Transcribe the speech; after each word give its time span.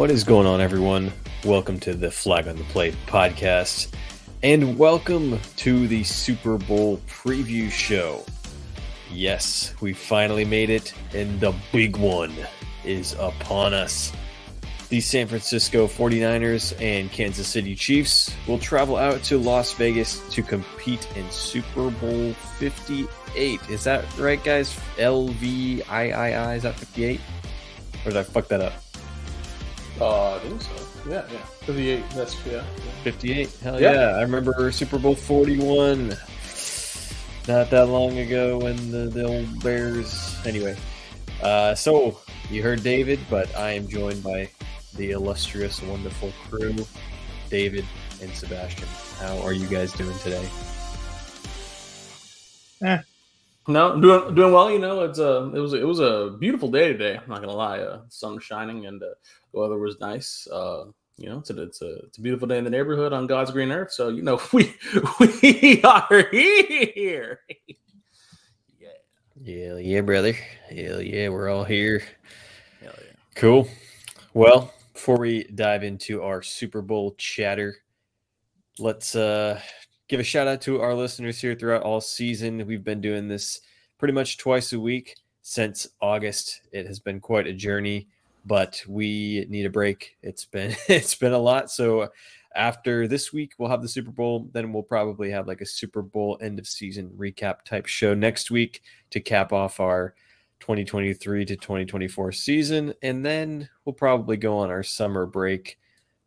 What 0.00 0.10
is 0.10 0.24
going 0.24 0.46
on, 0.46 0.62
everyone? 0.62 1.12
Welcome 1.44 1.78
to 1.80 1.92
the 1.92 2.10
Flag 2.10 2.48
on 2.48 2.56
the 2.56 2.64
Play 2.64 2.92
podcast, 3.06 3.92
and 4.42 4.78
welcome 4.78 5.38
to 5.56 5.86
the 5.88 6.04
Super 6.04 6.56
Bowl 6.56 7.02
preview 7.06 7.70
show. 7.70 8.24
Yes, 9.12 9.74
we 9.82 9.92
finally 9.92 10.46
made 10.46 10.70
it, 10.70 10.94
and 11.12 11.38
the 11.38 11.52
big 11.70 11.98
one 11.98 12.32
is 12.82 13.12
upon 13.18 13.74
us. 13.74 14.10
The 14.88 15.02
San 15.02 15.26
Francisco 15.26 15.86
49ers 15.86 16.80
and 16.80 17.12
Kansas 17.12 17.46
City 17.46 17.74
Chiefs 17.74 18.34
will 18.48 18.58
travel 18.58 18.96
out 18.96 19.22
to 19.24 19.36
Las 19.36 19.74
Vegas 19.74 20.26
to 20.30 20.42
compete 20.42 21.06
in 21.14 21.30
Super 21.30 21.90
Bowl 21.90 22.32
58. 22.58 23.60
Is 23.68 23.84
that 23.84 24.06
right, 24.16 24.42
guys? 24.42 24.80
LVIII, 24.96 26.56
is 26.56 26.62
that 26.62 26.74
58? 26.76 27.20
Or 28.06 28.12
did 28.12 28.16
I 28.16 28.22
fuck 28.22 28.48
that 28.48 28.62
up? 28.62 28.72
Uh, 30.00 30.36
I 30.36 30.38
think 30.40 30.62
so. 30.62 30.70
Yeah, 31.08 31.24
yeah. 31.30 31.38
58. 31.66 32.10
That's, 32.10 32.46
yeah. 32.46 32.62
58? 33.04 33.50
Hell 33.62 33.80
Yeah. 33.80 33.92
yeah. 33.92 33.98
I 34.16 34.22
remember 34.22 34.70
Super 34.72 34.98
Bowl 34.98 35.14
41 35.14 36.16
not 37.48 37.70
that 37.70 37.86
long 37.88 38.18
ago 38.18 38.58
when 38.58 38.90
the, 38.90 39.08
the 39.10 39.24
old 39.24 39.62
Bears. 39.62 40.36
Anyway, 40.46 40.76
uh, 41.42 41.74
so 41.74 42.18
you 42.50 42.62
heard 42.62 42.82
David, 42.82 43.18
but 43.28 43.54
I 43.56 43.72
am 43.72 43.88
joined 43.88 44.22
by 44.22 44.48
the 44.94 45.12
illustrious, 45.12 45.82
wonderful 45.82 46.32
crew, 46.48 46.74
David 47.48 47.84
and 48.22 48.30
Sebastian. 48.32 48.88
How 49.18 49.38
are 49.42 49.52
you 49.52 49.66
guys 49.66 49.92
doing 49.92 50.16
today? 50.18 50.46
No, 53.72 54.00
doing 54.00 54.34
doing 54.34 54.52
well. 54.52 54.70
You 54.70 54.78
know, 54.78 55.00
it's 55.04 55.18
a 55.18 55.50
it 55.54 55.60
was 55.60 55.72
a, 55.72 55.80
it 55.80 55.84
was 55.84 56.00
a 56.00 56.36
beautiful 56.38 56.70
day 56.70 56.88
today. 56.92 57.16
I'm 57.16 57.28
not 57.28 57.40
gonna 57.40 57.54
lie. 57.54 57.78
Uh, 57.78 58.00
sun 58.08 58.38
shining 58.40 58.86
and 58.86 59.02
uh, 59.02 59.06
the 59.52 59.60
weather 59.60 59.78
was 59.78 60.00
nice. 60.00 60.48
Uh, 60.48 60.86
you 61.16 61.28
know, 61.28 61.38
it's 61.38 61.50
a, 61.50 61.62
it's 61.62 61.82
a 61.82 61.94
it's 62.04 62.18
a 62.18 62.20
beautiful 62.22 62.48
day 62.48 62.58
in 62.58 62.64
the 62.64 62.70
neighborhood 62.70 63.12
on 63.12 63.26
God's 63.26 63.50
green 63.50 63.70
earth. 63.70 63.92
So 63.92 64.08
you 64.08 64.22
know, 64.22 64.40
we 64.52 64.74
we 65.20 65.82
are 65.82 66.26
here. 66.30 67.40
yeah, 68.78 68.88
Hell 69.46 69.78
yeah, 69.78 70.00
brother. 70.00 70.32
Hell 70.68 71.00
yeah, 71.02 71.28
we're 71.28 71.48
all 71.50 71.64
here. 71.64 72.02
hell 72.82 72.94
yeah. 72.96 73.12
Cool. 73.34 73.68
Well, 74.34 74.72
before 74.94 75.18
we 75.18 75.44
dive 75.44 75.82
into 75.84 76.22
our 76.22 76.42
Super 76.42 76.82
Bowl 76.82 77.14
chatter, 77.18 77.76
let's 78.78 79.14
uh, 79.14 79.60
give 80.10 80.18
a 80.18 80.24
shout 80.24 80.48
out 80.48 80.60
to 80.60 80.80
our 80.80 80.92
listeners 80.92 81.40
here 81.40 81.54
throughout 81.54 81.84
all 81.84 82.00
season. 82.00 82.66
We've 82.66 82.82
been 82.82 83.00
doing 83.00 83.28
this 83.28 83.60
pretty 83.96 84.12
much 84.12 84.38
twice 84.38 84.72
a 84.72 84.80
week 84.80 85.14
since 85.40 85.86
August. 86.00 86.62
It 86.72 86.84
has 86.88 86.98
been 86.98 87.20
quite 87.20 87.46
a 87.46 87.52
journey, 87.52 88.08
but 88.44 88.82
we 88.88 89.46
need 89.48 89.66
a 89.66 89.70
break. 89.70 90.16
It's 90.20 90.44
been 90.44 90.74
it's 90.88 91.14
been 91.14 91.32
a 91.32 91.38
lot. 91.38 91.70
So 91.70 92.08
after 92.56 93.06
this 93.06 93.32
week, 93.32 93.52
we'll 93.56 93.70
have 93.70 93.82
the 93.82 93.88
Super 93.88 94.10
Bowl. 94.10 94.50
Then 94.52 94.72
we'll 94.72 94.82
probably 94.82 95.30
have 95.30 95.46
like 95.46 95.60
a 95.60 95.66
Super 95.66 96.02
Bowl 96.02 96.36
end 96.42 96.58
of 96.58 96.66
season 96.66 97.12
recap 97.16 97.62
type 97.62 97.86
show 97.86 98.12
next 98.12 98.50
week 98.50 98.82
to 99.10 99.20
cap 99.20 99.52
off 99.52 99.78
our 99.78 100.16
2023 100.58 101.44
to 101.44 101.54
2024 101.54 102.32
season. 102.32 102.92
And 103.02 103.24
then 103.24 103.68
we'll 103.84 103.92
probably 103.92 104.36
go 104.36 104.58
on 104.58 104.70
our 104.70 104.82
summer 104.82 105.24
break. 105.24 105.78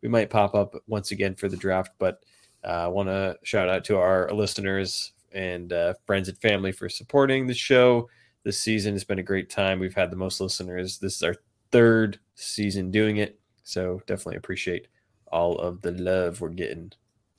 We 0.01 0.07
might 0.07 0.29
pop 0.29 0.55
up 0.55 0.73
once 0.87 1.11
again 1.11 1.35
for 1.35 1.49
the 1.49 1.57
draft, 1.57 1.91
but 1.99 2.23
uh, 2.65 2.67
I 2.67 2.87
want 2.87 3.09
to 3.09 3.37
shout 3.43 3.69
out 3.69 3.83
to 3.85 3.97
our 3.97 4.29
listeners 4.31 5.13
and 5.31 5.73
uh, 5.73 5.93
friends 6.05 6.29
and 6.29 6.37
family 6.37 6.71
for 6.71 6.89
supporting 6.89 7.47
the 7.47 7.53
show. 7.53 8.09
This 8.43 8.59
season 8.59 8.93
It's 8.93 9.05
been 9.05 9.19
a 9.19 9.23
great 9.23 9.49
time. 9.49 9.79
We've 9.79 9.95
had 9.95 10.11
the 10.11 10.17
most 10.17 10.41
listeners. 10.41 10.99
This 10.99 11.15
is 11.15 11.23
our 11.23 11.35
third 11.71 12.19
season 12.35 12.91
doing 12.91 13.17
it. 13.17 13.39
So 13.63 14.01
definitely 14.05 14.35
appreciate 14.35 14.87
all 15.27 15.57
of 15.59 15.81
the 15.81 15.91
love 15.91 16.41
we're 16.41 16.49
getting. 16.49 16.91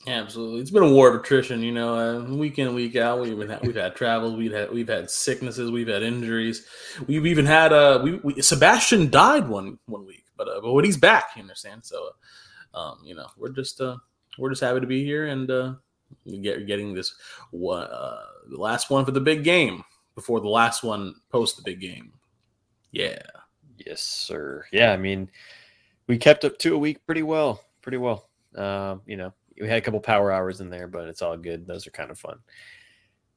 Absolutely. 0.07 0.61
It's 0.61 0.71
been 0.71 0.83
a 0.83 0.91
war 0.91 1.09
of 1.09 1.15
attrition, 1.15 1.63
you 1.63 1.73
know, 1.73 1.95
uh, 1.97 2.23
week 2.25 2.59
in, 2.59 2.75
week 2.75 2.97
out. 2.97 3.21
We've 3.21 3.39
been 3.39 3.59
we've 3.63 3.75
had 3.75 3.97
travels, 3.97 4.37
we've 4.37 4.53
had 4.53 4.71
we've 4.71 4.89
had 4.89 5.11
sicknesses, 5.11 5.71
we've 5.71 5.89
had 5.89 6.03
injuries. 6.03 6.67
We've 7.07 7.25
even 7.25 7.47
had 7.47 7.73
uh, 7.73 8.01
we, 8.03 8.17
we 8.17 8.43
Sebastian 8.43 9.11
died 9.11 9.49
one 9.49 9.79
one 9.87 10.05
week, 10.05 10.25
but 10.37 10.49
uh, 10.49 10.61
but 10.61 10.85
he's 10.85 10.99
back, 10.99 11.31
you 11.37 11.43
understand. 11.43 11.87
So, 11.87 12.11
um, 12.75 12.99
you 13.03 13.15
know, 13.15 13.29
we're 13.39 13.51
just 13.51 13.81
uh, 13.81 13.97
we're 14.39 14.51
just 14.51 14.63
happy 14.63 14.81
to 14.81 14.87
be 14.87 15.05
here 15.05 15.27
and 15.27 15.51
uh, 15.51 15.75
get 16.43 16.67
getting 16.67 16.95
this 16.95 17.15
uh, 17.53 18.17
the 18.49 18.57
last 18.57 18.91
one 18.91 19.05
for 19.05 19.13
the 19.13 19.21
big 19.21 19.45
game 19.45 19.83
before 20.15 20.41
the 20.41 20.49
last 20.49 20.83
one 20.83 21.15
post 21.31 21.57
the 21.57 21.63
big 21.63 21.81
game. 21.81 22.13
Yeah, 22.93 23.19
Yes, 23.79 24.03
sir. 24.03 24.65
Yeah, 24.73 24.93
I 24.93 24.97
mean, 24.97 25.31
we 26.07 26.19
kept 26.19 26.45
up 26.45 26.59
to 26.59 26.75
a 26.75 26.79
week 26.79 27.05
pretty 27.07 27.23
well, 27.23 27.63
pretty 27.83 27.99
well. 27.99 28.29
Um, 28.55 29.03
you 29.07 29.17
know, 29.17 29.33
we 29.61 29.69
had 29.69 29.79
a 29.79 29.81
couple 29.81 30.01
power 30.01 30.31
hours 30.33 30.61
in 30.61 30.71
there, 30.71 30.87
but 30.87 31.09
it's 31.09 31.23
all 31.23 31.37
good. 31.37 31.67
Those 31.67 31.87
are 31.87 31.91
kind 31.93 32.11
of 32.11 32.19
fun. 32.19 32.39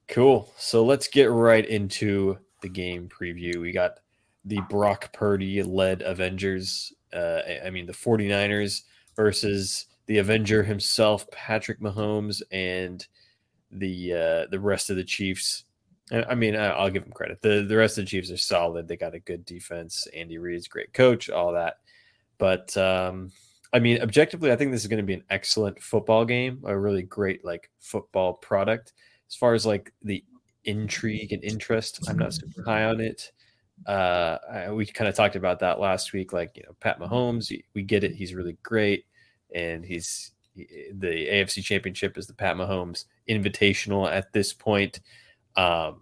Cool. 0.08 0.52
So 0.58 0.86
let's 0.86 1.08
get 1.08 1.32
right 1.32 1.66
into 1.66 2.38
the 2.62 2.70
game 2.70 3.10
preview. 3.10 3.58
We 3.58 3.72
got 3.72 4.00
the 4.46 4.62
Brock 4.70 5.12
Purdy 5.14 5.62
led 5.64 6.02
Avengers. 6.02 6.94
Uh, 7.12 7.40
I 7.66 7.70
mean, 7.70 7.86
the 7.86 7.94
49ers 7.94 8.84
versus 9.16 9.88
the 10.08 10.18
Avenger 10.18 10.64
himself, 10.64 11.30
Patrick 11.32 11.80
Mahomes, 11.80 12.42
and 12.52 13.06
the 13.72 14.14
uh, 14.14 14.46
the 14.52 14.60
rest 14.60 14.90
of 14.90 14.96
the 14.96 15.04
Chiefs. 15.04 15.66
I 16.12 16.36
mean, 16.36 16.56
I'll 16.56 16.90
give 16.90 17.04
them 17.04 17.12
credit. 17.12 17.42
the 17.42 17.66
The 17.68 17.76
rest 17.76 17.98
of 17.98 18.06
the 18.06 18.10
Chiefs 18.10 18.32
are 18.32 18.38
solid. 18.38 18.88
They 18.88 18.96
got 18.96 19.14
a 19.14 19.20
good 19.20 19.44
defense. 19.44 20.08
Andy 20.16 20.38
Reid's 20.38 20.70
great 20.70 20.94
coach. 20.94 21.30
All 21.30 21.52
that, 21.54 21.76
but 22.38 22.76
um, 22.78 23.32
I 23.74 23.80
mean, 23.80 24.02
objectively, 24.02 24.52
I 24.52 24.56
think 24.56 24.72
this 24.72 24.82
is 24.82 24.88
going 24.88 25.02
to 25.02 25.06
be 25.06 25.14
an 25.14 25.26
excellent 25.30 25.82
football 25.82 26.24
game. 26.24 26.64
A 26.66 26.78
really 26.78 27.04
great 27.04 27.44
like 27.44 27.70
football 27.80 28.34
product. 28.34 28.94
As 29.30 29.36
far 29.36 29.54
as 29.54 29.66
like 29.66 29.94
the 30.02 30.24
intrigue 30.64 31.34
and 31.34 31.44
interest, 31.44 32.08
I'm 32.08 32.18
not 32.18 32.34
super 32.34 32.64
high 32.64 32.86
on 32.86 33.02
it. 33.02 33.32
Uh, 33.86 34.38
I, 34.50 34.72
we 34.72 34.86
kind 34.86 35.08
of 35.08 35.16
talked 35.16 35.36
about 35.36 35.60
that 35.60 35.80
last 35.80 36.14
week. 36.14 36.32
Like 36.32 36.56
you 36.56 36.64
know, 36.64 36.76
Pat 36.80 37.00
Mahomes, 37.00 37.52
we 37.74 37.84
get 37.84 38.06
it. 38.06 38.16
He's 38.16 38.34
really 38.34 38.58
great, 38.64 39.06
and 39.54 39.84
he's 39.84 40.32
the 40.56 41.28
AFC 41.28 41.64
Championship 41.64 42.18
is 42.18 42.28
the 42.28 42.34
Pat 42.34 42.56
Mahomes 42.56 43.06
Invitational 43.30 44.12
at 44.12 44.34
this 44.34 44.54
point. 44.54 45.00
Um, 45.56 46.02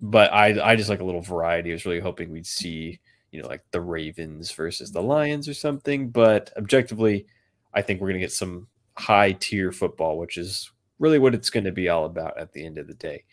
but 0.00 0.32
I 0.32 0.72
I 0.72 0.76
just 0.76 0.90
like 0.90 1.00
a 1.00 1.04
little 1.04 1.20
variety. 1.20 1.70
I 1.70 1.74
was 1.74 1.86
really 1.86 2.00
hoping 2.00 2.30
we'd 2.30 2.46
see 2.46 3.00
you 3.30 3.42
know 3.42 3.48
like 3.48 3.62
the 3.70 3.80
Ravens 3.80 4.50
versus 4.52 4.92
the 4.92 5.02
Lions 5.02 5.48
or 5.48 5.54
something. 5.54 6.10
But 6.10 6.52
objectively, 6.56 7.26
I 7.74 7.82
think 7.82 8.00
we're 8.00 8.08
gonna 8.08 8.20
get 8.20 8.32
some 8.32 8.68
high 8.96 9.32
tier 9.32 9.72
football, 9.72 10.18
which 10.18 10.36
is 10.36 10.70
really 10.98 11.18
what 11.18 11.34
it's 11.34 11.50
going 11.50 11.64
to 11.64 11.72
be 11.72 11.88
all 11.88 12.04
about 12.04 12.36
at 12.38 12.52
the 12.52 12.64
end 12.64 12.78
of 12.78 12.86
the 12.86 12.94
day. 12.94 13.24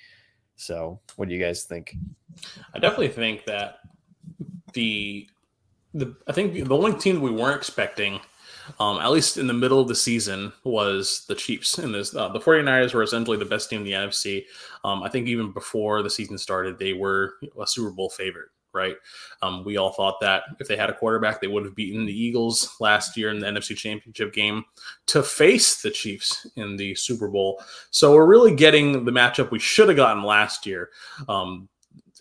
So, 0.56 1.00
what 1.16 1.28
do 1.28 1.36
you 1.36 1.42
guys 1.42 1.64
think? 1.64 1.96
I 2.74 2.80
definitely 2.80 3.10
think 3.10 3.46
that 3.46 3.80
the 4.74 5.28
the 5.94 6.16
I 6.28 6.32
think 6.32 6.54
the 6.54 6.76
only 6.76 6.94
team 6.94 7.22
we 7.22 7.32
weren't 7.32 7.58
expecting, 7.58 8.20
um, 8.80 9.00
at 9.00 9.12
least 9.12 9.38
in 9.38 9.48
the 9.48 9.54
middle 9.54 9.80
of 9.80 9.88
the 9.88 9.96
season, 9.96 10.52
was 10.64 11.26
the 11.28 11.36
Chiefs. 11.36 11.78
And 11.78 11.94
this 11.94 12.16
uh, 12.16 12.30
the 12.30 12.40
49ers 12.40 12.94
were 12.94 13.04
essentially 13.04 13.38
the 13.38 13.46
best 13.46 13.70
team 13.70 13.82
in 13.82 13.86
the 13.86 13.92
NFC. 13.94 14.46
Um, 14.84 15.04
I 15.04 15.10
think 15.10 15.28
even 15.28 15.52
before 15.52 16.02
the 16.02 16.10
season 16.10 16.38
started, 16.38 16.78
they 16.78 16.94
were 16.94 17.36
a 17.60 17.68
Super 17.68 17.92
Bowl 17.92 18.10
favorite. 18.10 18.50
Right. 18.74 18.98
Um, 19.42 19.64
we 19.64 19.78
all 19.78 19.94
thought 19.94 20.20
that 20.20 20.44
if 20.60 20.68
they 20.68 20.76
had 20.76 20.90
a 20.90 20.94
quarterback, 20.94 21.40
they 21.40 21.48
would 21.48 21.64
have 21.64 21.76
beaten 21.76 22.06
the 22.06 22.12
Eagles 22.12 22.76
last 22.82 23.16
year 23.16 23.30
in 23.30 23.40
the 23.40 23.48
NFC 23.48 23.74
Championship 23.74 24.34
game 24.34 24.66
to 25.06 25.24
face 25.24 25.82
the 25.82 25.90
Chiefs 25.90 26.46
in 26.58 26.76
the 26.76 26.94
Super 26.94 27.30
Bowl. 27.30 27.64
So 27.92 28.14
we're 28.14 28.26
really 28.26 28.54
getting 28.54 29.06
the 29.06 29.14
matchup 29.14 29.50
we 29.50 29.60
should 29.60 29.88
have 29.88 29.96
gotten 29.96 30.24
last 30.24 30.66
year. 30.66 30.90
Um, 31.30 31.70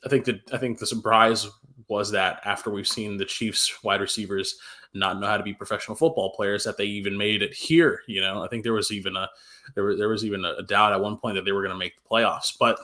I 0.05 0.09
think 0.09 0.27
that 0.27 0.43
I 0.53 0.59
think 0.59 0.79
the 0.79 0.87
surprise 0.87 1.49
was 1.89 2.11
that 2.13 2.41
after 2.45 2.71
we've 2.71 2.89
seen 2.89 3.17
the 3.17 3.25
Chiefs 3.25 3.83
wide 3.83 4.01
receivers 4.01 4.59
not 4.95 5.21
know 5.21 5.27
how 5.27 5.37
to 5.37 5.43
be 5.43 5.53
professional 5.53 5.97
football 5.97 6.31
players, 6.35 6.65
that 6.65 6.77
they 6.77 6.85
even 6.85 7.17
made 7.17 7.43
it 7.43 7.53
here. 7.53 8.03
You 8.07 8.21
know, 8.21 8.43
I 8.43 8.49
think 8.49 8.63
there 8.63 8.73
was 8.73 8.93
even 8.93 9.17
a 9.17 9.29
there 9.75 9.85
was 9.85 9.99
there 9.99 10.09
was 10.09 10.25
even 10.25 10.45
a 10.45 10.63
doubt 10.63 10.93
at 10.93 11.01
one 11.01 11.17
point 11.17 11.37
that 11.37 11.45
they 11.45 11.53
were 11.53 11.63
going 11.63 11.75
to 11.75 11.79
make 11.79 11.95
the 11.97 12.09
playoffs, 12.09 12.57
but 12.59 12.79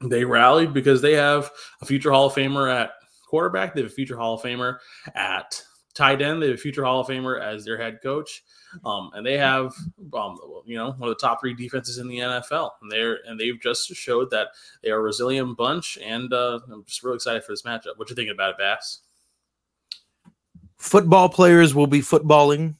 they 0.00 0.24
rallied 0.24 0.72
because 0.72 1.02
they 1.02 1.14
have 1.14 1.50
a 1.80 1.86
future 1.86 2.12
Hall 2.12 2.26
of 2.26 2.34
Famer 2.34 2.72
at 2.72 2.92
quarterback. 3.26 3.74
They 3.74 3.82
have 3.82 3.90
a 3.90 3.94
future 3.94 4.16
Hall 4.16 4.34
of 4.34 4.42
Famer 4.42 4.78
at 5.14 5.62
tight 5.94 6.22
end. 6.22 6.42
They 6.42 6.48
have 6.48 6.56
a 6.56 6.60
future 6.60 6.84
Hall 6.84 7.00
of 7.00 7.08
Famer 7.08 7.40
as 7.40 7.64
their 7.64 7.76
head 7.76 7.98
coach. 8.02 8.44
Um, 8.84 9.10
and 9.14 9.24
they 9.24 9.38
have, 9.38 9.74
um, 10.12 10.38
you 10.66 10.76
know, 10.76 10.92
one 10.92 11.08
of 11.08 11.16
the 11.16 11.20
top 11.20 11.40
three 11.40 11.54
defenses 11.54 11.98
in 11.98 12.06
the 12.06 12.18
NFL. 12.18 12.70
And 12.82 12.92
they're 12.92 13.18
and 13.26 13.40
they've 13.40 13.60
just 13.60 13.88
showed 13.88 14.30
that 14.30 14.48
they 14.82 14.90
are 14.90 14.98
a 14.98 15.02
resilient 15.02 15.56
bunch. 15.56 15.98
And 16.02 16.32
uh, 16.32 16.60
I'm 16.70 16.84
just 16.84 17.02
really 17.02 17.16
excited 17.16 17.44
for 17.44 17.52
this 17.52 17.62
matchup. 17.62 17.96
What 17.96 18.10
you 18.10 18.16
thinking 18.16 18.34
about 18.34 18.50
it, 18.50 18.58
Bass? 18.58 19.00
Football 20.78 21.28
players 21.28 21.74
will 21.74 21.86
be 21.86 22.00
footballing. 22.00 22.76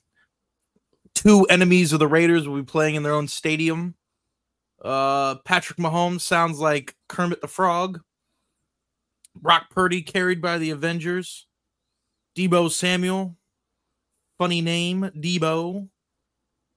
Two 1.14 1.44
enemies 1.46 1.92
of 1.92 1.98
the 1.98 2.06
Raiders 2.06 2.46
will 2.46 2.56
be 2.56 2.62
playing 2.62 2.94
in 2.94 3.02
their 3.02 3.14
own 3.14 3.28
stadium. 3.28 3.94
Uh, 4.82 5.36
Patrick 5.44 5.78
Mahomes 5.78 6.20
sounds 6.20 6.60
like 6.60 6.94
Kermit 7.08 7.40
the 7.40 7.48
Frog. 7.48 8.00
Brock 9.34 9.70
Purdy 9.70 10.02
carried 10.02 10.40
by 10.40 10.58
the 10.58 10.70
Avengers. 10.70 11.46
Deebo 12.36 12.70
Samuel 12.70 13.36
funny 14.38 14.62
name, 14.62 15.10
Deebo. 15.16 15.88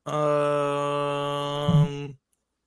Um, 0.06 2.18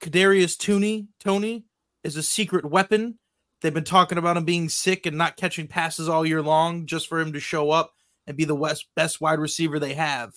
Kadarius 0.01 0.57
Toney, 0.57 1.09
Toney 1.19 1.65
is 2.05 2.17
a 2.17 2.23
secret 2.23 2.65
weapon. 2.65 3.19
They've 3.61 3.75
been 3.75 3.85
talking 3.85 4.19
about 4.19 4.37
him 4.37 4.45
being 4.45 4.69
sick 4.69 5.07
and 5.07 5.19
not 5.19 5.37
catching 5.37 5.67
passes 5.67 6.09
all 6.09 6.25
year 6.25 6.43
long, 6.43 6.87
just 6.87 7.09
for 7.09 7.19
him 7.19 7.33
to 7.33 7.41
show 7.41 7.71
up 7.71 7.95
and 8.27 8.37
be 8.37 8.45
the 8.45 8.55
West 8.55 8.87
best 8.95 9.21
wide 9.21 9.39
receiver 9.39 9.79
they 9.79 9.95
have. 9.95 10.33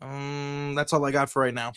Um, 0.00 0.74
that's 0.76 0.92
all 0.92 1.04
I 1.04 1.10
got 1.10 1.30
for 1.30 1.42
right 1.42 1.54
now. 1.54 1.72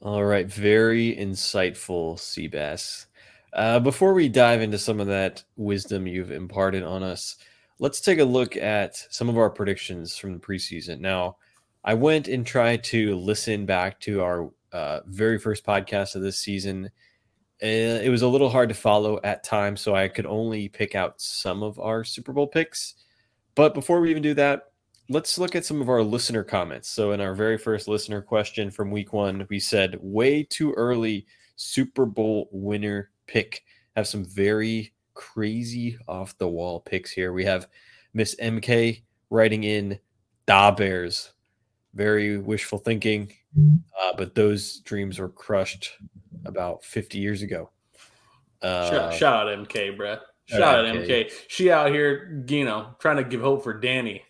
All 0.00 0.24
right, 0.24 0.46
very 0.46 1.16
insightful, 1.16 2.16
Seabass. 2.16 3.06
Uh, 3.52 3.78
before 3.78 4.14
we 4.14 4.28
dive 4.28 4.62
into 4.62 4.78
some 4.78 4.98
of 4.98 5.06
that 5.06 5.44
wisdom 5.56 6.06
you've 6.06 6.32
imparted 6.32 6.82
on 6.82 7.02
us, 7.02 7.36
let's 7.78 8.00
take 8.00 8.18
a 8.18 8.24
look 8.24 8.56
at 8.56 8.96
some 9.10 9.28
of 9.28 9.36
our 9.36 9.50
predictions 9.50 10.16
from 10.16 10.32
the 10.32 10.38
preseason. 10.38 11.00
Now, 11.00 11.36
I 11.84 11.94
went 11.94 12.28
and 12.28 12.46
tried 12.46 12.84
to 12.84 13.16
listen 13.16 13.66
back 13.66 14.00
to 14.00 14.22
our 14.22 14.50
uh, 14.72 15.00
very 15.06 15.38
first 15.38 15.64
podcast 15.64 16.14
of 16.14 16.22
this 16.22 16.38
season. 16.38 16.86
Uh, 17.62 18.00
it 18.02 18.10
was 18.10 18.22
a 18.22 18.28
little 18.28 18.48
hard 18.48 18.68
to 18.70 18.74
follow 18.74 19.20
at 19.22 19.44
times, 19.44 19.80
so 19.80 19.94
I 19.94 20.08
could 20.08 20.26
only 20.26 20.68
pick 20.68 20.94
out 20.94 21.20
some 21.20 21.62
of 21.62 21.78
our 21.78 22.04
Super 22.04 22.32
Bowl 22.32 22.46
picks. 22.46 22.94
But 23.54 23.74
before 23.74 24.00
we 24.00 24.10
even 24.10 24.22
do 24.22 24.34
that, 24.34 24.72
let's 25.08 25.38
look 25.38 25.54
at 25.54 25.64
some 25.64 25.80
of 25.80 25.88
our 25.88 26.02
listener 26.02 26.42
comments. 26.42 26.88
So, 26.88 27.12
in 27.12 27.20
our 27.20 27.34
very 27.34 27.58
first 27.58 27.88
listener 27.88 28.22
question 28.22 28.70
from 28.70 28.90
week 28.90 29.12
one, 29.12 29.46
we 29.50 29.60
said, 29.60 29.98
way 30.00 30.42
too 30.42 30.72
early 30.72 31.26
Super 31.56 32.06
Bowl 32.06 32.48
winner 32.50 33.10
pick. 33.26 33.64
Have 33.96 34.08
some 34.08 34.24
very 34.24 34.92
crazy 35.14 35.98
off 36.08 36.36
the 36.38 36.48
wall 36.48 36.80
picks 36.80 37.10
here. 37.10 37.32
We 37.32 37.44
have 37.44 37.68
Miss 38.14 38.34
MK 38.36 39.02
writing 39.30 39.64
in 39.64 39.98
Da 40.46 40.70
Bears. 40.70 41.32
Very 41.94 42.38
wishful 42.38 42.78
thinking, 42.78 43.30
uh, 44.00 44.14
but 44.16 44.34
those 44.34 44.78
dreams 44.78 45.18
were 45.18 45.28
crushed 45.28 45.90
about 46.46 46.82
50 46.84 47.18
years 47.18 47.42
ago. 47.42 47.70
Uh, 48.62 48.90
shout, 48.90 49.14
shout, 49.14 49.48
out 49.48 49.68
MK, 49.68 49.98
bruh. 49.98 50.18
Shout, 50.46 50.62
out 50.62 50.84
MK. 50.84 51.30
She 51.48 51.70
out 51.70 51.90
here, 51.90 52.44
you 52.48 52.64
know, 52.64 52.94
trying 52.98 53.16
to 53.16 53.24
give 53.24 53.40
hope 53.40 53.62
for 53.62 53.74
Danny. 53.74 54.22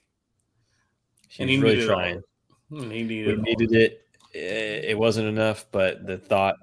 She's 1.29 1.41
and 1.41 1.51
he 1.51 1.59
really 1.59 1.87
trying. 1.87 2.23
He 2.71 3.03
needed, 3.03 3.39
we 3.39 3.43
needed 3.43 3.73
it. 3.73 4.07
It 4.35 4.99
wasn't 4.99 5.29
enough, 5.29 5.67
but 5.73 6.07
the 6.07 6.19
thought 6.19 6.57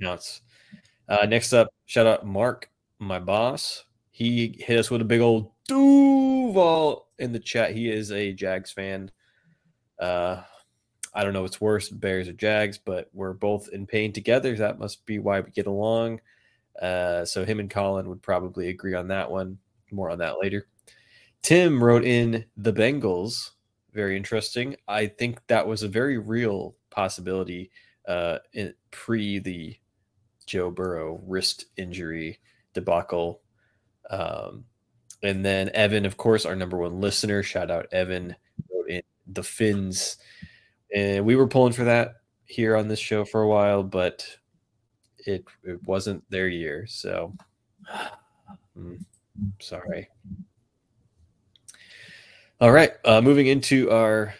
counts. 0.00 0.42
Uh, 1.08 1.26
next 1.26 1.52
up, 1.52 1.68
shout 1.86 2.06
out 2.06 2.26
Mark, 2.26 2.70
my 2.98 3.18
boss. 3.18 3.84
He 4.10 4.56
hit 4.58 4.78
us 4.78 4.90
with 4.90 5.00
a 5.00 5.04
big 5.04 5.20
old 5.20 5.50
Duval 5.68 7.08
in 7.18 7.32
the 7.32 7.38
chat. 7.38 7.72
He 7.72 7.90
is 7.90 8.12
a 8.12 8.32
Jags 8.32 8.72
fan. 8.72 9.10
Uh, 9.98 10.42
I 11.14 11.24
don't 11.24 11.32
know 11.32 11.42
what's 11.42 11.60
worse, 11.60 11.88
Bears 11.88 12.28
or 12.28 12.32
Jags, 12.32 12.78
but 12.78 13.10
we're 13.12 13.32
both 13.32 13.68
in 13.68 13.86
pain 13.86 14.12
together. 14.12 14.56
That 14.56 14.78
must 14.78 15.04
be 15.06 15.18
why 15.18 15.40
we 15.40 15.50
get 15.50 15.66
along. 15.66 16.20
Uh, 16.80 17.24
so 17.24 17.44
him 17.44 17.60
and 17.60 17.70
Colin 17.70 18.08
would 18.08 18.22
probably 18.22 18.68
agree 18.68 18.94
on 18.94 19.08
that 19.08 19.30
one. 19.30 19.58
More 19.90 20.10
on 20.10 20.18
that 20.18 20.40
later. 20.40 20.68
Tim 21.42 21.82
wrote 21.82 22.04
in 22.04 22.44
the 22.56 22.72
Bengals. 22.72 23.50
Very 23.92 24.16
interesting. 24.16 24.76
I 24.88 25.06
think 25.06 25.40
that 25.48 25.66
was 25.66 25.82
a 25.82 25.88
very 25.88 26.18
real 26.18 26.76
possibility 26.90 27.70
uh, 28.08 28.38
in, 28.52 28.74
pre 28.90 29.38
the 29.38 29.76
Joe 30.46 30.70
Burrow 30.70 31.20
wrist 31.26 31.66
injury 31.76 32.38
debacle. 32.74 33.42
Um, 34.08 34.64
and 35.22 35.44
then 35.44 35.70
Evan, 35.74 36.06
of 36.06 36.16
course, 36.16 36.46
our 36.46 36.56
number 36.56 36.78
one 36.78 37.00
listener. 37.00 37.42
Shout 37.42 37.70
out 37.70 37.92
Evan, 37.92 38.34
wrote 38.72 38.88
in 38.88 39.02
the 39.26 39.42
Fins, 39.42 40.16
and 40.94 41.24
we 41.24 41.36
were 41.36 41.46
pulling 41.46 41.72
for 41.72 41.84
that 41.84 42.16
here 42.44 42.76
on 42.76 42.88
this 42.88 42.98
show 42.98 43.24
for 43.24 43.42
a 43.42 43.48
while, 43.48 43.82
but 43.82 44.26
it 45.26 45.44
it 45.64 45.82
wasn't 45.86 46.28
their 46.30 46.48
year. 46.48 46.86
So, 46.86 47.34
mm, 48.78 49.04
sorry. 49.60 50.08
All 52.60 52.70
right, 52.70 52.92
uh, 53.04 53.20
moving 53.20 53.48
into 53.48 53.90
our 53.90 54.34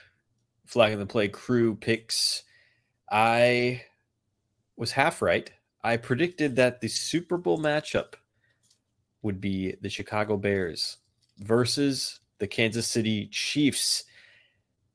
flag 0.67 0.93
in 0.93 1.01
the 1.01 1.07
play 1.07 1.29
crew 1.29 1.75
picks. 1.75 2.45
I 3.11 3.83
was 4.77 4.93
half 4.93 5.21
right. 5.21 5.51
I 5.85 5.97
predicted 5.97 6.57
that 6.57 6.81
the 6.81 6.89
Super 6.89 7.37
Bowl 7.37 7.59
matchup 7.59 8.15
would 9.23 9.41
be 9.41 9.77
the 9.81 9.91
Chicago 9.91 10.37
Bears 10.37 10.99
versus 11.39 12.21
the 12.39 12.47
Kansas 12.47 12.87
City 12.87 13.27
Chiefs, 13.27 14.05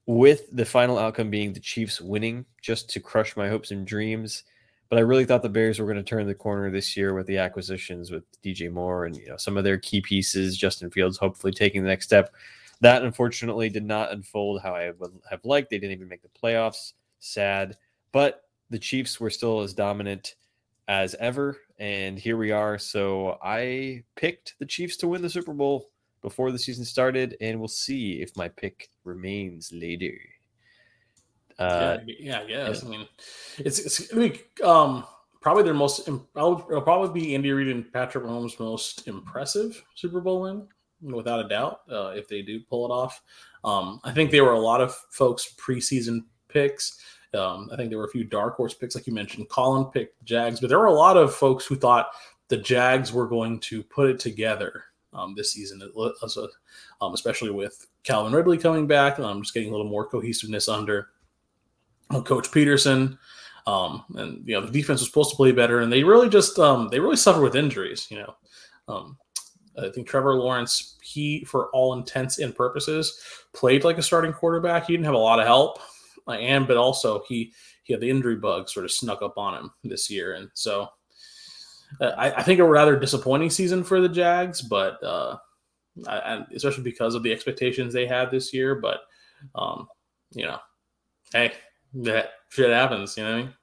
with 0.06 0.48
the 0.51 0.66
final 0.66 0.98
outcome 0.98 1.30
being 1.30 1.54
the 1.54 1.60
Chiefs 1.60 2.00
winning 2.00 2.45
just 2.62 2.89
to 2.92 3.00
crush 3.00 3.36
my 3.36 3.50
hopes 3.50 3.72
and 3.72 3.86
dreams. 3.86 4.44
But 4.89 5.00
I 5.00 5.01
really 5.01 5.25
thought 5.25 5.42
the 5.42 5.50
Bears 5.50 5.80
were 5.80 5.86
going 5.86 5.98
to 5.98 6.04
turn 6.04 6.28
the 6.28 6.34
corner 6.34 6.72
this 6.72 6.95
year 6.95 7.13
with 7.13 7.28
the 7.28 7.38
acquisitions 7.38 8.10
with 8.10 8.24
DJ 8.42 8.72
Moore 8.72 9.06
and 9.06 9.18
you 9.18 9.28
know 9.28 9.38
some 9.38 9.57
of 9.57 9.63
their 9.63 9.78
key 9.78 10.01
pieces, 10.01 10.57
Justin 10.57 10.89
Fields 10.89 11.18
hopefully 11.18 11.51
taking 11.51 11.84
the 11.84 11.89
next 11.89 12.06
step. 12.06 12.34
That 12.81 13.04
unfortunately 13.04 13.69
did 13.69 13.84
not 13.84 14.12
unfold 14.12 14.62
how 14.62 14.75
I 14.75 14.92
would 14.92 15.12
have 15.30 15.44
liked. 15.44 15.69
They 15.69 15.80
didn't 15.80 15.94
even 15.94 16.07
make 16.07 16.22
the 16.22 16.30
playoffs. 16.30 16.94
Sad. 17.19 17.78
But 18.12 18.44
the 18.69 18.80
Chiefs 18.80 19.19
were 19.19 19.30
still 19.30 19.62
as 19.62 19.74
dominant 19.74 20.36
as 20.88 21.16
ever. 21.16 21.57
And 21.80 22.18
here 22.18 22.38
we 22.38 22.51
are. 22.51 22.78
So 22.78 23.38
I 23.44 24.04
picked 24.16 24.56
the 24.60 24.66
Chiefs 24.66 24.98
to 24.98 25.07
win 25.07 25.22
the 25.22 25.30
Super 25.30 25.54
Bowl 25.54 25.89
before 26.22 26.51
the 26.51 26.60
season 26.60 26.86
started, 26.86 27.38
and 27.42 27.60
we'll 27.60 27.68
see 27.68 28.22
if 28.22 28.36
my 28.36 28.50
pick 28.50 28.89
remains 29.04 29.72
later. 29.72 30.18
Uh, 31.59 31.98
yeah, 32.06 32.44
yeah, 32.48 32.63
I 32.63 32.68
guess. 32.68 32.83
I 32.83 32.88
mean, 32.88 33.07
it's 33.57 33.80
it's 33.80 34.13
I 34.13 34.39
um 34.63 35.06
probably 35.42 35.63
their 35.63 35.74
most 35.74 36.07
it'll 36.07 36.81
probably 36.81 37.19
be 37.19 37.36
Andy 37.36 37.51
Reid 37.51 37.69
and 37.69 37.92
Patrick 37.92 38.24
Mahomes' 38.24 38.59
most 38.59 39.07
impressive 39.07 39.83
Super 39.95 40.21
Bowl 40.21 40.42
win, 40.42 40.68
without 41.01 41.45
a 41.45 41.48
doubt. 41.48 41.81
Uh, 41.92 42.09
if 42.09 42.27
they 42.27 42.42
do 42.42 42.59
pull 42.59 42.86
it 42.86 42.94
off, 42.94 43.21
um, 43.63 44.00
I 44.04 44.12
think 44.12 44.31
there 44.31 44.44
were 44.44 44.51
a 44.51 44.59
lot 44.59 44.81
of 44.81 44.95
folks 45.09 45.56
preseason 45.57 46.25
picks 46.48 47.00
um, 47.33 47.69
I 47.71 47.75
think 47.75 47.89
there 47.89 47.98
were 47.98 48.06
a 48.06 48.10
few 48.10 48.24
dark 48.24 48.56
horse 48.56 48.74
picks, 48.74 48.95
like 48.95 49.07
you 49.07 49.13
mentioned. 49.13 49.50
Colin 49.50 49.86
picked 49.86 50.24
Jags, 50.24 50.60
but 50.60 50.68
there 50.69 50.80
were 50.80 50.86
a 50.86 50.94
lot 50.94 51.18
of 51.18 51.33
folks 51.33 51.65
who 51.65 51.75
thought 51.75 52.10
the 52.48 52.57
Jags 52.57 53.12
were 53.12 53.27
going 53.27 53.60
to 53.62 53.84
put 53.84 54.10
it 54.10 54.20
together 54.20 54.86
um, 55.13 55.34
this 55.36 55.51
season, 55.53 55.81
um, 57.01 57.13
especially 57.13 57.50
with 57.50 57.88
Calvin 58.03 58.34
Ridley 58.34 58.58
coming 58.58 58.88
back. 58.88 59.20
I'm 59.20 59.41
just 59.41 59.53
getting 59.53 59.70
a 59.70 59.72
little 59.72 59.89
more 59.89 60.08
cohesiveness 60.08 60.70
under 60.70 61.10
Coach 62.09 62.51
Peterson. 62.51 63.17
Um, 63.65 64.05
and 64.15 64.47
you 64.47 64.53
know 64.53 64.65
the 64.65 64.71
defense 64.71 65.01
was 65.01 65.09
supposed 65.09 65.31
to 65.31 65.35
play 65.35 65.51
better, 65.51 65.81
and 65.81 65.91
they 65.91 66.03
really 66.03 66.29
just 66.29 66.57
um, 66.57 66.87
they 66.89 66.99
really 66.99 67.17
suffered 67.17 67.41
with 67.41 67.55
injuries. 67.55 68.07
You 68.09 68.19
know, 68.19 68.35
um, 68.87 69.17
I 69.77 69.89
think 69.89 70.07
Trevor 70.07 70.35
Lawrence, 70.35 70.97
he 71.01 71.43
for 71.43 71.69
all 71.71 71.93
intents 71.93 72.39
and 72.39 72.55
purposes, 72.55 73.19
played 73.53 73.83
like 73.83 73.97
a 73.97 74.03
starting 74.03 74.31
quarterback. 74.31 74.85
He 74.85 74.93
didn't 74.93 75.05
have 75.05 75.15
a 75.15 75.17
lot 75.17 75.39
of 75.39 75.45
help 75.45 75.79
and 76.35 76.67
but 76.67 76.77
also 76.77 77.23
he 77.27 77.53
he 77.83 77.93
had 77.93 78.01
the 78.01 78.09
injury 78.09 78.35
bug 78.35 78.69
sort 78.69 78.85
of 78.85 78.91
snuck 78.91 79.21
up 79.21 79.37
on 79.37 79.55
him 79.55 79.71
this 79.83 80.09
year, 80.09 80.33
and 80.35 80.49
so 80.53 80.89
uh, 82.01 82.11
I, 82.17 82.31
I, 82.33 82.43
think 82.43 82.59
a 82.59 82.65
rather 82.65 82.99
disappointing 82.99 83.49
season 83.49 83.83
for 83.83 84.01
the 84.01 84.09
Jags, 84.09 84.61
but 84.61 85.01
uh, 85.01 85.37
I, 86.05 86.43
especially 86.53 86.83
because 86.83 87.15
of 87.15 87.23
the 87.23 87.31
expectations 87.31 87.93
they 87.93 88.05
had 88.05 88.29
this 88.29 88.53
year. 88.53 88.75
But 88.75 89.01
um, 89.55 89.87
you 90.33 90.45
know, 90.45 90.59
hey, 91.31 91.53
that 92.04 92.32
shit 92.50 92.70
happens. 92.70 93.18
You 93.18 93.24
know 93.24 93.32
what 93.32 93.38
I 93.38 93.42
mean? 93.44 93.54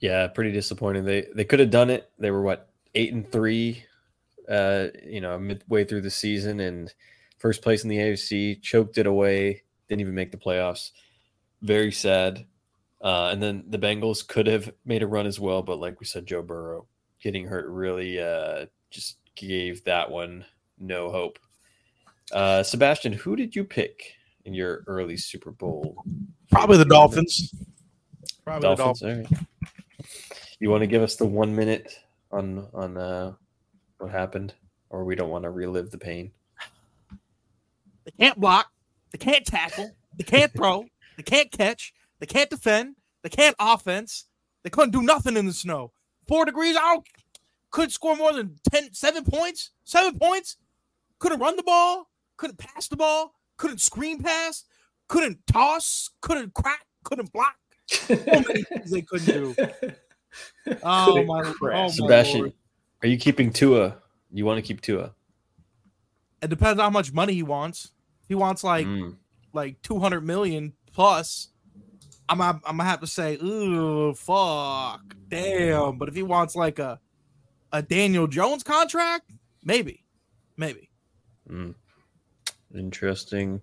Yeah, 0.00 0.26
pretty 0.28 0.52
disappointing. 0.52 1.04
They 1.04 1.26
they 1.34 1.44
could 1.44 1.60
have 1.60 1.70
done 1.70 1.90
it. 1.90 2.10
They 2.18 2.30
were 2.30 2.42
what 2.42 2.70
eight 2.94 3.12
and 3.12 3.30
three, 3.30 3.84
uh, 4.48 4.88
you 5.04 5.20
know, 5.20 5.38
midway 5.38 5.84
through 5.84 6.02
the 6.02 6.10
season 6.10 6.60
and 6.60 6.92
first 7.38 7.62
place 7.62 7.82
in 7.82 7.90
the 7.90 7.98
AFC, 7.98 8.60
choked 8.62 8.98
it 8.98 9.06
away 9.06 9.62
didn't 9.88 10.00
even 10.00 10.14
make 10.14 10.30
the 10.30 10.36
playoffs. 10.36 10.90
Very 11.62 11.92
sad. 11.92 12.46
Uh, 13.00 13.28
and 13.32 13.42
then 13.42 13.64
the 13.68 13.78
Bengals 13.78 14.26
could 14.26 14.46
have 14.46 14.72
made 14.84 15.02
a 15.02 15.06
run 15.06 15.26
as 15.26 15.38
well, 15.38 15.62
but 15.62 15.78
like 15.78 16.00
we 16.00 16.06
said, 16.06 16.26
Joe 16.26 16.42
Burrow 16.42 16.86
getting 17.22 17.46
hurt 17.46 17.68
really 17.68 18.20
uh, 18.20 18.66
just 18.90 19.18
gave 19.34 19.84
that 19.84 20.10
one 20.10 20.44
no 20.78 21.10
hope. 21.10 21.38
Uh, 22.32 22.62
Sebastian, 22.62 23.12
who 23.12 23.36
did 23.36 23.54
you 23.54 23.64
pick 23.64 24.14
in 24.44 24.54
your 24.54 24.82
early 24.86 25.16
Super 25.16 25.52
Bowl? 25.52 26.02
Probably 26.50 26.78
the 26.78 26.84
Dolphins. 26.84 27.54
Probably 28.44 28.74
Dolphins. 28.74 29.00
the 29.00 29.06
Dolphins. 29.06 29.30
Right. 29.30 30.08
You 30.60 30.70
want 30.70 30.82
to 30.82 30.86
give 30.86 31.02
us 31.02 31.16
the 31.16 31.26
one 31.26 31.54
minute 31.54 31.98
on 32.32 32.66
on 32.72 32.96
uh, 32.96 33.32
what 33.98 34.10
happened, 34.10 34.54
or 34.90 35.04
we 35.04 35.14
don't 35.14 35.30
want 35.30 35.44
to 35.44 35.50
relive 35.50 35.90
the 35.90 35.98
pain? 35.98 36.30
They 38.04 38.12
can't 38.18 38.40
block. 38.40 38.70
They 39.12 39.18
can't 39.18 39.44
tackle. 39.44 39.90
They 40.16 40.24
can't 40.24 40.52
throw. 40.52 40.86
They 41.16 41.22
can't 41.22 41.50
catch. 41.50 41.92
They 42.20 42.26
can't 42.26 42.48
defend. 42.48 42.96
They 43.22 43.28
can't 43.28 43.56
offense. 43.58 44.26
They 44.62 44.70
couldn't 44.70 44.92
do 44.92 45.02
nothing 45.02 45.36
in 45.36 45.46
the 45.46 45.52
snow. 45.52 45.92
Four 46.26 46.44
degrees. 46.44 46.76
I 46.76 46.94
don't, 46.94 47.06
couldn't 47.70 47.90
score 47.90 48.16
more 48.16 48.32
than 48.32 48.58
10, 48.70 48.92
seven 48.92 49.24
points. 49.24 49.70
Seven 49.84 50.18
points. 50.18 50.56
Couldn't 51.18 51.40
run 51.40 51.56
the 51.56 51.62
ball. 51.62 52.10
Couldn't 52.36 52.58
pass 52.58 52.88
the 52.88 52.96
ball. 52.96 53.34
couldn't 53.56 53.80
screen 53.80 54.22
pass, 54.22 54.64
couldn't 55.08 55.46
toss, 55.46 56.10
couldn't 56.20 56.54
crack, 56.54 56.84
couldn't 57.04 57.32
block. 57.32 57.54
So 57.88 58.14
many 58.16 58.62
things 58.62 58.90
they 58.90 59.02
couldn't 59.02 59.26
do. 59.26 59.54
Oh 60.82 61.12
Couldn't 61.14 61.26
my, 61.28 61.42
crack. 61.42 61.74
oh 61.78 61.82
my 61.84 61.88
Sebastian, 61.88 62.40
Lord. 62.40 62.52
are 63.02 63.08
you 63.08 63.16
keeping 63.16 63.50
Tua? 63.50 63.96
You 64.30 64.44
want 64.44 64.58
to 64.58 64.62
keep 64.62 64.82
Tua? 64.82 65.14
It 66.42 66.50
depends 66.50 66.78
on 66.78 66.84
how 66.84 66.90
much 66.90 67.10
money 67.10 67.32
he 67.32 67.42
wants. 67.42 67.92
He 68.28 68.34
wants 68.34 68.62
like 68.62 68.86
Mm. 68.86 69.16
like 69.54 69.80
200 69.80 70.20
million 70.20 70.74
plus. 70.92 71.48
I'm 72.28 72.42
I'm, 72.42 72.60
I'm 72.66 72.76
gonna 72.76 72.84
have 72.90 73.00
to 73.00 73.06
say, 73.06 73.36
ooh, 73.42 74.12
fuck, 74.12 75.00
damn. 75.28 75.96
But 75.96 76.08
if 76.10 76.14
he 76.14 76.22
wants 76.22 76.54
like 76.54 76.78
a 76.80 77.00
a 77.72 77.80
Daniel 77.80 78.26
Jones 78.26 78.62
contract, 78.62 79.30
maybe, 79.64 80.04
maybe. 80.58 80.90
Mm. 81.50 81.74
Interesting. 82.74 83.62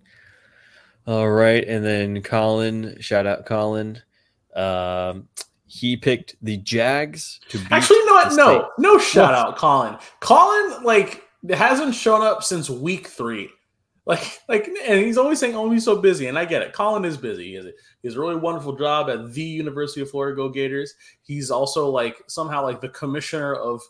All 1.06 1.30
right, 1.30 1.66
and 1.66 1.84
then 1.84 2.22
Colin, 2.22 3.00
shout 3.00 3.26
out 3.26 3.44
Colin. 3.44 4.00
Um, 4.56 5.28
he 5.66 5.96
picked 5.96 6.36
the 6.40 6.56
Jags 6.58 7.40
to 7.48 7.58
beat 7.58 7.72
Actually, 7.72 8.04
not 8.04 8.32
No, 8.34 8.70
no 8.78 8.98
shout 8.98 9.34
out, 9.34 9.56
Colin. 9.56 9.96
Colin, 10.20 10.82
like, 10.82 11.24
hasn't 11.50 11.94
shown 11.94 12.22
up 12.22 12.42
since 12.42 12.70
week 12.70 13.08
three. 13.08 13.50
Like, 14.06 14.38
like, 14.48 14.68
and 14.86 15.00
he's 15.00 15.16
always 15.16 15.38
saying, 15.38 15.56
"Oh, 15.56 15.70
he's 15.70 15.84
so 15.84 16.00
busy," 16.00 16.26
and 16.26 16.38
I 16.38 16.44
get 16.44 16.60
it. 16.60 16.74
Colin 16.74 17.06
is 17.06 17.16
busy. 17.16 17.48
He 17.48 17.54
has 17.54 17.64
a, 17.64 17.72
he 18.02 18.08
has 18.08 18.16
a 18.16 18.20
really 18.20 18.36
wonderful 18.36 18.76
job 18.76 19.08
at 19.08 19.32
the 19.32 19.42
University 19.42 20.02
of 20.02 20.10
Florida 20.10 20.36
Go 20.36 20.50
Gators. 20.50 20.94
He's 21.22 21.50
also 21.50 21.88
like 21.88 22.22
somehow 22.26 22.62
like 22.62 22.82
the 22.82 22.90
commissioner 22.90 23.54
of 23.54 23.80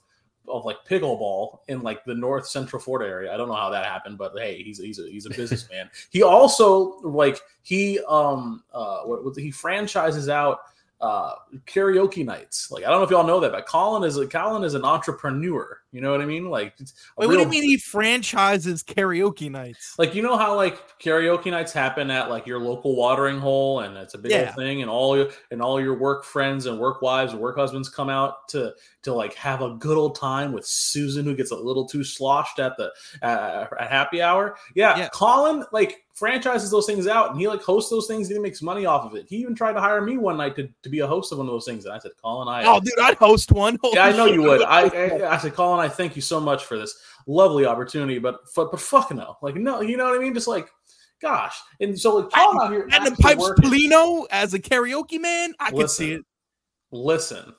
of 0.48 0.64
like 0.64 0.84
pickleball 0.88 1.60
in 1.68 1.82
like 1.82 2.04
the 2.04 2.14
North 2.14 2.46
Central 2.46 2.80
Florida 2.80 3.10
area. 3.10 3.32
I 3.32 3.36
don't 3.36 3.48
know 3.48 3.54
how 3.54 3.70
that 3.70 3.86
happened, 3.86 4.18
but 4.18 4.32
hey, 4.36 4.62
he's 4.62 4.78
he's 4.78 4.98
a 4.98 5.08
he's 5.10 5.26
a 5.26 5.30
businessman. 5.30 5.90
he 6.10 6.22
also 6.22 6.98
like 7.00 7.40
he 7.62 8.00
um 8.08 8.62
uh 8.72 9.00
what, 9.02 9.24
what 9.24 9.36
he 9.36 9.50
franchises 9.50 10.28
out 10.28 10.60
uh 11.04 11.34
karaoke 11.66 12.24
nights. 12.24 12.70
Like 12.70 12.84
I 12.84 12.88
don't 12.88 12.98
know 13.00 13.04
if 13.04 13.10
y'all 13.10 13.26
know 13.26 13.40
that, 13.40 13.52
but 13.52 13.66
Colin 13.66 14.04
is 14.04 14.16
a 14.16 14.26
Colin 14.26 14.64
is 14.64 14.72
an 14.74 14.84
entrepreneur. 14.84 15.80
You 15.92 16.00
know 16.00 16.10
what 16.10 16.20
I 16.22 16.24
mean? 16.24 16.48
Like 16.48 16.74
Wait, 17.18 17.26
what 17.26 17.34
do 17.34 17.40
you 17.40 17.46
mean 17.48 17.62
he 17.62 17.76
franchises 17.76 18.82
karaoke 18.82 19.50
nights? 19.50 19.94
like 19.98 20.14
you 20.14 20.22
know 20.22 20.36
how 20.36 20.56
like 20.56 20.98
karaoke 20.98 21.50
nights 21.50 21.72
happen 21.72 22.10
at 22.10 22.30
like 22.30 22.46
your 22.46 22.58
local 22.58 22.96
watering 22.96 23.38
hole 23.38 23.80
and 23.80 23.96
it's 23.96 24.14
a 24.14 24.18
big 24.18 24.32
Yeah. 24.32 24.52
thing 24.54 24.80
and 24.80 24.90
all 24.90 25.16
your 25.16 25.28
and 25.50 25.60
all 25.60 25.80
your 25.80 25.94
work 25.98 26.24
friends 26.24 26.66
and 26.66 26.78
work 26.80 27.02
wives 27.02 27.32
and 27.32 27.40
work 27.40 27.56
husbands 27.56 27.88
come 27.88 28.08
out 28.08 28.48
to 28.48 28.72
to 29.02 29.12
like 29.12 29.34
have 29.34 29.60
a 29.60 29.74
good 29.74 29.98
old 29.98 30.16
time 30.16 30.52
with 30.52 30.66
Susan 30.66 31.24
who 31.26 31.36
gets 31.36 31.50
a 31.50 31.56
little 31.56 31.86
too 31.86 32.02
sloshed 32.02 32.58
at 32.58 32.76
the 32.78 32.90
uh, 33.22 33.66
at 33.78 33.90
happy 33.90 34.22
hour. 34.22 34.56
Yeah, 34.74 34.96
Yeah. 34.96 35.08
Colin 35.12 35.64
like 35.70 36.04
franchises 36.14 36.70
those 36.70 36.86
things 36.86 37.06
out 37.08 37.30
and 37.30 37.40
he 37.40 37.48
like 37.48 37.60
hosts 37.60 37.90
those 37.90 38.06
things 38.06 38.28
and 38.28 38.36
he 38.36 38.42
makes 38.42 38.62
money 38.62 38.86
off 38.86 39.04
of 39.04 39.16
it. 39.16 39.26
He 39.28 39.36
even 39.36 39.54
tried 39.54 39.72
to 39.72 39.80
hire 39.80 40.00
me 40.00 40.16
one 40.16 40.36
night 40.36 40.54
to, 40.56 40.68
to 40.82 40.88
be 40.88 41.00
a 41.00 41.06
host 41.06 41.32
of 41.32 41.38
one 41.38 41.48
of 41.48 41.52
those 41.52 41.64
things 41.64 41.84
and 41.84 41.92
I 41.92 41.98
said, 41.98 42.12
Colin, 42.22 42.46
I 42.48 42.64
Oh, 42.64 42.78
dude, 42.80 42.92
I'd 43.02 43.16
host 43.16 43.50
one. 43.50 43.76
yeah, 43.92 44.04
I 44.06 44.12
know 44.12 44.18
Holy 44.18 44.34
you 44.34 44.42
would. 44.42 44.62
I. 44.62 44.82
I 44.86 45.34
I 45.34 45.38
said, 45.38 45.54
Colin, 45.54 45.80
I 45.80 45.88
thank 45.88 46.14
you 46.16 46.22
so 46.22 46.38
much 46.38 46.64
for 46.64 46.78
this 46.78 46.96
lovely 47.26 47.66
opportunity, 47.66 48.18
but 48.18 48.40
but, 48.54 48.70
but 48.70 48.80
fuck 48.80 49.12
no, 49.12 49.36
like 49.42 49.56
no, 49.56 49.80
you 49.80 49.96
know 49.96 50.04
what 50.04 50.16
I 50.16 50.22
mean? 50.22 50.34
Just 50.34 50.46
like, 50.46 50.68
gosh, 51.20 51.58
and 51.80 51.98
so 51.98 52.16
like 52.16 52.30
Colin 52.30 52.58
I, 52.60 52.64
out 52.64 52.72
here 52.72 52.88
and 52.92 53.06
the 53.06 53.16
pipes. 53.20 53.42
Polino 53.60 54.26
as 54.30 54.54
a 54.54 54.60
karaoke 54.60 55.20
man, 55.20 55.52
I 55.58 55.70
could 55.70 55.78
Listen, 55.78 56.06
see 56.06 56.12
it. 56.12 56.22
Listen, 56.92 57.54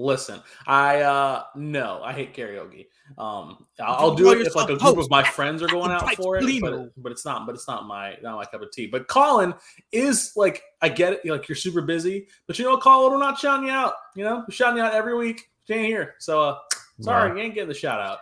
listen. 0.00 0.40
I 0.66 1.00
uh 1.02 1.44
no, 1.56 2.00
I 2.02 2.12
hate 2.12 2.34
karaoke. 2.34 2.86
Um, 3.18 3.66
I'll, 3.80 4.10
I'll 4.10 4.14
do 4.14 4.30
it 4.32 4.40
if 4.46 4.54
like 4.54 4.70
a 4.70 4.76
group 4.76 4.98
of 4.98 5.10
my 5.10 5.22
friends 5.22 5.62
are 5.62 5.66
going 5.68 5.90
out 5.90 6.14
for 6.14 6.36
it, 6.38 6.60
but, 6.60 6.90
but 6.96 7.12
it's 7.12 7.24
not. 7.24 7.44
But 7.46 7.54
it's 7.54 7.66
not 7.66 7.86
my 7.86 8.16
not 8.22 8.36
my 8.36 8.44
cup 8.44 8.62
of 8.62 8.70
tea. 8.70 8.86
But 8.86 9.08
Colin 9.08 9.52
is 9.92 10.32
like, 10.36 10.62
I 10.80 10.88
get 10.88 11.12
it. 11.14 11.20
Like 11.26 11.48
you're 11.48 11.56
super 11.56 11.82
busy, 11.82 12.28
but 12.46 12.58
you 12.58 12.64
know, 12.64 12.72
what, 12.72 12.82
Colin, 12.82 13.12
we're 13.12 13.18
not 13.18 13.38
shouting 13.38 13.66
you 13.66 13.72
out. 13.72 13.94
You 14.14 14.24
know, 14.24 14.44
we're 14.46 14.52
shouting 14.54 14.78
you 14.78 14.82
out 14.84 14.94
every 14.94 15.16
week. 15.16 15.50
You 15.66 15.76
ain't 15.76 15.86
here, 15.86 16.14
so 16.18 16.40
uh, 16.42 16.58
sorry, 17.00 17.28
No. 17.30 17.36
you 17.36 17.42
ain't 17.42 17.54
getting 17.54 17.68
the 17.68 17.74
shout 17.74 18.00
out. 18.00 18.18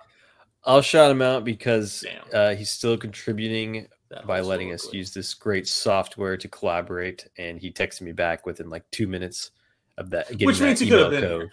I'll 0.64 0.82
shout 0.82 1.11
him 1.11 1.23
out 1.23 1.44
because 1.44 2.04
Damn. 2.04 2.25
uh, 2.35 2.54
he's 2.54 2.70
still 2.70 2.99
contributing 2.99 3.87
That 4.11 4.26
by 4.26 4.40
letting 4.40 4.68
story 4.68 4.75
us 4.75 4.82
quick. 4.82 4.94
use 4.94 5.14
this 5.14 5.32
great 5.32 5.66
software 5.66 6.37
to 6.37 6.49
collaborate. 6.49 7.26
And 7.38 7.58
he 7.58 7.70
texted 7.73 8.02
me 8.02 8.12
back 8.12 8.44
within 8.44 8.68
like 8.68 8.85
two 8.90 9.06
minutes 9.06 9.52
of 9.97 10.11
that. 10.11 10.28
Getting 10.30 10.47
Which 10.47 10.58
that 10.58 10.66
means 10.66 10.80
he 10.80 10.88
could 10.90 11.00
have 11.00 11.11
been 11.11 11.23
code. 11.23 11.40
here. 11.42 11.50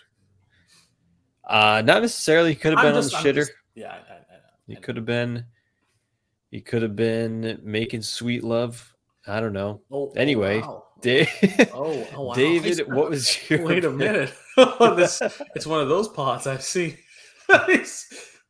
Uh, 1.47 1.81
not 1.85 2.01
necessarily. 2.01 2.49
He 2.49 2.55
could 2.55 2.71
have 2.71 2.79
I'm 2.79 2.93
been 2.93 3.01
just- 3.01 3.13
on 3.13 3.19
I'm 3.19 3.23
the 3.23 3.29
shitter. 3.31 3.35
just- 3.35 3.51
yeah, 3.75 3.91
I, 3.91 3.95
I, 3.95 4.15
I, 4.15 4.19
He 4.67 4.75
could 4.75 4.95
have 4.95 5.05
been. 5.05 5.45
He 6.51 6.61
could 6.61 6.81
have 6.83 6.95
been 6.95 7.59
making 7.63 8.01
sweet 8.01 8.43
love. 8.43 8.93
I 9.27 9.39
don't 9.39 9.53
know. 9.53 9.81
Oh, 9.91 10.09
oh, 10.09 10.13
Anyway, 10.15 10.61
wow. 10.61 10.83
Dave, 11.01 11.29
Oh, 11.73 12.07
oh, 12.15 12.23
wow. 12.27 12.33
David, 12.33 12.87
what 12.91 13.09
was 13.09 13.37
your? 13.49 13.63
Wait 13.63 13.83
a 13.83 13.91
minute. 13.91 14.33
this 14.57 15.21
it's 15.55 15.65
one 15.67 15.81
of 15.81 15.89
those 15.89 16.07
pots 16.07 16.47
I 16.47 16.57
see. 16.57 16.95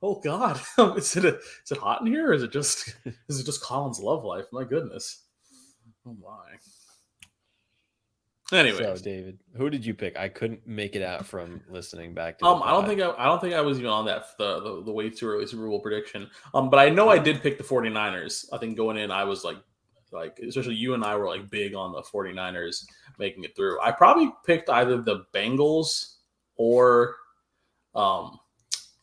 Oh 0.02 0.22
God, 0.24 0.60
is 0.98 1.16
it 1.18 1.26
a, 1.26 1.38
is 1.38 1.72
it 1.72 1.78
hot 1.80 2.02
in 2.02 2.08
here, 2.08 2.30
or 2.30 2.34
is 2.34 2.44
it 2.44 2.52
just 2.52 2.96
is 3.28 3.40
it 3.40 3.46
just 3.46 3.64
Colin's 3.64 4.00
love 4.00 4.24
life? 4.24 4.46
My 4.52 4.64
goodness. 4.64 5.24
Oh 6.06 6.16
my. 6.22 6.58
Anyway, 8.54 8.78
So, 8.78 8.96
David, 8.96 9.40
who 9.58 9.72
did 9.72 9.84
you 9.84 9.96
pick? 9.96 10.18
I 10.18 10.30
couldn't 10.30 10.68
make 10.68 10.96
it 10.96 11.02
out 11.02 11.26
from 11.26 11.62
listening 11.68 12.14
back 12.14 12.38
to. 12.40 12.46
um, 12.46 12.62
I 12.62 12.70
don't 12.70 12.86
think 12.86 13.02
I, 13.02 13.10
I 13.18 13.26
don't 13.26 13.42
think 13.42 13.56
I 13.56 13.62
was 13.62 13.80
even 13.80 13.90
on 13.90 14.06
that 14.06 14.28
the, 14.38 14.60
the 14.60 14.84
the 14.84 14.92
way 14.92 15.10
too 15.10 15.28
early 15.28 15.48
Super 15.48 15.68
Bowl 15.68 15.80
prediction. 15.80 16.30
Um, 16.54 16.70
but 16.70 16.78
I 16.78 16.90
know 16.90 17.10
I 17.10 17.18
did 17.18 17.42
pick 17.42 17.58
the 17.58 17.64
49ers. 17.64 18.46
I 18.54 18.60
think 18.60 18.78
going 18.78 18.98
in, 18.98 19.10
I 19.10 19.24
was 19.24 19.44
like 19.44 19.58
like 20.12 20.40
especially 20.40 20.76
you 20.76 20.94
and 20.94 21.04
I 21.04 21.16
were 21.16 21.28
like 21.28 21.50
big 21.50 21.74
on 21.74 21.92
the 21.92 22.04
49ers 22.04 22.86
making 23.18 23.44
it 23.46 23.56
through. 23.56 23.82
I 23.82 23.92
probably 23.92 24.32
picked 24.46 24.70
either 24.70 25.02
the 25.02 25.26
Bengals 25.34 26.18
or 26.56 27.16
um 27.96 28.40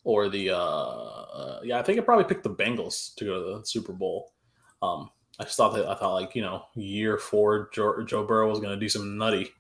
or 0.04 0.28
the 0.28 0.50
uh, 0.50 0.56
uh 0.56 1.60
yeah, 1.64 1.80
I 1.80 1.82
think 1.82 1.98
I 1.98 2.02
probably 2.02 2.24
picked 2.24 2.44
the 2.44 2.54
Bengals 2.54 3.14
to 3.16 3.24
go 3.24 3.34
to 3.42 3.58
the 3.58 3.66
Super 3.66 3.92
Bowl. 3.92 4.32
Um 4.82 5.10
I 5.38 5.44
just 5.44 5.56
thought 5.56 5.74
that 5.74 5.88
I 5.88 5.94
thought 5.94 6.14
like, 6.14 6.34
you 6.34 6.42
know, 6.42 6.64
year 6.74 7.18
4 7.18 7.70
Joe, 7.72 8.02
Joe 8.04 8.24
Burrow 8.24 8.48
was 8.48 8.60
going 8.60 8.74
to 8.74 8.80
do 8.80 8.88
some 8.88 9.16
nutty. 9.16 9.50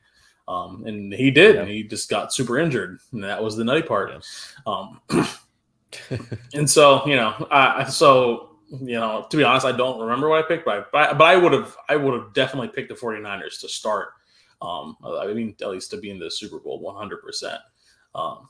Um 0.48 0.84
and 0.86 1.12
he 1.12 1.30
did. 1.30 1.54
Yeah. 1.54 1.62
And 1.62 1.70
he 1.70 1.84
just 1.84 2.10
got 2.10 2.32
super 2.32 2.58
injured. 2.58 2.98
And 3.12 3.22
that 3.24 3.42
was 3.42 3.56
the 3.56 3.64
nutty 3.64 3.82
part. 3.82 4.24
Um 4.66 5.00
and 6.54 6.68
so 6.68 7.06
you 7.06 7.16
know 7.16 7.46
I 7.50 7.84
so 7.84 8.52
you 8.80 8.98
know 8.98 9.26
to 9.28 9.36
be 9.36 9.44
honest 9.44 9.66
i 9.66 9.72
don't 9.72 10.00
remember 10.00 10.28
what 10.28 10.42
i 10.42 10.48
picked 10.48 10.64
but 10.64 10.88
i, 10.94 11.12
but 11.12 11.22
I 11.22 11.36
would 11.36 11.52
have 11.52 11.76
i 11.88 11.96
would 11.96 12.14
have 12.14 12.32
definitely 12.32 12.68
picked 12.68 12.88
the 12.88 12.94
49ers 12.94 13.60
to 13.60 13.68
start 13.68 14.08
um 14.62 14.96
i 15.04 15.26
mean 15.32 15.54
at 15.60 15.68
least 15.68 15.90
to 15.90 15.98
be 15.98 16.10
in 16.10 16.18
the 16.18 16.30
super 16.30 16.58
bowl 16.58 16.82
100% 16.82 17.58
um 18.14 18.48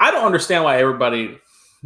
i 0.00 0.10
don't 0.10 0.24
understand 0.24 0.64
why 0.64 0.78
everybody 0.78 1.38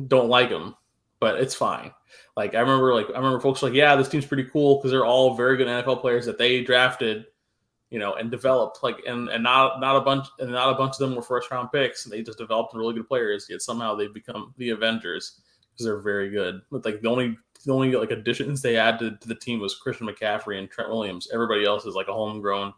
don't 0.07 0.29
like 0.29 0.51
them 0.51 0.77
but 1.21 1.41
it's 1.41 1.55
fine. 1.55 1.93
Like 2.37 2.55
i 2.55 2.61
remember 2.61 2.95
like 2.95 3.09
i 3.11 3.19
remember 3.19 3.41
folks 3.41 3.63
like 3.63 3.75
yeah 3.75 3.97
this 3.97 4.09
team's 4.09 4.25
pretty 4.25 4.45
cool 4.45 4.77
because 4.77 4.93
they're 4.93 5.05
all 5.05 5.35
very 5.35 5.57
good 5.57 5.67
nfl 5.67 6.01
players 6.01 6.25
that 6.25 6.39
they 6.39 6.63
drafted 6.63 7.27
you 7.91 7.99
know 7.99 8.15
and 8.15 8.31
developed 8.31 8.83
like 8.83 8.97
and 9.07 9.29
and 9.29 9.43
not 9.43 9.81
not 9.81 9.97
a 9.97 10.01
bunch 10.01 10.27
and 10.39 10.53
not 10.53 10.73
a 10.73 10.79
bunch 10.79 10.93
of 10.93 10.99
them 10.99 11.17
were 11.17 11.23
first 11.23 11.51
round 11.51 11.71
picks 11.73 12.05
and 12.05 12.13
they 12.13 12.23
just 12.23 12.39
developed 12.39 12.75
really 12.75 12.95
good 12.95 13.09
players 13.09 13.47
yet 13.51 13.61
somehow 13.61 13.95
they've 13.95 14.15
become 14.15 14.55
the 14.57 14.71
avengers 14.71 15.41
because 15.79 15.87
they're 15.87 16.01
very 16.01 16.29
good. 16.29 16.61
But 16.73 16.85
like 16.85 17.01
the 17.01 17.09
only 17.09 17.37
the 17.65 17.73
only 17.73 17.93
like 17.93 18.11
additions 18.11 18.61
they 18.61 18.77
added 18.77 19.21
to 19.21 19.29
the 19.29 19.35
team 19.35 19.61
was 19.61 19.77
christian 19.77 20.07
mccaffrey 20.07 20.59
and 20.59 20.71
trent 20.71 20.91
williams. 20.91 21.29
Everybody 21.33 21.65
else 21.65 21.85
is 21.85 21.95
like 21.95 22.09
a 22.09 22.13
homegrown 22.13 22.73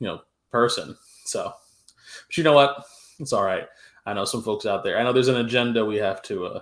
you 0.00 0.08
know 0.08 0.20
person. 0.50 0.96
So 1.24 1.52
but 2.26 2.36
you 2.36 2.44
know 2.44 2.52
what? 2.52 2.84
It's 3.20 3.32
all 3.32 3.44
right. 3.44 3.66
I 4.06 4.12
know 4.12 4.24
some 4.24 4.42
folks 4.42 4.66
out 4.66 4.82
there. 4.82 4.98
I 4.98 5.02
know 5.02 5.12
there's 5.12 5.28
an 5.28 5.36
agenda 5.36 5.84
we 5.84 5.96
have 5.96 6.20
to 6.22 6.46
uh 6.46 6.60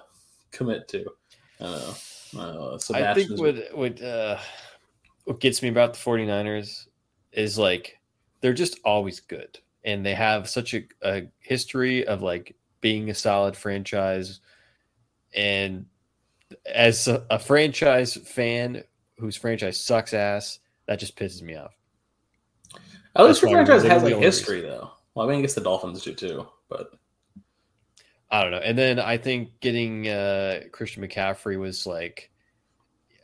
commit 0.51 0.89
to. 0.89 1.05
I 1.61 1.65
know. 1.65 1.95
I, 2.37 2.37
know, 2.37 2.79
I 2.93 3.15
think 3.15 3.39
what 3.39 3.57
what 3.75 4.03
uh, 4.03 4.39
what 5.25 5.41
gets 5.41 5.63
me 5.63 5.69
about 5.69 5.95
the 5.95 5.99
49ers 5.99 6.87
is 7.33 7.59
like 7.59 7.99
they're 8.41 8.53
just 8.53 8.79
always 8.85 9.21
good. 9.21 9.59
And 9.85 10.05
they 10.05 10.15
have 10.15 10.49
such 10.49 10.75
a, 10.75 10.85
a 11.03 11.29
history 11.41 12.07
of 12.07 12.23
like 12.23 12.55
being 12.81 13.11
a 13.11 13.15
solid 13.15 13.57
franchise. 13.57 14.41
And 15.35 15.87
as 16.67 17.09
a, 17.09 17.25
a 17.31 17.39
franchise 17.39 18.15
fan 18.15 18.83
whose 19.19 19.37
franchise 19.37 19.81
sucks 19.81 20.15
ass 20.15 20.61
that 20.87 20.99
just 20.99 21.17
pisses 21.17 21.43
me 21.43 21.57
off. 21.57 21.75
At 23.17 23.27
least 23.27 23.43
your 23.43 23.51
franchise 23.51 23.83
has 23.83 24.03
like 24.03 24.17
history, 24.17 24.61
though. 24.61 24.91
Well, 25.15 25.27
I 25.27 25.31
mean, 25.31 25.41
I 25.41 25.43
guess 25.43 25.55
the 25.55 25.61
Dolphins 25.61 26.03
do 26.03 26.15
too, 26.15 26.47
but 26.69 26.93
I 28.31 28.43
don't 28.43 28.51
know. 28.51 28.59
And 28.59 28.77
then 28.77 28.99
I 28.99 29.17
think 29.17 29.61
getting 29.61 30.09
uh, 30.09 30.61
Christian 30.71 31.03
McCaffrey 31.03 31.59
was 31.59 31.87
like, 31.87 32.31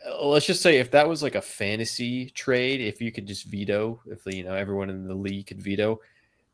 uh, 0.06 0.26
let's 0.26 0.46
just 0.46 0.62
say 0.62 0.78
if 0.78 0.90
that 0.92 1.08
was 1.08 1.22
like 1.22 1.34
a 1.34 1.42
fantasy 1.42 2.30
trade, 2.30 2.80
if 2.80 3.00
you 3.00 3.12
could 3.12 3.26
just 3.26 3.44
veto, 3.44 4.00
if 4.06 4.24
you 4.26 4.44
know 4.44 4.54
everyone 4.54 4.90
in 4.90 5.06
the 5.06 5.14
league 5.14 5.46
could 5.46 5.62
veto, 5.62 6.00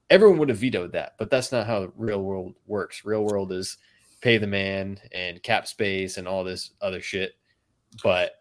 everyone 0.08 0.38
would 0.38 0.48
have 0.48 0.58
vetoed 0.58 0.92
that. 0.92 1.14
But 1.18 1.30
that's 1.30 1.52
not 1.52 1.66
how 1.66 1.80
the 1.80 1.92
real 1.96 2.22
world 2.22 2.54
works. 2.66 3.04
Real 3.04 3.24
world 3.24 3.52
is 3.52 3.76
pay 4.20 4.36
the 4.36 4.46
man 4.46 4.98
and 5.12 5.42
cap 5.42 5.66
space 5.66 6.16
and 6.16 6.26
all 6.28 6.44
this 6.44 6.72
other 6.80 7.00
shit. 7.00 7.34
But 8.02 8.32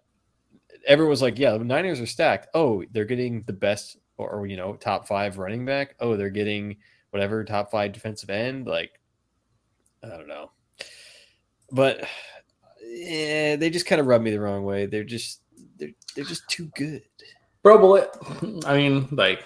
everyone 0.88 1.12
was 1.12 1.22
like, 1.22 1.38
"Yeah, 1.40 1.58
the 1.58 1.64
Niners 1.64 2.02
are 2.02 2.06
stacked." 2.06 2.48
Oh, 2.54 2.84
they're 2.92 3.06
getting 3.06 3.44
the 3.44 3.54
best, 3.54 3.98
or 4.18 4.48
you 4.48 4.58
know, 4.58 4.76
top 4.76 5.08
five 5.08 5.38
running 5.38 5.66
back. 5.66 5.96
Oh, 6.00 6.18
they're 6.18 6.30
getting 6.30 6.78
whatever 7.12 7.44
top 7.44 7.72
five 7.72 7.92
defensive 7.92 8.30
end. 8.30 8.68
Like, 8.68 8.99
I 10.04 10.10
don't 10.10 10.28
know, 10.28 10.52
but 11.72 12.08
yeah, 12.82 13.56
they 13.56 13.70
just 13.70 13.86
kind 13.86 14.00
of 14.00 14.08
rub 14.08 14.22
me 14.22 14.32
the 14.32 14.40
wrong 14.40 14.64
way. 14.64 14.86
They're 14.86 15.04
just 15.04 15.42
they're 15.78 15.92
they're 16.16 16.26
just 16.26 16.48
too 16.50 16.72
good. 16.76 17.04
Bro, 17.62 17.80
but 17.80 18.18
I 18.66 18.78
mean, 18.78 19.08
like, 19.12 19.44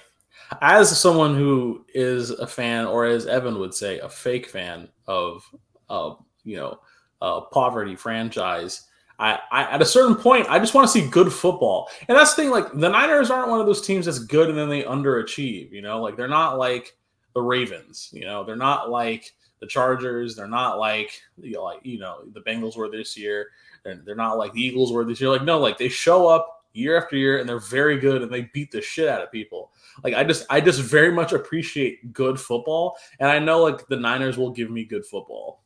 as 0.62 0.98
someone 0.98 1.36
who 1.36 1.86
is 1.93 2.29
a 2.29 2.45
fan, 2.45 2.86
or 2.86 3.05
as 3.05 3.25
Evan 3.25 3.60
would 3.60 3.74
say, 3.74 4.00
a 4.00 4.10
fake 4.10 4.48
fan 4.48 4.88
of, 5.07 5.43
of 5.89 6.24
you 6.43 6.57
know, 6.57 6.79
a 7.22 7.41
poverty 7.41 7.95
franchise, 7.95 8.88
I, 9.17 9.39
I, 9.51 9.63
at 9.63 9.81
a 9.81 9.86
certain 9.86 10.15
point, 10.15 10.48
I 10.50 10.60
just 10.60 10.74
want 10.74 10.88
to 10.88 10.91
see 10.91 11.07
good 11.07 11.33
football. 11.33 11.89
And 12.07 12.17
that's 12.17 12.36
the 12.36 12.43
thing. 12.43 12.51
Like 12.51 12.72
the 12.74 12.89
Niners 12.89 13.31
aren't 13.31 13.50
one 13.50 13.60
of 13.60 13.65
those 13.65 13.86
teams 13.86 14.05
that's 14.05 14.19
good 14.19 14.50
and 14.50 14.57
then 14.57 14.69
they 14.69 14.83
underachieve. 14.83 15.72
You 15.72 15.81
know, 15.81 16.01
like 16.01 16.15
they're 16.15 16.27
not 16.27 16.60
like 16.60 16.95
the 17.33 17.41
Ravens. 17.41 18.10
You 18.13 18.25
know, 18.25 18.43
they're 18.43 18.55
not 18.55 18.89
like 18.91 19.33
the 19.63 19.67
Chargers. 19.67 20.36
They're 20.36 20.48
not 20.48 20.77
like 20.77 21.22
you 21.41 21.53
know, 21.53 21.63
like 21.63 21.79
you 21.84 21.98
know 22.00 22.24
the 22.34 22.41
Bengals 22.41 22.75
were 22.75 22.89
this 22.89 23.17
year. 23.17 23.48
They're, 23.84 24.01
they're 24.05 24.15
not 24.15 24.38
like 24.38 24.51
the 24.51 24.62
Eagles 24.62 24.91
were 24.91 25.05
this 25.05 25.22
year. 25.22 25.29
Like 25.29 25.43
no, 25.43 25.58
like 25.60 25.77
they 25.77 25.88
show 25.88 26.27
up 26.27 26.65
year 26.74 26.98
after 26.98 27.15
year 27.15 27.39
and 27.39 27.48
they're 27.48 27.60
very 27.60 27.98
good 28.00 28.22
and 28.22 28.32
they 28.32 28.50
beat 28.53 28.72
the 28.72 28.82
shit 28.82 29.08
out 29.08 29.22
of 29.22 29.32
people. 29.32 29.72
Like 30.03 30.15
I 30.15 30.24
just 30.24 30.46
I 30.50 30.60
just 30.60 30.82
very 30.82 31.12
much 31.12 31.32
appreciate 31.32 32.12
good 32.12 32.39
football 32.39 32.98
and 33.20 33.29
I 33.29 33.39
know 33.39 33.63
like 33.63 33.88
the 33.88 33.96
Niners 33.96 34.38
will 34.38 34.51
give 34.51 34.70
me 34.70 34.84
good 34.84 35.05
football. 35.05 35.63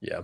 Yeah. 0.00 0.22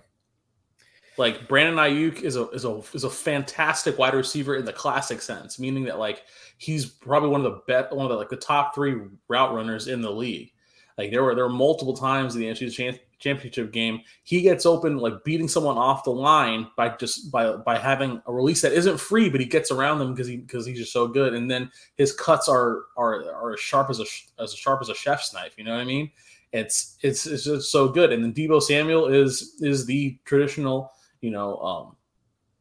Like 1.17 1.47
Brandon 1.49 1.77
Aiyuk 1.77 2.23
is 2.23 2.37
a 2.37 2.49
is 2.51 2.65
a 2.65 2.81
is 2.93 3.05
a 3.05 3.11
fantastic 3.11 3.99
wide 3.99 4.15
receiver 4.15 4.57
in 4.57 4.65
the 4.65 4.73
classic 4.73 5.21
sense, 5.21 5.61
meaning 5.61 5.85
that 5.85 5.99
like 5.99 6.23
he's 6.59 6.87
probably 6.87 7.29
one 7.29 7.45
of 7.45 7.53
the 7.53 7.61
best 7.69 7.95
one 7.95 8.07
of 8.07 8.11
the 8.11 8.17
like 8.17 8.31
the 8.31 8.37
top 8.37 8.75
three 8.75 8.97
route 9.29 9.55
runners 9.55 9.87
in 9.89 10.01
the 10.01 10.11
league. 10.11 10.51
Like 10.97 11.11
there 11.11 11.25
were 11.25 11.35
there 11.35 11.45
were 11.45 11.51
multiple 11.51 11.97
times 11.97 12.35
in 12.35 12.41
the 12.41 12.47
NFC 12.47 12.99
championship 13.19 13.73
game 13.73 14.01
he 14.23 14.43
gets 14.43 14.67
open 14.67 14.99
like 14.99 15.25
beating 15.25 15.49
someone 15.49 15.79
off 15.79 16.05
the 16.05 16.11
line 16.11 16.69
by 16.77 16.91
just 16.91 17.33
by 17.33 17.57
by 17.57 17.79
having 17.79 18.23
a 18.27 18.33
release 18.33 18.61
that 18.63 18.73
isn't 18.73 18.99
free, 18.99 19.29
but 19.29 19.41
he 19.41 19.47
gets 19.47 19.71
around 19.71 19.99
them 19.99 20.13
because 20.13 20.29
he 20.29 20.37
because 20.37 20.67
he's 20.67 20.79
just 20.79 20.93
so 20.93 21.09
good. 21.09 21.35
And 21.35 21.51
then 21.51 21.71
his 21.97 22.13
cuts 22.13 22.49
are 22.49 22.85
are 22.97 23.25
are 23.35 23.55
as 23.55 23.61
sharp 23.61 23.91
as 23.91 24.01
a 24.01 24.05
as 24.43 24.55
sharp 24.55 24.83
as 24.83 24.89
a 24.89 24.95
chef's 24.95 25.33
knife. 25.33 25.55
You 25.57 25.65
know 25.65 25.73
what 25.73 25.81
I 25.81 25.85
mean? 25.85 26.11
It's 26.53 26.97
it's 27.03 27.27
it's 27.27 27.45
just 27.45 27.73
so 27.73 27.89
good. 27.89 28.13
And 28.13 28.23
then 28.23 28.33
Deebo 28.33 28.63
Samuel 28.63 29.07
is 29.07 29.57
is 29.61 29.87
the 29.87 30.17
traditional 30.25 30.93
you 31.25 31.31
know, 31.31 31.57
um, 31.61 31.97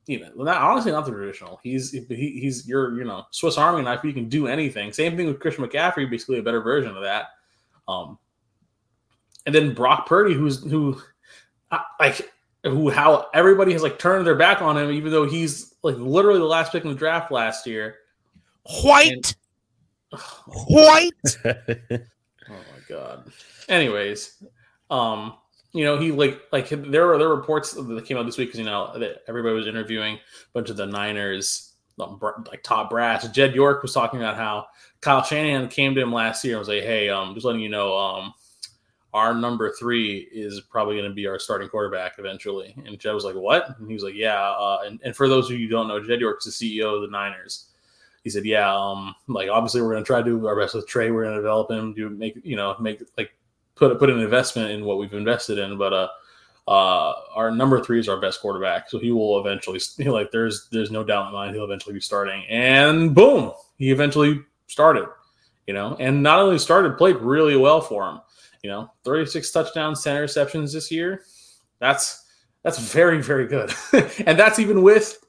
know, 0.07 0.29
not 0.35 0.61
honestly 0.61 0.93
not 0.93 1.05
the 1.05 1.11
traditional. 1.11 1.59
He's 1.61 1.91
he, 1.91 2.39
he's 2.39 2.65
your 2.65 2.97
you 2.97 3.03
know 3.03 3.25
Swiss 3.31 3.57
Army 3.57 3.81
knife. 3.81 4.05
You 4.05 4.13
can 4.13 4.29
do 4.29 4.47
anything. 4.47 4.93
Same 4.93 5.17
thing 5.17 5.27
with 5.27 5.41
Christian 5.41 5.65
McCaffrey, 5.65 6.09
basically 6.09 6.39
a 6.39 6.43
better 6.43 6.61
version 6.61 6.95
of 6.95 7.03
that. 7.03 7.25
Um, 7.89 8.17
and 9.45 9.53
then 9.53 9.73
Brock 9.73 10.07
Purdy, 10.07 10.33
who's 10.33 10.63
who, 10.63 11.01
like 11.99 12.29
who 12.63 12.89
how 12.89 13.27
everybody 13.33 13.73
has 13.73 13.83
like 13.83 13.99
turned 13.99 14.25
their 14.25 14.35
back 14.35 14.61
on 14.61 14.77
him, 14.77 14.91
even 14.91 15.11
though 15.11 15.25
he's 15.25 15.73
like 15.83 15.95
literally 15.97 16.39
the 16.39 16.45
last 16.45 16.71
pick 16.71 16.83
in 16.83 16.89
the 16.89 16.95
draft 16.95 17.31
last 17.31 17.67
year. 17.67 17.95
White, 18.83 19.35
and, 20.11 20.21
white. 20.67 21.11
oh 21.45 21.53
my 22.49 22.79
god. 22.87 23.31
Anyways, 23.67 24.43
um, 24.89 25.33
you 25.73 25.83
know, 25.83 25.97
he 25.97 26.11
like 26.11 26.41
like 26.51 26.69
there 26.69 27.07
were 27.07 27.17
there 27.17 27.29
were 27.29 27.35
reports 27.35 27.71
that 27.71 28.05
came 28.05 28.17
out 28.17 28.25
this 28.25 28.37
week 28.37 28.49
because 28.49 28.59
you 28.59 28.65
know 28.65 28.97
that 28.97 29.23
everybody 29.27 29.55
was 29.55 29.67
interviewing 29.67 30.15
a 30.15 30.19
bunch 30.53 30.69
of 30.69 30.77
the 30.77 30.85
Niners 30.85 31.73
um, 31.99 32.19
like 32.47 32.63
top 32.63 32.89
brass. 32.89 33.27
Jed 33.29 33.55
York 33.55 33.81
was 33.81 33.93
talking 33.93 34.19
about 34.19 34.35
how 34.35 34.67
Kyle 35.01 35.23
Shanahan 35.23 35.67
came 35.67 35.95
to 35.95 36.01
him 36.01 36.13
last 36.13 36.43
year 36.43 36.53
and 36.53 36.59
was 36.59 36.69
like, 36.69 36.83
"Hey, 36.83 37.09
um, 37.09 37.33
just 37.33 37.45
letting 37.45 37.61
you 37.61 37.69
know, 37.69 37.97
um, 37.97 38.33
our 39.13 39.33
number 39.33 39.71
three 39.71 40.27
is 40.31 40.61
probably 40.61 40.95
going 40.95 41.09
to 41.09 41.13
be 41.13 41.27
our 41.27 41.39
starting 41.39 41.69
quarterback 41.69 42.13
eventually." 42.17 42.75
And 42.85 42.99
Jed 42.99 43.13
was 43.13 43.25
like, 43.25 43.35
"What?" 43.35 43.77
And 43.79 43.87
he 43.87 43.93
was 43.93 44.03
like, 44.03 44.15
"Yeah." 44.15 44.39
Uh, 44.39 44.79
and, 44.85 44.99
and 45.03 45.15
for 45.15 45.27
those 45.27 45.45
of 45.45 45.57
you 45.57 45.67
who 45.67 45.71
don't 45.71 45.87
know, 45.87 46.03
Jed 46.03 46.19
York 46.19 46.39
is 46.45 46.57
the 46.57 46.79
CEO 46.79 46.95
of 46.95 47.01
the 47.01 47.07
Niners. 47.07 47.67
He 48.23 48.29
said, 48.29 48.45
"Yeah, 48.45 48.73
um, 48.73 49.15
like 49.27 49.49
obviously 49.49 49.81
we're 49.81 49.91
going 49.91 50.03
to 50.03 50.07
try 50.07 50.19
to 50.19 50.25
do 50.25 50.47
our 50.47 50.55
best 50.55 50.75
with 50.75 50.87
Trey. 50.87 51.11
We're 51.11 51.23
going 51.23 51.35
to 51.35 51.41
develop 51.41 51.69
him, 51.69 51.93
do 51.93 52.09
make 52.09 52.37
you 52.43 52.55
know 52.55 52.75
make 52.79 53.01
like 53.17 53.33
put 53.75 53.97
put 53.99 54.09
an 54.09 54.19
investment 54.19 54.71
in 54.71 54.85
what 54.85 54.97
we've 54.97 55.13
invested 55.13 55.57
in. 55.57 55.77
But 55.77 55.93
uh, 55.93 56.07
uh, 56.67 57.13
our 57.33 57.51
number 57.51 57.83
three 57.83 57.99
is 57.99 58.07
our 58.07 58.19
best 58.19 58.41
quarterback, 58.41 58.89
so 58.89 58.99
he 58.99 59.11
will 59.11 59.39
eventually 59.39 59.79
know, 59.99 60.13
like 60.13 60.31
there's 60.31 60.67
there's 60.71 60.91
no 60.91 61.03
doubt 61.03 61.27
in 61.27 61.33
mind 61.33 61.55
he'll 61.55 61.65
eventually 61.65 61.93
be 61.93 62.01
starting. 62.01 62.43
And 62.49 63.13
boom, 63.13 63.51
he 63.77 63.91
eventually 63.91 64.41
started. 64.67 65.07
You 65.67 65.73
know, 65.73 65.95
and 65.97 66.21
not 66.21 66.39
only 66.39 66.57
started, 66.57 66.97
played 66.97 67.15
really 67.17 67.55
well 67.55 67.79
for 67.79 68.09
him. 68.09 68.19
You 68.63 68.69
know, 68.69 68.91
36 69.03 69.51
touchdowns, 69.51 70.03
10 70.03 70.15
interceptions 70.15 70.73
this 70.73 70.89
year. 70.89 71.23
That's 71.79 72.25
that's 72.63 72.79
very 72.79 73.21
very 73.21 73.45
good, 73.45 73.73
and 74.25 74.39
that's 74.39 74.57
even 74.57 74.83
with 74.83 75.19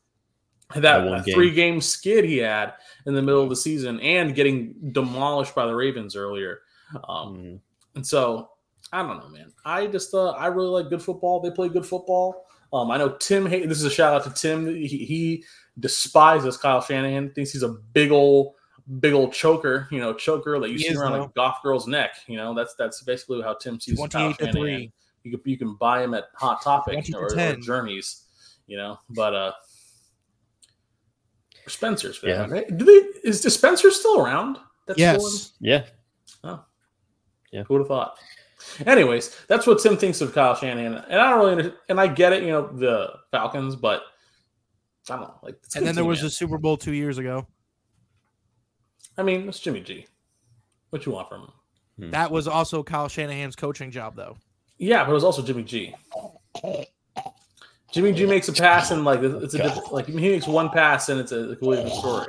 that 0.76 1.24
three 1.24 1.50
game 1.50 1.80
skid 1.80 2.24
he 2.24 2.38
had 2.38 2.74
in 3.06 3.14
the 3.14 3.22
middle 3.22 3.42
of 3.42 3.48
the 3.48 3.56
season 3.56 4.00
and 4.00 4.34
getting 4.34 4.74
demolished 4.92 5.54
by 5.54 5.66
the 5.66 5.74
Ravens 5.74 6.16
earlier. 6.16 6.60
Um, 7.08 7.34
mm-hmm. 7.34 7.56
And 7.96 8.06
so 8.06 8.50
I 8.92 9.02
don't 9.02 9.18
know, 9.18 9.28
man. 9.28 9.52
I 9.64 9.86
just 9.86 10.14
uh, 10.14 10.30
I 10.30 10.46
really 10.46 10.68
like 10.68 10.90
good 10.90 11.02
football. 11.02 11.40
They 11.40 11.50
play 11.50 11.68
good 11.68 11.86
football. 11.86 12.46
Um, 12.72 12.90
I 12.90 12.96
know 12.96 13.10
Tim. 13.10 13.44
This 13.44 13.78
is 13.78 13.84
a 13.84 13.90
shout 13.90 14.14
out 14.14 14.24
to 14.24 14.40
Tim. 14.40 14.66
He, 14.66 14.86
he 14.86 15.44
despises 15.78 16.56
Kyle 16.56 16.80
Shanahan. 16.80 17.32
Thinks 17.32 17.52
he's 17.52 17.62
a 17.62 17.76
big 17.92 18.10
old 18.10 18.54
big 19.00 19.12
old 19.12 19.32
choker. 19.32 19.88
You 19.90 20.00
know, 20.00 20.12
choker 20.14 20.58
that 20.60 20.70
you 20.70 20.76
he 20.76 20.84
see 20.84 20.94
around 20.94 21.20
a 21.20 21.28
golf 21.34 21.56
girl's 21.62 21.86
neck. 21.86 22.12
You 22.26 22.36
know, 22.36 22.54
that's 22.54 22.74
that's 22.74 23.02
basically 23.02 23.42
how 23.42 23.54
Tim 23.54 23.80
sees 23.80 23.98
Kyle 23.98 24.32
Shanahan. 24.32 24.92
You 25.22 25.38
can 25.38 25.40
you 25.44 25.58
can 25.58 25.74
buy 25.76 26.02
him 26.02 26.14
at 26.14 26.24
Hot 26.36 26.62
Topic 26.62 27.06
or, 27.14 27.24
or, 27.34 27.56
Journeys. 27.56 28.24
You 28.66 28.76
know, 28.76 28.98
but 29.10 29.34
uh. 29.34 29.52
Spencer's 31.66 32.20
yeah. 32.22 32.46
right? 32.46 32.76
Do 32.76 32.84
they 32.84 33.26
is, 33.26 33.42
is 33.42 33.54
Spencer 33.54 33.90
still 33.90 34.20
around? 34.20 34.58
That's 34.86 34.98
yes. 34.98 35.52
yeah. 35.60 35.84
Yeah. 37.54 37.62
Who 37.68 37.74
would 37.74 37.80
have 37.82 37.88
thought? 37.88 38.18
Anyways, 38.84 39.38
that's 39.46 39.66
what 39.66 39.78
Tim 39.78 39.96
thinks 39.96 40.20
of 40.20 40.34
Kyle 40.34 40.56
Shanahan, 40.56 41.04
and 41.08 41.20
I 41.20 41.30
don't 41.30 41.56
really, 41.56 41.72
and 41.88 42.00
I 42.00 42.08
get 42.08 42.32
it, 42.32 42.42
you 42.42 42.48
know, 42.48 42.66
the 42.66 43.12
Falcons, 43.30 43.76
but 43.76 44.02
I 45.08 45.16
don't 45.16 45.20
know. 45.20 45.34
Like, 45.42 45.56
and 45.76 45.86
then 45.86 45.94
there 45.94 46.04
was 46.04 46.20
man. 46.20 46.26
a 46.26 46.30
Super 46.30 46.58
Bowl 46.58 46.76
two 46.76 46.94
years 46.94 47.18
ago. 47.18 47.46
I 49.16 49.22
mean, 49.22 49.48
it's 49.48 49.61
Jimmy 49.61 49.81
G. 49.81 50.07
What 50.90 51.07
you 51.07 51.12
want 51.12 51.29
from 51.29 51.42
him? 51.42 51.50
Hmm. 51.98 52.11
That 52.11 52.31
was 52.31 52.48
also 52.48 52.83
Kyle 52.83 53.09
Shanahan's 53.09 53.57
coaching 53.57 53.90
job, 53.90 54.16
though. 54.16 54.37
Yeah, 54.79 55.05
but 55.05 55.11
it 55.11 55.14
was 55.14 55.24
also 55.24 55.42
Jimmy 55.42 55.62
G. 55.62 55.94
Jimmy 57.92 58.12
G 58.12 58.27
makes 58.27 58.48
a 58.48 58.53
pass 58.53 58.90
and 58.90 59.05
like 59.05 59.20
it's 59.22 59.55
a 59.55 59.59
different, 59.59 59.92
like 59.92 60.07
he 60.07 60.14
makes 60.14 60.48
one 60.48 60.68
pass 60.68 61.09
and 61.11 61.20
it's 61.20 61.31
a 61.31 61.55
completely 61.55 61.85
different 61.85 62.00
story. 62.00 62.27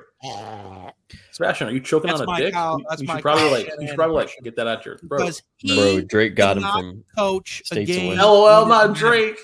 Sebastian, 1.32 1.68
are 1.68 1.72
you 1.72 1.80
choking 1.80 2.10
that's 2.10 2.22
on 2.22 2.30
a 2.30 2.38
dick? 2.38 2.54
Cow, 2.54 2.78
you, 2.78 2.86
you 3.00 3.08
should 3.08 3.22
probably 3.22 3.50
like 3.50 3.70
you 3.80 3.88
should 3.88 3.96
probably 3.96 4.16
like 4.16 4.30
get 4.44 4.56
that 4.58 4.68
out 4.68 4.86
your 4.86 5.00
throat. 5.00 5.42
Bro, 5.66 6.02
Drake 6.02 6.36
got 6.36 6.58
him 6.58 6.64
from 6.64 7.04
coach 7.18 7.64
states 7.66 7.90
away. 7.90 8.16
LOL, 8.16 8.68
not 8.68 8.94
Drake. 8.96 9.40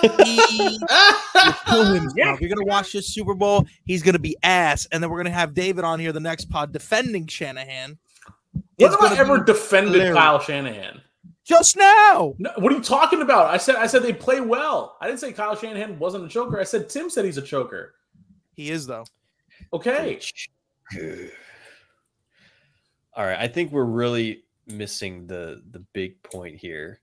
He, 0.00 0.78
yeah. 2.16 2.36
You're 2.40 2.48
gonna 2.48 2.64
watch 2.66 2.92
this 2.92 3.08
Super 3.08 3.34
Bowl. 3.34 3.66
He's 3.84 4.02
gonna 4.02 4.18
be 4.18 4.36
ass, 4.42 4.86
and 4.92 5.02
then 5.02 5.10
we're 5.10 5.18
gonna 5.18 5.30
have 5.30 5.54
David 5.54 5.84
on 5.84 6.00
here 6.00 6.12
the 6.12 6.20
next 6.20 6.46
pod 6.46 6.72
defending 6.72 7.26
Shanahan. 7.26 7.98
What 8.76 8.90
have 8.92 9.12
I 9.12 9.18
ever 9.18 9.42
defended 9.42 9.94
hilarious. 9.94 10.16
Kyle 10.16 10.38
Shanahan? 10.40 11.00
Just 11.44 11.76
now. 11.76 12.34
No, 12.38 12.52
what 12.56 12.72
are 12.72 12.76
you 12.76 12.82
talking 12.82 13.22
about? 13.22 13.46
I 13.46 13.56
said 13.56 13.76
I 13.76 13.86
said 13.86 14.02
they 14.02 14.12
play 14.12 14.40
well. 14.40 14.96
I 15.00 15.06
didn't 15.06 15.20
say 15.20 15.32
Kyle 15.32 15.56
Shanahan 15.56 15.98
wasn't 15.98 16.26
a 16.26 16.28
choker. 16.28 16.60
I 16.60 16.64
said 16.64 16.88
Tim 16.88 17.08
said 17.08 17.24
he's 17.24 17.38
a 17.38 17.42
choker. 17.42 17.94
He 18.54 18.70
is 18.70 18.86
though. 18.86 19.04
Okay. 19.72 20.20
All 23.14 23.24
right, 23.24 23.38
I 23.38 23.48
think 23.48 23.72
we're 23.72 23.84
really 23.84 24.44
missing 24.66 25.26
the 25.26 25.62
the 25.70 25.80
big 25.92 26.22
point 26.22 26.56
here. 26.56 27.00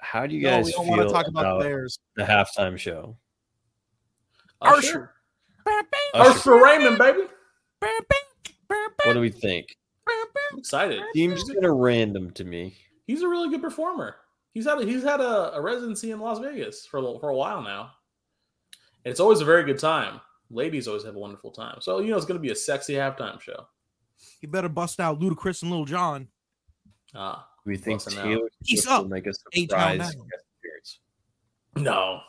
How 0.00 0.26
do 0.26 0.34
you 0.34 0.42
guys 0.42 0.72
no, 0.76 0.84
feel 0.84 1.10
talk 1.10 1.28
about, 1.28 1.44
about 1.44 1.60
Bears. 1.60 1.98
the 2.16 2.24
halftime 2.24 2.78
show? 2.78 3.16
Usher. 4.62 5.12
Usher 6.14 6.62
Raymond, 6.62 6.98
baby. 6.98 7.22
What 9.04 9.14
do 9.14 9.20
we 9.20 9.30
think? 9.30 9.76
I'm 10.08 10.58
excited. 10.58 11.00
Seems 11.14 11.44
kind 11.44 11.64
of 11.64 11.76
random 11.76 12.30
to 12.32 12.44
me. 12.44 12.74
He's 13.06 13.22
a 13.22 13.28
really 13.28 13.50
good 13.50 13.62
performer. 13.62 14.16
He's 14.52 14.64
had 14.64 14.80
a, 14.80 14.84
he's 14.84 15.04
had 15.04 15.20
a, 15.20 15.54
a 15.54 15.60
residency 15.60 16.10
in 16.10 16.20
Las 16.20 16.38
Vegas 16.38 16.86
for 16.86 16.98
a, 16.98 17.18
for 17.20 17.30
a 17.30 17.36
while 17.36 17.62
now. 17.62 17.92
And 19.04 19.10
it's 19.10 19.20
always 19.20 19.40
a 19.40 19.44
very 19.44 19.64
good 19.64 19.78
time 19.78 20.20
ladies 20.50 20.88
always 20.88 21.04
have 21.04 21.16
a 21.16 21.18
wonderful 21.18 21.50
time. 21.50 21.78
So 21.80 22.00
you 22.00 22.10
know 22.10 22.16
it's 22.16 22.26
going 22.26 22.38
to 22.38 22.42
be 22.42 22.50
a 22.50 22.56
sexy 22.56 22.94
halftime 22.94 23.40
show. 23.40 23.66
You 24.40 24.48
better 24.48 24.68
bust 24.68 25.00
out 25.00 25.20
Ludacris 25.20 25.62
and 25.62 25.70
Lil 25.70 25.84
Jon. 25.84 26.28
Ah, 27.14 27.48
we 27.70 27.76
think 27.76 28.02
Taylor 28.02 28.48
Swift 28.64 28.88
will 28.88 29.08
make 29.08 29.26
a 29.26 29.32
surprise 29.32 30.16
appearance. 30.16 30.98
No, 31.76 32.20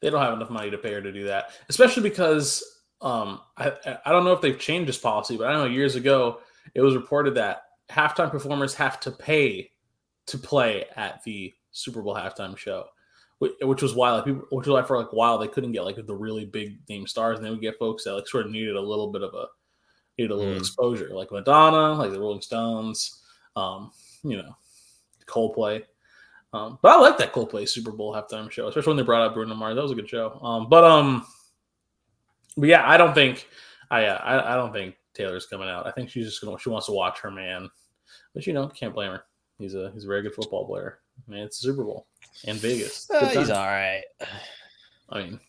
they 0.00 0.08
don't 0.08 0.22
have 0.22 0.34
enough 0.34 0.50
money 0.50 0.70
to 0.70 0.78
pay 0.78 0.92
her 0.92 1.02
to 1.02 1.12
do 1.12 1.24
that, 1.24 1.50
especially 1.68 2.04
because 2.04 2.62
um, 3.00 3.40
I 3.56 3.72
I 4.06 4.12
don't 4.12 4.24
know 4.24 4.32
if 4.32 4.40
they've 4.40 4.58
changed 4.58 4.88
this 4.88 4.98
policy, 4.98 5.36
but 5.36 5.48
I 5.48 5.54
know 5.54 5.64
years 5.64 5.96
ago 5.96 6.38
it 6.74 6.80
was 6.80 6.94
reported 6.94 7.34
that 7.34 7.64
halftime 7.90 8.30
performers 8.30 8.74
have 8.74 9.00
to 9.00 9.10
pay 9.10 9.70
to 10.26 10.38
play 10.38 10.84
at 10.94 11.22
the 11.24 11.52
Super 11.72 12.00
Bowl 12.00 12.14
halftime 12.14 12.56
show, 12.56 12.84
which 13.40 13.82
was 13.82 13.96
why 13.96 14.12
like 14.12 14.26
people, 14.26 14.46
which 14.52 14.68
was 14.68 14.74
why 14.74 14.86
for 14.86 14.96
like 14.96 15.12
a 15.12 15.16
while 15.16 15.38
they 15.38 15.48
couldn't 15.48 15.72
get 15.72 15.84
like 15.84 15.96
the 15.96 16.14
really 16.14 16.44
big 16.44 16.78
name 16.88 17.08
stars, 17.08 17.36
and 17.36 17.44
they 17.44 17.50
would 17.50 17.60
get 17.60 17.80
folks 17.80 18.04
that 18.04 18.14
like 18.14 18.28
sort 18.28 18.46
of 18.46 18.52
needed 18.52 18.76
a 18.76 18.80
little 18.80 19.10
bit 19.10 19.22
of 19.22 19.34
a 19.34 19.46
needed 20.16 20.30
a 20.30 20.36
little 20.36 20.54
mm. 20.54 20.58
exposure, 20.58 21.10
like 21.12 21.32
Madonna, 21.32 21.94
like 21.94 22.12
the 22.12 22.20
Rolling 22.20 22.40
Stones, 22.40 23.24
um, 23.56 23.90
you 24.22 24.36
know, 24.36 24.56
Coldplay. 25.26 25.82
Um, 26.52 26.78
but 26.82 26.96
I 26.96 27.00
like 27.00 27.18
that 27.18 27.32
Coldplay 27.32 27.68
Super 27.68 27.90
Bowl 27.90 28.14
halftime 28.14 28.50
show, 28.50 28.68
especially 28.68 28.90
when 28.90 28.96
they 28.98 29.02
brought 29.02 29.22
out 29.22 29.34
Bruno 29.34 29.54
Mars. 29.54 29.74
That 29.74 29.82
was 29.82 29.90
a 29.90 29.96
good 29.96 30.08
show. 30.08 30.38
Um, 30.40 30.68
but 30.68 30.84
um, 30.84 31.26
but 32.56 32.68
yeah, 32.68 32.88
I 32.88 32.96
don't 32.96 33.14
think 33.14 33.48
I, 33.90 34.06
uh, 34.06 34.20
I 34.22 34.52
I 34.52 34.56
don't 34.56 34.72
think 34.72 34.94
Taylor's 35.14 35.46
coming 35.46 35.68
out. 35.68 35.86
I 35.86 35.90
think 35.90 36.10
she's 36.10 36.26
just 36.26 36.40
gonna 36.40 36.58
she 36.58 36.68
wants 36.68 36.86
to 36.86 36.92
watch 36.92 37.18
her 37.20 37.30
man, 37.30 37.68
but 38.34 38.46
you 38.46 38.52
know 38.52 38.68
can't 38.68 38.94
blame 38.94 39.10
her. 39.10 39.24
He's 39.58 39.74
a 39.74 39.90
he's 39.92 40.04
a 40.04 40.06
very 40.06 40.22
good 40.22 40.34
football 40.34 40.66
player. 40.66 41.00
Man, 41.26 41.40
it's 41.40 41.58
Super 41.58 41.84
Bowl 41.84 42.06
and 42.46 42.58
Vegas. 42.58 43.08
Uh, 43.10 43.26
he's 43.26 43.50
all 43.50 43.66
right. 43.66 44.02
I 45.08 45.22
mean, 45.22 45.40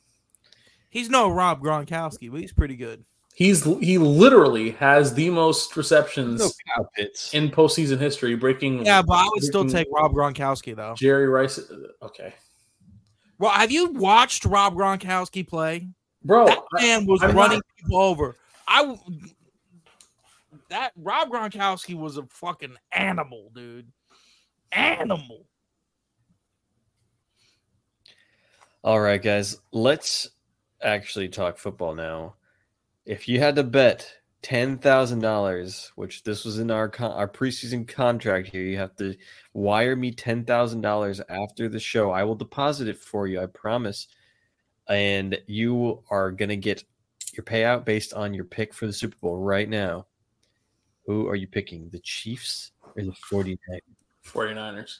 he's 0.90 1.10
no 1.10 1.30
Rob 1.30 1.62
Gronkowski, 1.62 2.32
but 2.32 2.42
he's 2.42 2.54
pretty 2.54 2.76
good. 2.76 3.06
He's 3.36 3.66
he 3.66 3.98
literally 3.98 4.72
has 4.72 5.14
the 5.14 5.30
most 5.30 5.76
receptions 5.76 6.40
no 6.40 6.86
in 7.34 7.52
postseason 7.52 8.00
history, 8.00 8.34
breaking. 8.36 8.86
Yeah, 8.86 9.02
but 9.02 9.14
I 9.16 9.28
would 9.30 9.44
still 9.44 9.68
take 9.68 9.88
Rob 9.94 10.14
Gronkowski 10.14 10.74
though. 10.74 10.94
Jerry 10.96 11.28
Rice. 11.28 11.60
Uh, 11.60 11.88
okay. 12.02 12.34
Well, 13.38 13.52
have 13.52 13.74
you 13.74 13.90
watched 13.90 14.46
Rob 14.46 14.74
Gronkowski 14.74 15.46
play, 15.46 15.90
bro? 16.24 16.46
That 16.46 16.64
man 16.76 17.06
was 17.06 17.22
I'm 17.22 17.36
running 17.36 17.58
not... 17.58 17.66
people 17.78 17.98
over. 17.98 18.38
I 18.70 18.98
that 20.70 20.94
Rob 20.96 21.30
Gronkowski 21.30 21.94
was 21.94 22.16
a 22.16 22.24
fucking 22.28 22.78
animal, 22.94 23.52
dude. 23.54 23.92
Animal. 24.72 25.46
All 28.82 29.02
right, 29.02 29.22
guys. 29.22 29.58
Let's 29.74 30.30
actually 30.82 31.28
talk 31.28 31.58
football 31.58 31.96
now 31.96 32.36
if 33.06 33.28
you 33.28 33.40
had 33.40 33.56
to 33.56 33.64
bet 33.64 34.12
ten 34.42 34.78
thousand 34.78 35.20
dollars, 35.20 35.92
which 35.96 36.24
this 36.24 36.46
was 36.46 36.60
in 36.60 36.72
our 36.72 36.90
con- 36.90 37.12
our 37.12 37.28
preseason 37.28 37.88
contract 37.88 38.48
here, 38.48 38.64
you 38.64 38.78
have 38.78 38.96
to 38.98 39.16
wire 39.54 39.96
me 39.96 40.12
ten 40.12 40.44
thousand 40.46 40.82
dollars 40.82 41.22
after 41.30 41.70
the 41.70 41.80
show. 41.80 42.12
I 42.12 42.24
will 42.24 42.36
deposit 42.36 42.88
it 42.88 42.98
for 42.98 43.28
you, 43.28 43.42
I 43.42 43.48
promise. 43.48 44.08
And 44.88 45.40
you 45.48 46.04
are 46.10 46.32
gonna 46.32 46.56
get 46.56 46.84
your 47.34 47.44
payout 47.44 47.86
based 47.86 48.14
on 48.14 48.34
your 48.34 48.46
pick 48.46 48.74
for 48.74 48.86
the 48.88 48.94
Super 48.94 49.18
Bowl 49.18 49.38
right 49.38 49.68
now. 49.68 50.06
Who 51.06 51.28
are 51.28 51.36
you 51.36 51.48
picking? 51.48 51.90
The 51.90 52.00
Chiefs 52.00 52.72
or 52.96 53.04
the 53.04 53.16
49ers? 53.32 53.58
49ers. 54.26 55.00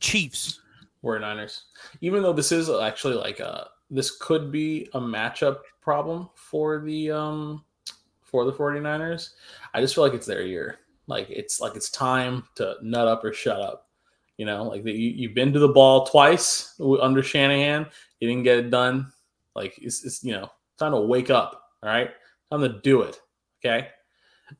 Chiefs. 0.00 0.60
49ers. 1.02 1.62
Even 2.00 2.22
though 2.22 2.32
this 2.32 2.52
is 2.52 2.70
actually 2.70 3.14
like 3.14 3.40
a 3.40 3.68
this 3.90 4.16
could 4.18 4.50
be 4.50 4.88
a 4.94 5.00
matchup 5.00 5.58
problem 5.80 6.28
for 6.34 6.80
the 6.80 7.10
um 7.10 7.64
for 8.22 8.44
the 8.44 8.52
49ers. 8.52 9.30
I 9.74 9.80
just 9.80 9.94
feel 9.94 10.02
like 10.02 10.14
it's 10.14 10.26
their 10.26 10.42
year. 10.42 10.80
Like 11.06 11.28
it's 11.30 11.60
like 11.60 11.76
it's 11.76 11.90
time 11.90 12.44
to 12.56 12.76
nut 12.82 13.06
up 13.06 13.24
or 13.24 13.32
shut 13.32 13.60
up. 13.60 13.88
You 14.38 14.46
know, 14.46 14.64
like 14.64 14.82
the, 14.82 14.92
you, 14.92 15.10
you've 15.10 15.34
been 15.34 15.52
to 15.52 15.60
the 15.60 15.68
ball 15.68 16.06
twice 16.06 16.74
under 17.00 17.22
Shanahan, 17.22 17.86
you 18.18 18.28
didn't 18.28 18.42
get 18.42 18.58
it 18.58 18.70
done. 18.70 19.12
Like 19.54 19.78
it's, 19.80 20.04
it's 20.04 20.24
you 20.24 20.32
know 20.32 20.50
time 20.78 20.92
to 20.92 21.00
wake 21.00 21.30
up. 21.30 21.62
All 21.82 21.90
right, 21.90 22.10
time 22.50 22.62
to 22.62 22.80
do 22.80 23.02
it. 23.02 23.20
Okay. 23.64 23.88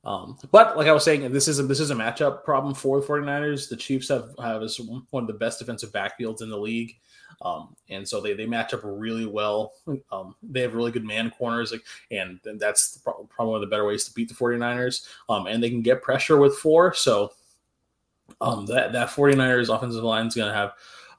Um, 0.04 0.38
but 0.50 0.76
like 0.76 0.86
I 0.86 0.92
was 0.92 1.04
saying, 1.04 1.30
this 1.32 1.48
is 1.48 1.58
a, 1.58 1.62
this 1.62 1.80
is 1.80 1.90
a 1.90 1.94
matchup 1.94 2.44
problem 2.44 2.74
for 2.74 3.00
the 3.00 3.06
49ers. 3.06 3.68
The 3.68 3.76
Chiefs 3.76 4.08
have 4.08 4.30
have 4.42 4.62
one 5.10 5.24
of 5.24 5.26
the 5.26 5.34
best 5.34 5.58
defensive 5.58 5.92
backfields 5.92 6.42
in 6.42 6.50
the 6.50 6.58
league. 6.58 6.96
Um, 7.42 7.74
and 7.90 8.06
so 8.08 8.20
they, 8.20 8.32
they 8.32 8.46
match 8.46 8.74
up 8.74 8.80
really 8.84 9.26
well. 9.26 9.72
Um, 10.12 10.34
they 10.42 10.60
have 10.60 10.74
really 10.74 10.92
good 10.92 11.04
man 11.04 11.30
corners, 11.30 11.72
like, 11.72 11.84
and 12.10 12.38
that's 12.58 12.98
probably 12.98 13.26
one 13.38 13.56
of 13.56 13.60
the 13.60 13.66
better 13.66 13.84
ways 13.84 14.04
to 14.04 14.14
beat 14.14 14.28
the 14.28 14.34
49ers. 14.34 15.06
Um, 15.28 15.46
and 15.46 15.62
they 15.62 15.70
can 15.70 15.82
get 15.82 16.02
pressure 16.02 16.38
with 16.38 16.56
four. 16.56 16.94
So 16.94 17.32
um, 18.40 18.66
that, 18.66 18.92
that 18.92 19.08
49ers 19.08 19.74
offensive 19.74 20.04
line 20.04 20.26
is 20.26 20.34
going 20.34 20.48
to 20.48 20.56
have 20.56 20.72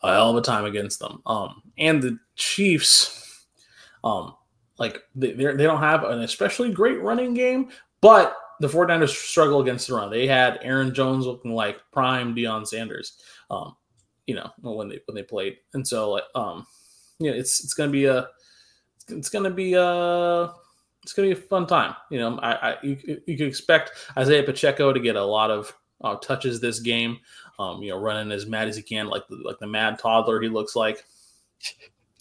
a 0.04 0.14
hell 0.14 0.32
of 0.32 0.38
a 0.38 0.42
time 0.42 0.66
against 0.66 1.00
them. 1.00 1.22
Um, 1.26 1.62
and 1.78 2.02
the 2.02 2.18
Chiefs, 2.36 3.46
um, 4.04 4.36
like 4.78 5.02
they, 5.16 5.34
they 5.34 5.64
don't 5.64 5.82
have 5.82 6.04
an 6.04 6.22
especially 6.22 6.72
great 6.72 7.02
running 7.02 7.34
game, 7.34 7.70
but 8.02 8.36
the 8.60 8.68
49ers 8.68 9.10
struggle 9.10 9.62
against 9.62 9.88
the 9.88 9.96
run. 9.96 10.10
They 10.10 10.28
had 10.28 10.60
Aaron 10.62 10.94
Jones 10.94 11.26
looking 11.26 11.52
like 11.52 11.80
prime 11.92 12.36
Deion 12.36 12.66
Sanders. 12.66 13.20
Um, 13.50 13.76
you 14.28 14.36
know 14.36 14.52
when 14.62 14.90
they 14.90 15.00
when 15.06 15.16
they 15.16 15.24
played 15.24 15.58
and 15.74 15.88
so 15.88 16.12
like 16.12 16.24
um 16.36 16.66
yeah 17.20 17.32
it's 17.32 17.64
it's 17.64 17.74
gonna 17.74 17.92
be 17.92 18.06
a 18.06 18.28
it's 19.10 19.30
gonna 19.30 19.50
be 19.52 19.74
a 19.74 20.54
it's 21.04 21.14
gonna 21.14 21.28
be 21.28 21.34
a 21.34 21.36
fun 21.36 21.68
time 21.68 21.96
you 22.10 22.20
know 22.20 22.38
i, 22.40 22.72
I 22.72 22.78
you, 22.82 23.22
you 23.28 23.38
can 23.38 23.48
expect 23.48 23.92
isaiah 24.18 24.44
pacheco 24.44 24.94
to 24.94 25.00
get 25.00 25.16
a 25.16 25.24
lot 25.24 25.52
of 25.52 25.74
uh, 26.04 26.16
touches 26.16 26.60
this 26.60 26.80
game 26.80 27.18
um 27.60 27.82
you 27.82 27.90
know 27.90 28.00
running 28.00 28.32
as 28.32 28.46
mad 28.46 28.68
as 28.68 28.76
he 28.76 28.82
can 28.82 29.08
like 29.08 29.28
the, 29.28 29.38
like 29.38 29.60
the 29.60 29.68
mad 29.68 30.00
toddler 30.00 30.42
he 30.42 30.50
looks 30.50 30.76
like 30.76 31.06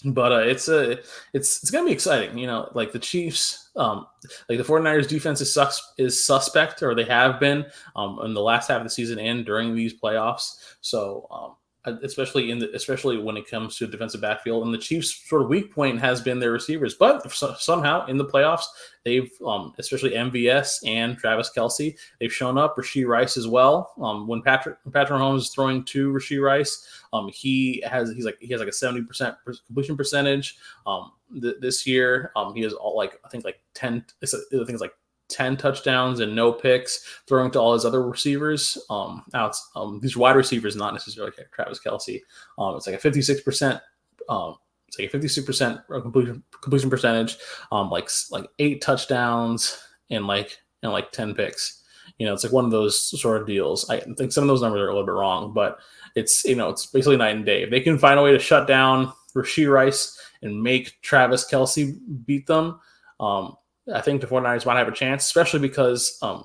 but 0.06 0.32
uh, 0.32 0.38
it's 0.38 0.68
a 0.68 0.98
it's 1.32 1.62
it's 1.62 1.70
gonna 1.70 1.86
be 1.86 1.92
exciting 1.92 2.36
you 2.36 2.46
know 2.46 2.70
like 2.74 2.92
the 2.92 2.98
chiefs 2.98 3.70
um 3.76 4.06
like 4.48 4.58
the 4.58 4.64
49ers 4.64 5.08
defense 5.08 5.40
is 5.40 5.52
sucks 5.52 5.80
is 5.98 6.24
suspect 6.24 6.82
or 6.82 6.94
they 6.94 7.04
have 7.04 7.40
been 7.40 7.64
um 7.96 8.20
in 8.24 8.34
the 8.34 8.40
last 8.40 8.68
half 8.68 8.78
of 8.78 8.84
the 8.84 8.90
season 8.90 9.18
and 9.18 9.44
during 9.46 9.74
these 9.74 9.94
playoffs. 9.98 10.56
So 10.80 11.26
um 11.30 11.54
especially 11.86 12.50
in 12.50 12.58
the 12.58 12.74
especially 12.74 13.18
when 13.18 13.36
it 13.36 13.48
comes 13.48 13.76
to 13.76 13.86
defensive 13.86 14.20
backfield. 14.20 14.64
And 14.64 14.72
the 14.72 14.78
Chiefs' 14.78 15.28
sort 15.28 15.42
of 15.42 15.48
weak 15.48 15.72
point 15.72 16.00
has 16.00 16.20
been 16.20 16.38
their 16.38 16.52
receivers, 16.52 16.94
but 16.94 17.30
somehow 17.32 18.06
in 18.06 18.16
the 18.16 18.24
playoffs 18.24 18.64
they've, 19.04 19.30
um, 19.46 19.74
especially 19.78 20.10
MVS 20.12 20.86
and 20.86 21.18
Travis 21.18 21.50
Kelce, 21.54 21.96
they've 22.20 22.32
shown 22.32 22.56
up. 22.56 22.76
Rashee 22.76 23.06
Rice 23.06 23.36
as 23.36 23.46
well. 23.46 23.92
Um, 24.00 24.26
when 24.26 24.42
Patrick 24.42 24.76
Patrick 24.92 25.20
Holmes 25.20 25.44
is 25.44 25.50
throwing 25.50 25.84
to 25.86 26.12
Rashee 26.12 26.42
Rice, 26.42 26.86
um, 27.12 27.28
he 27.32 27.82
has 27.86 28.12
he's 28.12 28.24
like 28.24 28.38
he 28.40 28.52
has 28.52 28.60
like 28.60 28.68
a 28.68 28.72
seventy 28.72 29.02
percent 29.02 29.36
completion 29.66 29.96
percentage. 29.96 30.56
Um, 30.86 31.12
th- 31.40 31.56
this 31.60 31.86
year, 31.86 32.32
um, 32.36 32.54
he 32.54 32.62
has 32.62 32.72
all 32.72 32.96
like 32.96 33.18
I 33.24 33.28
think 33.28 33.44
like 33.44 33.60
ten. 33.74 34.04
I 34.22 34.26
think 34.26 34.70
it's 34.70 34.80
like 34.80 34.94
10 35.28 35.56
touchdowns 35.56 36.20
and 36.20 36.34
no 36.34 36.52
picks, 36.52 37.04
throwing 37.26 37.50
to 37.52 37.60
all 37.60 37.74
his 37.74 37.84
other 37.84 38.06
receivers. 38.06 38.78
Um, 38.90 39.24
out 39.34 39.56
um, 39.74 40.00
these 40.00 40.16
wide 40.16 40.36
receivers, 40.36 40.76
not 40.76 40.92
necessarily 40.92 41.32
like 41.36 41.50
Travis 41.50 41.80
Kelce. 41.84 42.20
Um, 42.58 42.76
it's 42.76 42.86
like 42.86 43.02
a 43.02 43.10
56%, 43.10 43.80
um, 44.28 44.56
it's 44.88 44.98
like 44.98 45.12
a 45.12 45.18
56% 45.18 46.02
completion, 46.02 46.42
completion 46.60 46.90
percentage, 46.90 47.36
um, 47.72 47.90
like 47.90 48.08
like 48.30 48.46
eight 48.58 48.80
touchdowns 48.80 49.78
and 50.10 50.26
like 50.26 50.58
and 50.82 50.92
like 50.92 51.10
10 51.12 51.34
picks. 51.34 51.82
You 52.18 52.26
know, 52.26 52.34
it's 52.34 52.44
like 52.44 52.52
one 52.52 52.64
of 52.64 52.70
those 52.70 53.00
sort 53.20 53.40
of 53.40 53.46
deals. 53.46 53.88
I 53.90 54.00
think 54.00 54.30
some 54.30 54.44
of 54.44 54.48
those 54.48 54.62
numbers 54.62 54.80
are 54.80 54.88
a 54.88 54.92
little 54.92 55.06
bit 55.06 55.12
wrong, 55.12 55.52
but 55.52 55.78
it's 56.14 56.44
you 56.44 56.54
know, 56.54 56.68
it's 56.68 56.86
basically 56.86 57.16
night 57.16 57.34
and 57.34 57.46
day. 57.46 57.62
If 57.62 57.70
they 57.70 57.80
can 57.80 57.98
find 57.98 58.18
a 58.18 58.22
way 58.22 58.32
to 58.32 58.38
shut 58.38 58.68
down 58.68 59.12
Rashee 59.34 59.70
Rice 59.70 60.18
and 60.42 60.62
make 60.62 61.00
Travis 61.02 61.50
Kelce 61.50 61.98
beat 62.24 62.46
them, 62.46 62.78
um, 63.18 63.56
I 63.92 64.00
think 64.00 64.20
the 64.20 64.26
49ers 64.26 64.66
might 64.66 64.78
have 64.78 64.88
a 64.88 64.92
chance, 64.92 65.24
especially 65.24 65.60
because 65.60 66.18
um, 66.22 66.44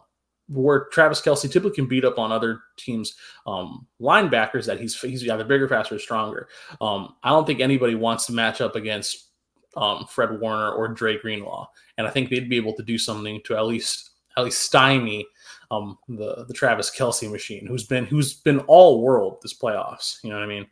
where 0.50 0.86
Travis 0.92 1.22
Kelce 1.22 1.50
typically 1.50 1.76
can 1.76 1.86
beat 1.86 2.04
up 2.04 2.18
on 2.18 2.32
other 2.32 2.62
teams' 2.78 3.16
um, 3.46 3.88
linebackers, 4.02 4.66
that 4.66 4.80
he's 4.80 5.00
he's 5.00 5.28
either 5.28 5.44
bigger, 5.44 5.68
faster, 5.68 5.98
stronger. 6.00 6.50
Um, 6.82 7.16
I 7.24 7.30
don't 7.30 7.46
think 7.46 7.60
anybody 7.60 7.96
wants 7.96 8.26
to 8.26 8.34
match 8.34 8.60
up 8.60 8.76
against 8.76 9.30
um, 9.78 10.06
Fred 10.10 10.40
Warner 10.40 10.72
or 10.72 10.88
Dre 10.90 11.18
Greenlaw, 11.18 11.68
and 11.98 12.08
I 12.08 12.10
think 12.10 12.30
they'd 12.30 12.50
be 12.50 12.58
able 12.58 12.74
to 12.74 12.84
do 12.84 12.98
something 12.98 13.42
to 13.46 13.56
at 13.56 13.66
least 13.66 14.12
at 14.38 14.44
least 14.44 14.62
stymie 14.62 15.26
um, 15.72 15.98
the 16.08 16.46
the 16.48 16.54
Travis 16.54 16.92
Kelce 16.96 17.32
machine, 17.32 17.66
who's 17.66 17.86
been 17.86 18.06
who's 18.06 18.34
been 18.34 18.60
all 18.62 19.02
world 19.02 19.38
this 19.42 19.58
playoffs. 19.58 20.18
You 20.24 20.32
know 20.32 20.38
what 20.38 20.46
I 20.46 20.48
mean? 20.48 20.68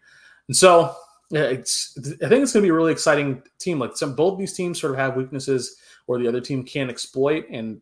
And 0.48 0.58
so 0.58 0.96
yeah, 1.30 1.44
it's 1.44 1.98
I 1.98 2.30
think 2.30 2.44
it's 2.44 2.54
going 2.54 2.62
to 2.62 2.68
be 2.68 2.70
a 2.70 2.74
really 2.74 2.92
exciting 2.92 3.44
team. 3.60 3.80
Like 3.80 3.98
some 3.98 4.16
both 4.16 4.40
these 4.40 4.54
teams 4.54 4.80
sort 4.80 4.94
of 4.94 5.00
have 5.00 5.18
weaknesses 5.18 5.76
or 6.08 6.18
the 6.18 6.28
other 6.28 6.42
team 6.42 6.64
can 6.64 6.90
exploit. 6.90 7.46
And 7.52 7.82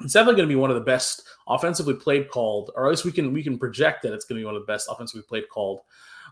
it's 0.00 0.14
definitely 0.14 0.36
going 0.36 0.48
to 0.48 0.54
be 0.54 0.60
one 0.60 0.70
of 0.70 0.76
the 0.76 0.82
best 0.82 1.22
offensively 1.48 1.94
played 1.94 2.30
called, 2.30 2.70
or 2.74 2.86
at 2.86 2.90
least 2.90 3.04
we 3.04 3.12
can 3.12 3.32
we 3.32 3.42
can 3.42 3.58
project 3.58 4.02
that 4.02 4.12
it's 4.12 4.24
going 4.24 4.38
to 4.38 4.42
be 4.42 4.46
one 4.46 4.56
of 4.56 4.62
the 4.62 4.72
best 4.72 4.88
offensively 4.90 5.22
played 5.22 5.48
called 5.50 5.80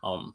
um, 0.03 0.35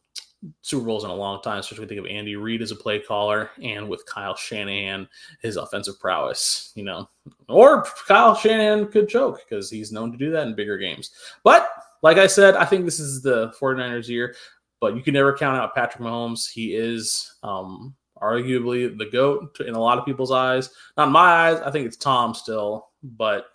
Super 0.62 0.86
Bowls 0.86 1.04
in 1.04 1.10
a 1.10 1.15
long 1.15 1.41
time. 1.41 1.60
Especially 1.60 1.88
think 1.88 1.99
of 1.99 2.06
Andy 2.06 2.36
Reid 2.36 2.62
as 2.62 2.71
a 2.71 2.75
play 2.75 2.99
caller, 2.99 3.49
and 3.62 3.89
with 3.89 4.06
Kyle 4.06 4.36
Shanahan, 4.36 5.08
his 5.41 5.58
offensive 5.58 5.99
prowess. 5.99 6.71
You 6.75 6.84
know, 6.84 7.10
or 7.47 7.84
Kyle 8.08 8.36
Shanahan 8.36 8.91
could 8.91 9.10
choke 9.10 9.41
because 9.47 9.69
he's 9.69 9.91
known 9.91 10.12
to 10.12 10.17
do 10.17 10.32
that 10.32 10.47
in 10.47 10.56
bigger 10.56 10.78
games. 10.78 11.12
But 11.43 11.69
like 12.02 12.17
I 12.17 12.28
said, 12.28 12.56
I 12.56 12.65
think 12.65 12.86
this 12.86 12.99
is 12.99 13.21
the 13.21 13.54
49ers 13.60 14.08
year. 14.08 14.36
But 14.81 14.95
you 14.95 15.01
can 15.01 15.13
never 15.13 15.35
count 15.35 15.57
out 15.57 15.75
Patrick 15.75 16.03
Mahomes. 16.03 16.49
He 16.49 16.75
is 16.75 17.35
um, 17.43 17.95
arguably 18.21 18.97
the 18.97 19.09
goat 19.09 19.59
in 19.59 19.75
a 19.75 19.79
lot 19.79 19.97
of 19.97 20.05
people's 20.05 20.31
eyes. 20.31 20.69
Not 20.97 21.11
my 21.11 21.19
eyes. 21.19 21.59
I 21.59 21.71
think 21.71 21.85
it's 21.85 21.97
Tom 21.97 22.33
still, 22.33 22.89
but 23.03 23.47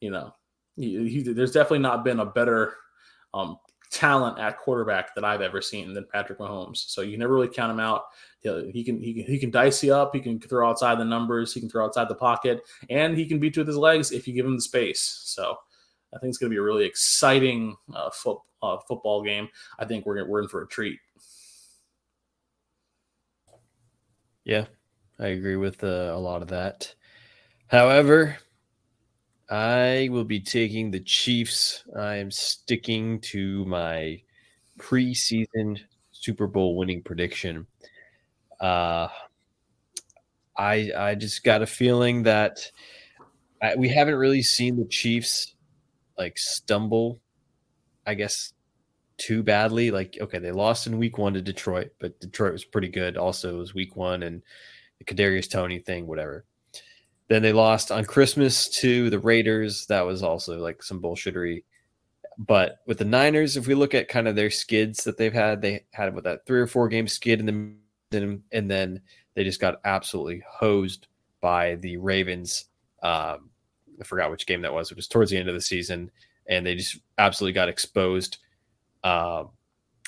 you 0.00 0.10
know, 0.10 0.34
he, 0.76 1.08
he, 1.08 1.22
there's 1.22 1.52
definitely 1.52 1.78
not 1.78 2.04
been 2.04 2.20
a 2.20 2.26
better 2.26 2.74
um, 3.32 3.58
talent 3.90 4.38
at 4.38 4.58
quarterback 4.58 5.14
that 5.14 5.24
I've 5.24 5.40
ever 5.40 5.62
seen 5.62 5.94
than 5.94 6.06
Patrick 6.12 6.38
Mahomes. 6.38 6.78
So 6.88 7.00
you 7.00 7.16
never 7.16 7.32
really 7.32 7.48
count 7.48 7.70
him 7.70 7.80
out. 7.80 8.02
He'll, 8.40 8.64
he 8.70 8.84
can 8.84 9.00
he 9.00 9.14
can 9.14 9.24
he 9.24 9.38
can 9.38 9.50
dice 9.50 9.82
you 9.82 9.94
up. 9.94 10.14
He 10.14 10.20
can 10.20 10.40
throw 10.40 10.68
outside 10.68 10.98
the 10.98 11.04
numbers. 11.04 11.54
He 11.54 11.60
can 11.60 11.70
throw 11.70 11.84
outside 11.84 12.08
the 12.08 12.14
pocket, 12.14 12.62
and 12.90 13.16
he 13.16 13.26
can 13.26 13.38
beat 13.38 13.56
you 13.56 13.60
with 13.60 13.68
his 13.68 13.76
legs 13.76 14.10
if 14.10 14.26
you 14.26 14.34
give 14.34 14.46
him 14.46 14.56
the 14.56 14.62
space. 14.62 15.22
So 15.24 15.56
I 16.14 16.18
think 16.18 16.30
it's 16.30 16.38
going 16.38 16.50
to 16.50 16.54
be 16.54 16.58
a 16.58 16.62
really 16.62 16.84
exciting 16.84 17.76
uh, 17.94 18.10
foot, 18.10 18.38
uh, 18.62 18.76
football 18.86 19.22
game. 19.22 19.48
I 19.78 19.84
think 19.84 20.06
we're 20.06 20.26
we're 20.26 20.42
in 20.42 20.48
for 20.48 20.62
a 20.62 20.68
treat. 20.68 20.98
Yeah, 24.44 24.66
I 25.18 25.28
agree 25.28 25.56
with 25.56 25.82
uh, 25.82 26.12
a 26.14 26.18
lot 26.18 26.42
of 26.42 26.48
that. 26.48 26.94
However, 27.68 28.36
I 29.50 30.08
will 30.10 30.24
be 30.24 30.40
taking 30.40 30.90
the 30.90 31.00
Chiefs. 31.00 31.84
I 31.96 32.16
am 32.16 32.30
sticking 32.30 33.20
to 33.22 33.64
my 33.64 34.20
preseason 34.78 35.80
Super 36.12 36.46
Bowl 36.46 36.76
winning 36.76 37.02
prediction. 37.02 37.66
Uh, 38.60 39.08
I 40.56 40.90
I 40.96 41.14
just 41.16 41.42
got 41.42 41.62
a 41.62 41.66
feeling 41.66 42.22
that 42.24 42.70
I, 43.62 43.74
we 43.76 43.88
haven't 43.88 44.16
really 44.16 44.42
seen 44.42 44.76
the 44.76 44.86
Chiefs 44.86 45.53
like 46.18 46.38
stumble. 46.38 47.20
I 48.06 48.14
guess 48.14 48.52
too 49.16 49.42
badly. 49.42 49.90
Like 49.90 50.18
okay, 50.20 50.38
they 50.38 50.52
lost 50.52 50.86
in 50.86 50.98
Week 50.98 51.18
One 51.18 51.34
to 51.34 51.42
Detroit, 51.42 51.92
but 51.98 52.18
Detroit 52.20 52.52
was 52.52 52.64
pretty 52.64 52.88
good. 52.88 53.16
Also, 53.16 53.54
it 53.54 53.58
was 53.58 53.74
Week 53.74 53.96
One 53.96 54.22
and 54.22 54.42
the 54.98 55.04
Kadarius 55.04 55.50
Toney 55.50 55.78
thing, 55.78 56.06
whatever. 56.06 56.44
Then 57.28 57.42
they 57.42 57.52
lost 57.52 57.90
on 57.90 58.04
Christmas 58.04 58.68
to 58.80 59.08
the 59.10 59.18
Raiders. 59.18 59.86
That 59.86 60.02
was 60.02 60.22
also 60.22 60.58
like 60.58 60.82
some 60.82 61.00
bullshittery. 61.00 61.64
But 62.36 62.80
with 62.86 62.98
the 62.98 63.04
Niners, 63.04 63.56
if 63.56 63.66
we 63.66 63.74
look 63.74 63.94
at 63.94 64.08
kind 64.08 64.28
of 64.28 64.36
their 64.36 64.50
skids 64.50 65.04
that 65.04 65.16
they've 65.16 65.32
had, 65.32 65.62
they 65.62 65.84
had 65.92 66.08
about 66.08 66.24
that 66.24 66.46
three 66.46 66.60
or 66.60 66.66
four 66.66 66.88
game 66.88 67.08
skid 67.08 67.40
in 67.40 67.46
the 67.46 67.74
and 68.52 68.70
then 68.70 69.00
they 69.34 69.42
just 69.42 69.60
got 69.60 69.80
absolutely 69.84 70.42
hosed 70.48 71.08
by 71.40 71.76
the 71.76 71.96
Ravens. 71.96 72.66
Um, 73.02 73.50
I 74.00 74.04
forgot 74.04 74.30
which 74.30 74.46
game 74.46 74.62
that 74.62 74.72
was. 74.72 74.90
which 74.90 74.96
was 74.96 75.08
towards 75.08 75.30
the 75.30 75.38
end 75.38 75.48
of 75.48 75.54
the 75.54 75.60
season, 75.60 76.10
and 76.46 76.66
they 76.66 76.74
just 76.74 76.98
absolutely 77.18 77.54
got 77.54 77.68
exposed. 77.68 78.38
Um, 79.02 79.50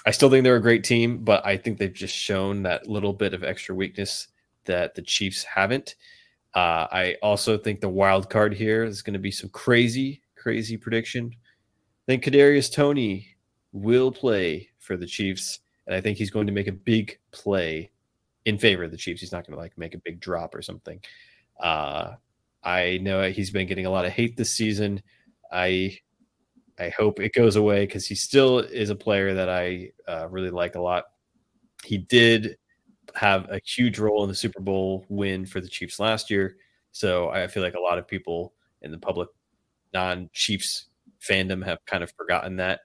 I 0.07 0.11
still 0.12 0.31
think 0.31 0.44
they're 0.44 0.57
a 0.57 0.62
great 0.62 0.85
team, 0.85 1.25
but 1.25 1.44
I 1.44 1.57
think 1.57 1.79
they've 1.79 1.92
just 1.92 2.14
shown 2.14 2.62
that 2.62 2.88
little 2.88 3.12
bit 3.12 3.35
of 3.35 3.42
extra 3.42 3.75
weakness 3.75 4.29
that 4.64 4.94
the 4.94 5.03
Chiefs 5.03 5.42
haven't. 5.42 5.96
Uh, 6.55 6.87
I 6.90 7.16
also 7.22 7.59
think 7.59 7.81
the 7.81 7.88
wild 7.88 8.31
card 8.31 8.55
here 8.55 8.85
is 8.85 9.03
going 9.03 9.14
to 9.14 9.18
be 9.20 9.31
some 9.31 9.51
crazy, 9.51 10.22
crazy 10.37 10.77
prediction. 10.77 11.31
I 11.35 12.12
think 12.12 12.25
Kadarius 12.25 12.72
Toney 12.72 13.29
will 13.72 14.12
play 14.12 14.70
for 14.79 14.96
the 14.96 15.07
Chiefs, 15.07 15.59
and 15.87 15.94
I 15.94 16.01
think 16.01 16.18
he's 16.18 16.31
going 16.31 16.46
to 16.46 16.53
make 16.53 16.68
a 16.68 16.72
big 16.72 17.18
play 17.33 17.90
in 18.44 18.59
favor 18.59 18.85
of 18.85 18.90
the 18.90 18.96
Chiefs. 18.96 19.20
He's 19.20 19.33
not 19.33 19.46
going 19.46 19.57
to 19.57 19.61
like 19.61 19.77
make 19.77 19.94
a 19.94 19.99
big 19.99 20.20
drop 20.20 20.55
or 20.55 20.62
something. 20.62 21.01
Uh, 21.61 22.14
I 22.66 22.98
know 22.98 23.22
he's 23.31 23.52
been 23.52 23.68
getting 23.68 23.87
a 23.87 23.90
lot 23.90 24.05
of 24.05 24.12
hate 24.12 24.37
this 24.37 24.52
season. 24.52 25.00
I 25.52 25.96
I 26.79 26.90
hope 26.90 27.20
it 27.20 27.33
goes 27.33 27.55
away 27.55 27.87
because 27.87 28.07
he 28.07 28.16
still 28.16 28.59
is 28.59 28.90
a 28.90 28.96
player 28.96 29.35
that 29.35 29.48
I 29.48 29.92
uh, 30.09 30.26
really 30.29 30.50
like 30.50 30.74
a 30.74 30.81
lot. 30.81 31.05
He 31.85 31.96
did 31.96 32.59
have 33.14 33.48
a 33.50 33.61
huge 33.64 34.00
role 34.00 34.24
in 34.24 34.29
the 34.29 34.35
Super 34.35 34.61
Bowl 34.61 35.07
win 35.09 35.46
for 35.46 35.61
the 35.61 35.68
Chiefs 35.68 36.00
last 36.00 36.29
year. 36.29 36.57
So 36.90 37.31
I 37.31 37.46
feel 37.46 37.62
like 37.62 37.74
a 37.74 37.81
lot 37.81 37.98
of 37.98 38.09
people 38.09 38.52
in 38.83 38.90
the 38.90 38.98
public 38.98 39.29
non 39.94 40.29
Chiefs 40.33 40.87
fandom 41.20 41.64
have 41.64 41.79
kind 41.87 42.02
of 42.02 42.12
forgotten 42.18 42.57
that. 42.57 42.81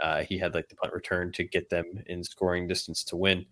Uh, 0.00 0.22
he 0.24 0.38
had 0.38 0.54
like 0.54 0.68
the 0.68 0.76
punt 0.76 0.92
return 0.92 1.30
to 1.32 1.44
get 1.44 1.70
them 1.70 2.02
in 2.06 2.24
scoring 2.24 2.66
distance 2.66 3.04
to 3.04 3.16
win. 3.16 3.46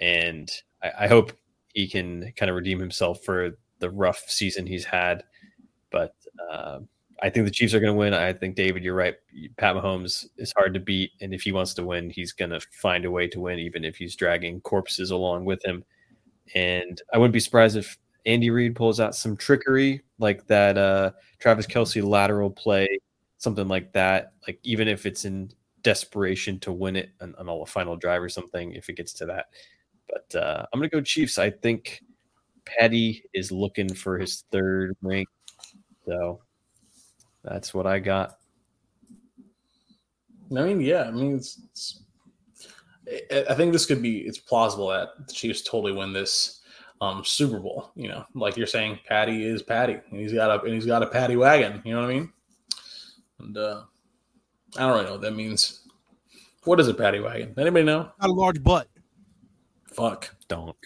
And 0.00 0.50
I, 0.82 0.92
I 1.00 1.06
hope 1.06 1.32
he 1.74 1.86
can 1.86 2.32
kind 2.34 2.48
of 2.48 2.56
redeem 2.56 2.80
himself 2.80 3.22
for 3.24 3.58
the 3.82 3.90
rough 3.90 4.24
season 4.26 4.66
he's 4.66 4.84
had. 4.86 5.24
But 5.90 6.14
uh, 6.50 6.78
I 7.22 7.28
think 7.28 7.44
the 7.44 7.52
Chiefs 7.52 7.74
are 7.74 7.80
going 7.80 7.92
to 7.92 7.98
win. 7.98 8.14
I 8.14 8.32
think 8.32 8.56
David, 8.56 8.82
you're 8.82 8.94
right. 8.94 9.14
Pat 9.58 9.76
Mahomes 9.76 10.26
is 10.38 10.52
hard 10.56 10.72
to 10.74 10.80
beat, 10.80 11.10
and 11.20 11.34
if 11.34 11.42
he 11.42 11.52
wants 11.52 11.74
to 11.74 11.84
win, 11.84 12.08
he's 12.08 12.32
going 12.32 12.50
to 12.50 12.60
find 12.72 13.04
a 13.04 13.10
way 13.10 13.28
to 13.28 13.40
win, 13.40 13.58
even 13.58 13.84
if 13.84 13.96
he's 13.96 14.16
dragging 14.16 14.60
corpses 14.62 15.10
along 15.10 15.44
with 15.44 15.62
him. 15.64 15.84
And 16.54 17.00
I 17.12 17.18
wouldn't 17.18 17.34
be 17.34 17.40
surprised 17.40 17.76
if 17.76 17.98
Andy 18.24 18.50
Reid 18.50 18.74
pulls 18.74 19.00
out 19.00 19.14
some 19.14 19.36
trickery 19.36 20.02
like 20.18 20.46
that 20.46 20.78
uh, 20.78 21.12
Travis 21.38 21.66
Kelce 21.66 22.02
lateral 22.02 22.50
play, 22.50 22.88
something 23.38 23.68
like 23.68 23.92
that. 23.92 24.32
Like 24.46 24.58
even 24.62 24.88
if 24.88 25.06
it's 25.06 25.24
in 25.24 25.50
desperation 25.82 26.60
to 26.60 26.72
win 26.72 26.96
it 26.96 27.10
on, 27.20 27.34
on 27.36 27.48
a 27.48 27.66
final 27.66 27.96
drive 27.96 28.22
or 28.22 28.28
something, 28.28 28.72
if 28.72 28.88
it 28.88 28.96
gets 28.96 29.12
to 29.14 29.26
that. 29.26 29.46
But 30.08 30.40
uh, 30.40 30.66
I'm 30.72 30.80
going 30.80 30.90
to 30.90 30.96
go 30.96 31.00
Chiefs. 31.00 31.38
I 31.38 31.50
think 31.50 32.02
Patty 32.64 33.24
is 33.34 33.52
looking 33.52 33.92
for 33.92 34.18
his 34.18 34.44
third 34.50 34.96
ring. 35.02 35.26
So 36.06 36.40
that's 37.44 37.74
what 37.74 37.86
I 37.86 37.98
got. 37.98 38.38
I 40.56 40.62
mean, 40.64 40.80
yeah, 40.80 41.04
I 41.04 41.10
mean, 41.10 41.36
it's, 41.36 41.60
it's, 41.70 42.02
I 43.48 43.54
think 43.54 43.72
this 43.72 43.86
could 43.86 44.02
be. 44.02 44.18
It's 44.18 44.38
plausible 44.38 44.88
that 44.88 45.08
the 45.26 45.32
Chiefs 45.32 45.62
totally 45.62 45.92
win 45.92 46.12
this 46.12 46.60
um, 47.00 47.24
Super 47.24 47.58
Bowl. 47.58 47.90
You 47.96 48.08
know, 48.08 48.24
like 48.34 48.56
you're 48.56 48.66
saying, 48.66 49.00
Patty 49.08 49.44
is 49.44 49.62
Patty, 49.62 49.98
and 50.10 50.20
he's 50.20 50.32
got 50.32 50.50
a 50.50 50.62
and 50.62 50.74
he's 50.74 50.86
got 50.86 51.02
a 51.02 51.06
Patty 51.06 51.36
wagon. 51.36 51.82
You 51.84 51.94
know 51.94 52.02
what 52.02 52.10
I 52.10 52.14
mean? 52.14 52.32
And 53.40 53.56
uh, 53.56 53.82
I 54.76 54.80
don't 54.80 54.92
really 54.92 55.04
know 55.04 55.12
what 55.12 55.20
that 55.22 55.34
means. 55.34 55.80
What 56.64 56.78
is 56.78 56.88
a 56.88 56.94
Patty 56.94 57.18
wagon? 57.18 57.54
Anybody 57.58 57.84
know? 57.84 58.12
Got 58.20 58.30
a 58.30 58.32
large 58.32 58.62
butt. 58.62 58.88
Fuck. 59.92 60.34
Donk. 60.48 60.76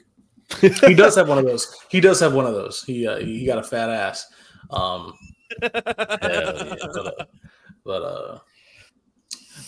He 0.61 0.94
does 0.94 1.16
have 1.16 1.28
one 1.28 1.38
of 1.38 1.44
those. 1.44 1.76
He 1.88 2.00
does 2.00 2.20
have 2.20 2.35
one 2.35 2.46
of 2.46 2.54
those. 2.54 2.82
He 2.85 3.06
uh, 3.06 3.18
he 3.18 3.46
got 3.46 3.59
a 3.59 3.62
fat 3.62 3.90
ass. 3.90 4.26
Um, 4.70 5.12
yeah, 5.62 5.70
but, 5.72 7.06
uh, 7.06 7.24
but 7.85 8.02
uh, 8.02 8.38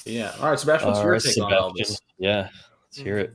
yeah. 0.04 0.32
All 0.40 0.50
right, 0.50 0.58
Sebastian, 0.58 0.88
what's 0.88 0.98
All 0.98 1.04
your 1.04 1.12
right, 1.12 1.22
take 1.22 1.42
on 1.42 1.54
all 1.54 1.72
this? 1.76 2.00
Yeah, 2.18 2.48
let's 2.86 2.98
hear 2.98 3.18
it. 3.18 3.34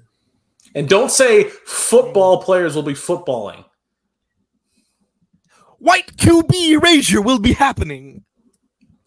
And 0.76 0.90
don't 0.90 1.12
say 1.12 1.44
football 1.66 2.42
players 2.42 2.76
will 2.76 2.84
be 2.84 2.94
footballing. 2.94 3.64
White 5.78 6.16
QB 6.16 6.54
erasure 6.72 7.22
will 7.22 7.40
be 7.40 7.54
happening. 7.54 8.24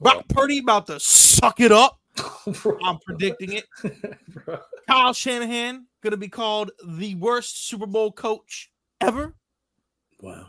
Brock 0.01 0.29
Purdy 0.29 0.59
about 0.59 0.87
to 0.89 1.01
suck 1.01 1.61
it 1.61 1.73
up. 1.73 1.99
I'm 2.85 2.99
predicting 3.05 3.53
it. 3.53 3.65
Kyle 4.89 5.13
Shanahan 5.13 5.87
gonna 6.03 6.17
be 6.17 6.29
called 6.29 6.71
the 6.87 7.15
worst 7.17 7.69
Super 7.69 7.87
Bowl 7.87 8.13
coach 8.13 8.71
ever. 9.01 9.35
Wow. 10.21 10.47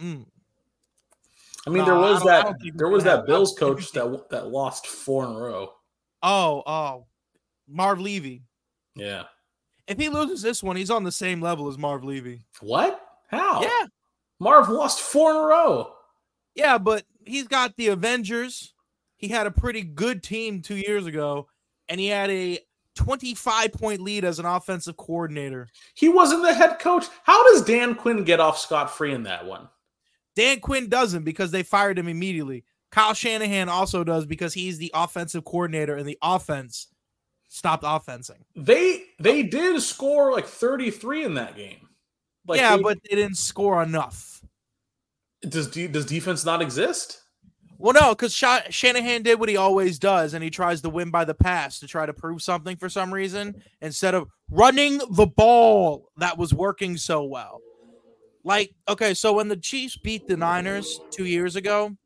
Mm. 0.00 0.26
I 1.66 1.70
mean, 1.70 1.78
No, 1.78 1.84
there 1.84 1.94
was 1.96 2.22
that 2.24 2.54
there 2.74 2.88
was 2.88 3.04
that 3.04 3.26
Bills 3.26 3.54
coach 3.58 3.92
that 3.92 4.30
that 4.30 4.48
lost 4.48 4.86
four 4.86 5.26
in 5.26 5.32
a 5.32 5.38
row. 5.38 5.72
Oh, 6.22 6.62
oh, 6.66 7.06
Marv 7.68 8.00
Levy. 8.00 8.42
Yeah. 8.96 9.24
If 9.86 9.98
he 9.98 10.08
loses 10.08 10.42
this 10.42 10.62
one, 10.62 10.76
he's 10.76 10.90
on 10.90 11.04
the 11.04 11.12
same 11.12 11.40
level 11.40 11.68
as 11.68 11.76
Marv 11.78 12.04
Levy. 12.04 12.42
What? 12.60 13.00
How? 13.28 13.62
Yeah, 13.62 13.86
Marv 14.38 14.68
lost 14.68 15.00
four 15.00 15.30
in 15.30 15.36
a 15.36 15.40
row. 15.40 15.92
yeah, 16.54 16.78
but 16.78 17.04
he's 17.24 17.48
got 17.48 17.76
the 17.76 17.88
Avengers. 17.88 18.74
He 19.20 19.28
had 19.28 19.46
a 19.46 19.50
pretty 19.50 19.82
good 19.82 20.22
team 20.22 20.62
two 20.62 20.76
years 20.76 21.04
ago, 21.04 21.46
and 21.90 22.00
he 22.00 22.06
had 22.06 22.30
a 22.30 22.58
25 22.96 23.72
point 23.74 24.00
lead 24.00 24.24
as 24.24 24.38
an 24.38 24.46
offensive 24.46 24.96
coordinator. 24.96 25.68
He 25.94 26.08
wasn't 26.08 26.42
the 26.42 26.54
head 26.54 26.78
coach. 26.78 27.04
How 27.24 27.44
does 27.52 27.62
Dan 27.62 27.94
Quinn 27.94 28.24
get 28.24 28.40
off 28.40 28.58
scot 28.58 28.90
free 28.90 29.12
in 29.12 29.24
that 29.24 29.44
one? 29.44 29.68
Dan 30.36 30.60
Quinn 30.60 30.88
doesn't 30.88 31.24
because 31.24 31.50
they 31.50 31.62
fired 31.62 31.98
him 31.98 32.08
immediately. 32.08 32.64
Kyle 32.90 33.12
Shanahan 33.12 33.68
also 33.68 34.04
does 34.04 34.24
because 34.24 34.54
he's 34.54 34.78
the 34.78 34.90
offensive 34.94 35.44
coordinator 35.44 35.96
and 35.96 36.08
the 36.08 36.18
offense 36.22 36.88
stopped 37.48 37.84
offensing. 37.86 38.42
They 38.56 39.02
they 39.18 39.42
did 39.42 39.82
score 39.82 40.32
like 40.32 40.46
33 40.46 41.24
in 41.24 41.34
that 41.34 41.56
game. 41.56 41.88
Like 42.46 42.58
yeah, 42.58 42.76
they- 42.76 42.82
but 42.82 42.98
they 43.02 43.16
didn't 43.16 43.36
score 43.36 43.82
enough. 43.82 44.42
does 45.42 45.68
does 45.68 46.06
defense 46.06 46.46
not 46.46 46.62
exist? 46.62 47.20
Well, 47.80 47.94
no, 47.94 48.10
because 48.10 48.34
Sha- 48.34 48.68
Shanahan 48.68 49.22
did 49.22 49.40
what 49.40 49.48
he 49.48 49.56
always 49.56 49.98
does, 49.98 50.34
and 50.34 50.44
he 50.44 50.50
tries 50.50 50.82
to 50.82 50.90
win 50.90 51.10
by 51.10 51.24
the 51.24 51.34
pass 51.34 51.80
to 51.80 51.86
try 51.86 52.04
to 52.04 52.12
prove 52.12 52.42
something 52.42 52.76
for 52.76 52.90
some 52.90 53.12
reason 53.12 53.62
instead 53.80 54.14
of 54.14 54.28
running 54.50 54.98
the 55.12 55.26
ball 55.26 56.10
that 56.18 56.36
was 56.36 56.52
working 56.52 56.98
so 56.98 57.24
well. 57.24 57.62
Like, 58.44 58.74
okay, 58.86 59.14
so 59.14 59.32
when 59.32 59.48
the 59.48 59.56
Chiefs 59.56 59.96
beat 59.96 60.28
the 60.28 60.36
Niners 60.36 61.00
two 61.10 61.24
years 61.24 61.56
ago, 61.56 61.96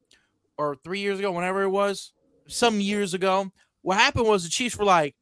or 0.56 0.76
three 0.84 1.00
years 1.00 1.18
ago, 1.18 1.32
whenever 1.32 1.62
it 1.62 1.70
was, 1.70 2.12
some 2.46 2.80
years 2.80 3.12
ago, 3.12 3.50
what 3.82 3.98
happened 3.98 4.28
was 4.28 4.44
the 4.44 4.50
Chiefs 4.50 4.76
were 4.76 4.84
like, 4.84 5.16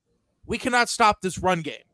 we 0.45 0.59
cannot 0.59 0.91
stop 0.91 1.23
this 1.23 1.39
run 1.39 1.63
game. 1.63 1.85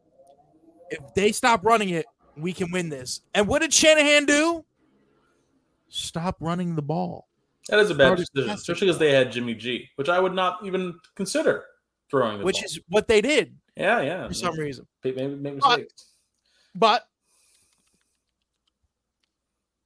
If 0.90 1.14
they 1.14 1.30
stop 1.30 1.64
running 1.64 1.90
it, 1.90 2.06
We 2.36 2.52
can 2.52 2.70
win 2.70 2.88
this. 2.88 3.20
And 3.34 3.46
what 3.48 3.62
did 3.62 3.72
Shanahan 3.72 4.24
do? 4.24 4.64
Stop 5.88 6.36
running 6.40 6.76
the 6.76 6.82
ball. 6.82 7.27
That 7.68 7.80
is 7.80 7.90
a 7.90 7.94
bad 7.94 8.16
decision, 8.16 8.50
especially 8.50 8.86
because 8.86 8.98
they 8.98 9.12
had 9.12 9.30
Jimmy 9.30 9.54
G, 9.54 9.88
which 9.96 10.08
I 10.08 10.18
would 10.18 10.34
not 10.34 10.64
even 10.64 10.94
consider 11.14 11.64
throwing 12.10 12.38
the 12.38 12.44
which 12.44 12.56
ball. 12.56 12.64
is 12.64 12.80
what 12.88 13.08
they 13.08 13.20
did 13.20 13.54
yeah, 13.76 14.00
yeah. 14.00 14.26
for 14.26 14.34
some 14.34 14.58
reason. 14.58 14.86
Maybe 15.04 15.26
make 15.26 15.60
But- 15.60 15.88
But 16.74 17.08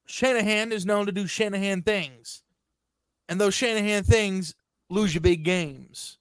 Shanahan 0.07 0.73
is 0.73 0.87
known 0.87 1.07
to 1.07 1.13
do 1.13 1.27
Shanahan 1.27 1.83
things. 1.83 2.43
And 3.29 3.41
those 3.41 3.55
Shanahan 3.55 4.05
things 4.05 4.55
lose 4.91 5.15
you 5.15 5.21
big 5.21 5.43
games. 5.43 6.19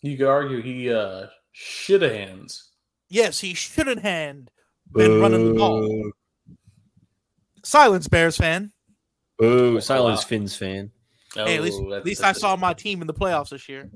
You 0.00 0.16
could 0.16 0.26
argue 0.28 0.62
he 0.62 0.92
uh 0.92 1.26
shit 1.52 2.02
a 2.02 2.08
hands. 2.08 2.70
Yes, 3.08 3.40
he 3.40 3.54
should 3.54 3.86
have 3.86 3.98
hand 3.98 4.50
been 4.90 5.20
running 5.20 5.52
the 5.52 5.58
ball. 5.58 6.12
Silence, 7.62 8.08
Bears 8.08 8.36
fan. 8.36 8.72
Boo. 9.42 9.80
Silence 9.80 10.20
wow. 10.22 10.28
Fins 10.28 10.56
fan. 10.56 10.90
hey, 11.34 11.56
at 11.56 11.62
least, 11.62 11.80
Oh, 11.82 11.92
at 11.92 12.04
least 12.04 12.22
I 12.22 12.32
saw 12.32 12.56
my 12.56 12.72
team 12.74 13.00
in 13.00 13.06
the 13.06 13.14
playoffs 13.14 13.50
this 13.50 13.68
year. 13.68 13.90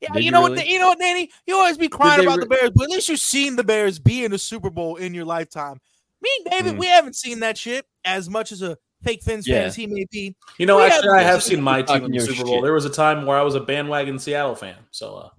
Yeah, 0.00 0.10
Did 0.12 0.20
you 0.20 0.26
you 0.26 0.30
know 0.30 0.42
what? 0.42 0.66
You 0.66 0.78
know 0.78 0.88
what, 0.90 0.98
Danny? 1.00 1.30
You 1.46 1.56
always 1.56 1.76
be 1.76 1.88
crying 1.88 2.20
about 2.20 2.38
re- 2.38 2.44
the 2.44 2.48
Bears, 2.48 2.70
but 2.74 2.84
at 2.84 2.90
least 2.90 3.08
you've 3.08 3.18
seen 3.18 3.56
the 3.56 3.64
Bears 3.64 3.98
be 3.98 4.24
in 4.24 4.32
a 4.32 4.38
Super 4.38 4.70
Bowl 4.70 4.94
in 4.96 5.12
your 5.12 5.24
lifetime. 5.24 5.80
Me 6.22 6.30
and 6.38 6.52
David, 6.52 6.74
Mm. 6.74 6.78
we 6.78 6.86
haven't 6.86 7.16
seen 7.16 7.40
that 7.40 7.58
shit 7.58 7.84
as 8.04 8.28
much 8.30 8.52
as 8.52 8.62
a 8.62 8.76
fake 9.02 9.22
Fins 9.22 9.46
fan 9.46 9.64
as 9.64 9.74
he 9.76 9.86
may 9.86 10.04
be. 10.10 10.36
You 10.58 10.66
know, 10.66 10.76
We 10.76 10.82
actually, 10.84 11.10
I 11.10 11.22
have 11.22 11.42
seen 11.42 11.60
my 11.60 11.82
team 11.82 12.04
in 12.04 12.12
the 12.12 12.20
Super 12.20 12.44
Bowl. 12.44 12.54
shit. 12.54 12.62
There 12.62 12.72
was 12.72 12.84
a 12.84 12.90
time 12.90 13.26
where 13.26 13.36
I 13.38 13.42
was 13.42 13.54
a 13.56 13.60
bandwagon 13.60 14.18
Seattle 14.18 14.54
fan. 14.54 14.76
So, 14.92 15.30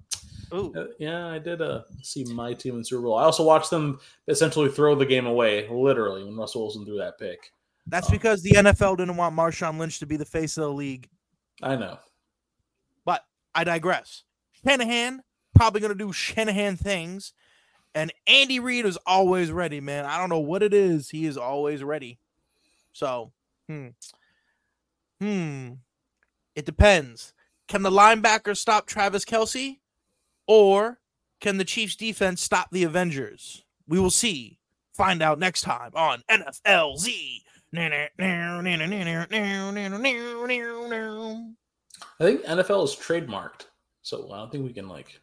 uh, 0.51 0.55
uh, 0.55 0.85
yeah, 0.99 1.27
I 1.27 1.39
did 1.39 1.61
uh, 1.61 1.83
see 2.01 2.23
my 2.25 2.53
team 2.53 2.73
in 2.73 2.79
the 2.79 2.85
Super 2.85 3.03
Bowl. 3.03 3.17
I 3.17 3.23
also 3.23 3.43
watched 3.43 3.69
them 3.69 3.99
essentially 4.27 4.69
throw 4.69 4.95
the 4.95 5.05
game 5.05 5.25
away, 5.25 5.67
literally, 5.69 6.23
when 6.25 6.35
Russell 6.35 6.61
Wilson 6.63 6.85
threw 6.85 6.97
that 6.97 7.17
pick. 7.17 7.51
That's 7.87 8.07
Oh. 8.07 8.11
because 8.11 8.41
the 8.41 8.51
NFL 8.51 8.97
didn't 8.97 9.17
want 9.17 9.35
Marshawn 9.35 9.77
Lynch 9.79 9.99
to 9.99 10.05
be 10.05 10.17
the 10.17 10.25
face 10.25 10.57
of 10.57 10.63
the 10.63 10.73
league. 10.73 11.09
I 11.61 11.75
know. 11.75 11.99
But 13.05 13.25
I 13.55 13.63
digress. 13.63 14.23
Shanahan 14.65 15.23
probably 15.55 15.81
going 15.81 15.91
to 15.91 15.97
do 15.97 16.13
Shanahan 16.13 16.77
things. 16.77 17.33
And 17.95 18.13
Andy 18.27 18.59
Reid 18.59 18.85
is 18.85 18.97
always 19.05 19.51
ready, 19.51 19.81
man. 19.81 20.05
I 20.05 20.17
don't 20.17 20.29
know 20.29 20.39
what 20.39 20.61
it 20.63 20.73
is. 20.73 21.09
He 21.09 21.25
is 21.25 21.37
always 21.37 21.83
ready. 21.83 22.19
So, 22.93 23.31
hmm. 23.67 23.87
Hmm. 25.19 25.73
It 26.55 26.65
depends. 26.65 27.33
Can 27.67 27.81
the 27.81 27.89
linebacker 27.89 28.55
stop 28.55 28.85
Travis 28.85 29.25
Kelce? 29.25 29.79
Or 30.47 30.99
can 31.39 31.57
the 31.57 31.65
Chiefs 31.65 31.95
defense 31.95 32.41
stop 32.41 32.69
the 32.71 32.83
Avengers? 32.83 33.63
We 33.87 33.99
will 33.99 34.09
see. 34.11 34.59
Find 34.93 35.21
out 35.21 35.39
next 35.39 35.61
time 35.61 35.91
on 35.95 36.23
NFLZ. 36.29 37.41
I 42.19 42.23
think 42.23 42.43
NFL 42.45 42.83
is 42.85 42.95
trademarked. 42.95 43.65
So 44.01 44.31
I 44.31 44.37
don't 44.37 44.51
think 44.51 44.65
we 44.65 44.73
can, 44.73 44.87
like. 44.87 45.19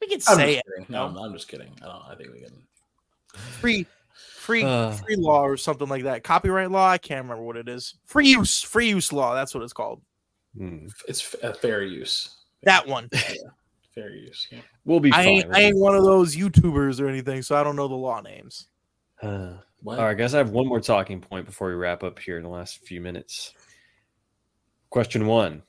We 0.00 0.08
can 0.08 0.20
I'm 0.28 0.36
say 0.36 0.54
just 0.54 0.58
it. 0.58 0.64
kidding. 0.78 0.86
No, 0.92 1.06
I'm, 1.06 1.16
I'm 1.16 1.32
just 1.32 1.48
kidding. 1.48 1.70
I 1.82 1.86
don't. 1.86 2.02
I 2.10 2.14
think 2.16 2.32
we 2.32 2.40
can. 2.40 2.52
Free, 3.60 3.86
free, 4.36 4.64
Uh. 4.64 4.92
free 4.92 5.16
law 5.16 5.42
or 5.46 5.56
something 5.56 5.88
like 5.88 6.04
that. 6.04 6.24
Copyright 6.24 6.70
law. 6.70 6.88
I 6.88 6.98
can't 6.98 7.22
remember 7.22 7.42
what 7.44 7.56
it 7.56 7.68
is. 7.68 7.94
Free 8.06 8.28
use, 8.28 8.62
free 8.62 8.88
use 8.88 9.12
law. 9.12 9.34
That's 9.34 9.54
what 9.54 9.62
it's 9.62 9.72
called. 9.72 10.02
Hmm. 10.56 10.86
It's 11.06 11.34
a 11.42 11.54
fair 11.54 11.82
use. 11.82 12.36
That 12.64 12.86
one. 12.86 13.08
Fair 13.94 14.10
use. 14.14 14.46
Yeah. 14.52 14.60
We'll 14.84 15.00
be 15.00 15.10
I 15.12 15.24
ain't, 15.24 15.48
with 15.48 15.56
I 15.56 15.62
ain't 15.62 15.76
one 15.76 15.96
of 15.96 16.04
those 16.04 16.36
YouTubers 16.36 17.00
or 17.00 17.08
anything, 17.08 17.42
so 17.42 17.56
I 17.56 17.64
don't 17.64 17.74
know 17.74 17.88
the 17.88 17.96
law 17.96 18.20
names. 18.20 18.68
Uh, 19.26 19.56
all 19.86 20.04
right, 20.04 20.16
guys. 20.16 20.34
I 20.34 20.38
have 20.38 20.50
one 20.50 20.66
more 20.66 20.80
talking 20.80 21.20
point 21.20 21.46
before 21.46 21.68
we 21.68 21.74
wrap 21.74 22.02
up 22.02 22.18
here 22.18 22.36
in 22.36 22.42
the 22.42 22.48
last 22.48 22.86
few 22.86 23.00
minutes. 23.00 23.54
Question 24.90 25.26
one: 25.26 25.62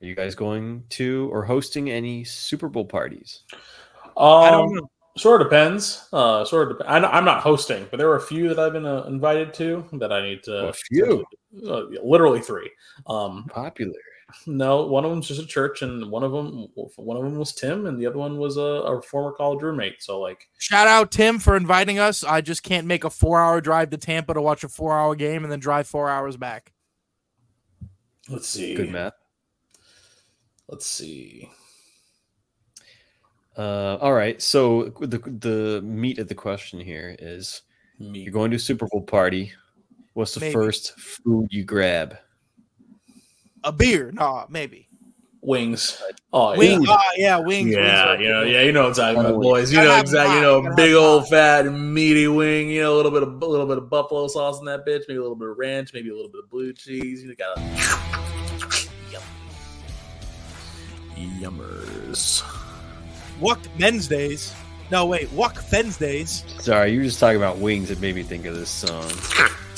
Are 0.00 0.06
you 0.06 0.14
guys 0.14 0.34
going 0.34 0.84
to 0.90 1.28
or 1.30 1.44
hosting 1.44 1.90
any 1.90 2.24
Super 2.24 2.68
Bowl 2.68 2.84
parties? 2.84 3.42
Um, 4.16 4.42
I 4.42 4.50
don't 4.50 4.74
know. 4.74 4.90
Sort 5.18 5.42
of 5.42 5.48
depends. 5.48 6.08
Uh, 6.12 6.44
sort 6.44 6.70
of. 6.70 6.78
Dep- 6.78 6.88
I, 6.88 6.98
I'm 6.98 7.24
not 7.24 7.42
hosting, 7.42 7.86
but 7.90 7.96
there 7.98 8.08
were 8.08 8.16
a 8.16 8.22
few 8.22 8.48
that 8.48 8.58
I've 8.58 8.72
been 8.72 8.86
uh, 8.86 9.04
invited 9.04 9.52
to 9.54 9.84
that 9.92 10.12
I 10.12 10.22
need 10.22 10.42
to. 10.44 10.68
A 10.68 10.72
few? 10.72 11.24
Uh, 11.66 11.84
literally 12.02 12.40
three. 12.40 12.70
Um, 13.06 13.46
Popular. 13.48 13.92
No, 14.46 14.86
one 14.86 15.04
of 15.04 15.10
them's 15.10 15.28
just 15.28 15.40
a 15.40 15.46
church, 15.46 15.82
and 15.82 16.10
one 16.10 16.22
of 16.24 16.32
them, 16.32 16.66
one 16.96 17.16
of 17.16 17.22
them 17.22 17.38
was 17.38 17.52
Tim, 17.54 17.86
and 17.86 17.98
the 17.98 18.06
other 18.06 18.18
one 18.18 18.38
was 18.38 18.56
a, 18.56 18.60
a 18.60 19.02
former 19.02 19.32
college 19.32 19.62
roommate. 19.62 20.02
So 20.02 20.20
like, 20.20 20.48
Shout 20.58 20.88
out 20.88 21.12
Tim 21.12 21.38
for 21.38 21.56
inviting 21.56 21.98
us. 21.98 22.24
I 22.24 22.40
just 22.40 22.62
can't 22.62 22.86
make 22.86 23.04
a 23.04 23.10
four-hour 23.10 23.60
drive 23.60 23.90
to 23.90 23.96
Tampa 23.96 24.34
to 24.34 24.42
watch 24.42 24.64
a 24.64 24.68
four-hour 24.68 25.14
game 25.14 25.44
and 25.44 25.52
then 25.52 25.60
drive 25.60 25.86
four 25.86 26.08
hours 26.08 26.36
back. 26.36 26.72
let's 28.28 28.48
see. 28.48 28.74
Good 28.74 28.90
math. 28.90 29.12
Let's 30.68 30.86
see. 30.86 31.48
Uh, 33.56 33.96
all 34.00 34.12
right. 34.12 34.42
So 34.42 34.92
the 35.00 35.18
the 35.18 35.80
meat 35.82 36.18
of 36.18 36.28
the 36.28 36.34
question 36.34 36.80
here 36.80 37.16
is: 37.18 37.62
Me. 37.98 38.20
You're 38.20 38.32
going 38.32 38.50
to 38.50 38.56
a 38.56 38.60
Super 38.60 38.86
Bowl 38.90 39.02
party. 39.02 39.52
What's 40.14 40.34
the 40.34 40.40
Maybe. 40.40 40.52
first 40.52 40.98
food 40.98 41.46
you 41.50 41.64
grab? 41.64 42.18
A 43.66 43.72
beer? 43.72 44.12
Nah, 44.14 44.46
maybe. 44.48 44.86
Wings. 45.42 46.00
Oh, 46.32 46.56
Wing, 46.56 46.82
yeah. 46.84 46.88
ah, 46.90 47.10
yeah, 47.16 47.38
wings. 47.38 47.68
Yeah, 47.70 48.10
wings 48.10 48.22
you 48.22 48.28
know, 48.28 48.44
good. 48.44 48.52
yeah, 48.52 48.62
you 48.62 48.72
know 48.72 48.82
what 48.82 48.98
I'm 48.98 49.14
talking 49.14 49.20
about, 49.20 49.42
boys. 49.42 49.72
You 49.72 49.78
Gotta 49.78 49.88
know 49.88 50.00
exactly, 50.00 50.34
you 50.36 50.40
know, 50.40 50.74
big 50.76 50.94
old 50.94 51.28
fat 51.28 51.66
meaty 51.72 52.28
wing. 52.28 52.70
You 52.70 52.82
know, 52.82 52.94
a 52.94 52.96
little 52.96 53.10
bit 53.10 53.24
of 53.24 53.42
a 53.42 53.46
little 53.46 53.66
bit 53.66 53.78
of 53.78 53.90
buffalo 53.90 54.28
sauce 54.28 54.60
in 54.60 54.66
that 54.66 54.86
bitch, 54.86 55.02
maybe 55.08 55.18
a 55.18 55.22
little 55.22 55.36
bit 55.36 55.48
of 55.48 55.58
ranch, 55.58 55.92
maybe 55.94 56.10
a 56.10 56.14
little 56.14 56.30
bit 56.30 56.44
of 56.44 56.50
blue 56.50 56.72
cheese. 56.72 57.24
You 57.24 57.34
got 57.34 57.58
Yum. 59.10 59.22
yummers. 61.40 62.42
Wuck 63.40 63.60
Wednesdays. 63.80 64.54
No, 64.92 65.06
wait, 65.06 65.30
Wuck 65.32 65.60
Wednesdays. 65.72 66.44
Sorry, 66.60 66.92
you 66.92 66.98
were 66.98 67.04
just 67.04 67.18
talking 67.18 67.36
about 67.36 67.58
wings. 67.58 67.90
It 67.90 68.00
made 68.00 68.14
me 68.14 68.22
think 68.22 68.46
of 68.46 68.54
this 68.54 68.70
song. 68.70 69.10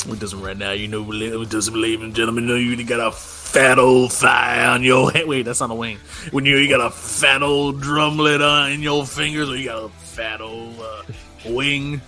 What 0.06 0.18
does 0.20 0.34
right 0.34 0.56
now? 0.56 0.72
You 0.72 0.88
know, 0.88 1.02
what 1.02 1.50
does 1.50 1.70
ladies 1.70 2.00
and 2.02 2.14
gentlemen 2.14 2.44
You 2.44 2.50
know 2.50 2.56
you 2.56 2.84
got 2.84 3.00
a 3.00 3.10
fat 3.10 3.78
old 3.78 4.12
thigh 4.12 4.66
on 4.66 4.82
your 4.82 5.10
head. 5.10 5.26
Wait, 5.26 5.42
that's 5.42 5.60
not 5.60 5.70
a 5.70 5.74
wing. 5.74 5.98
When 6.30 6.44
you 6.44 6.56
you 6.56 6.68
got 6.68 6.86
a 6.86 6.90
fat 6.90 7.42
old 7.42 7.80
drumlet 7.80 8.46
on 8.46 8.72
in 8.72 8.82
your 8.82 9.06
fingers, 9.06 9.50
or 9.50 9.56
you 9.56 9.66
got 9.66 9.84
a 9.84 9.88
fat 9.88 10.40
old 10.40 10.78
uh, 10.78 11.02
wing. 11.46 12.00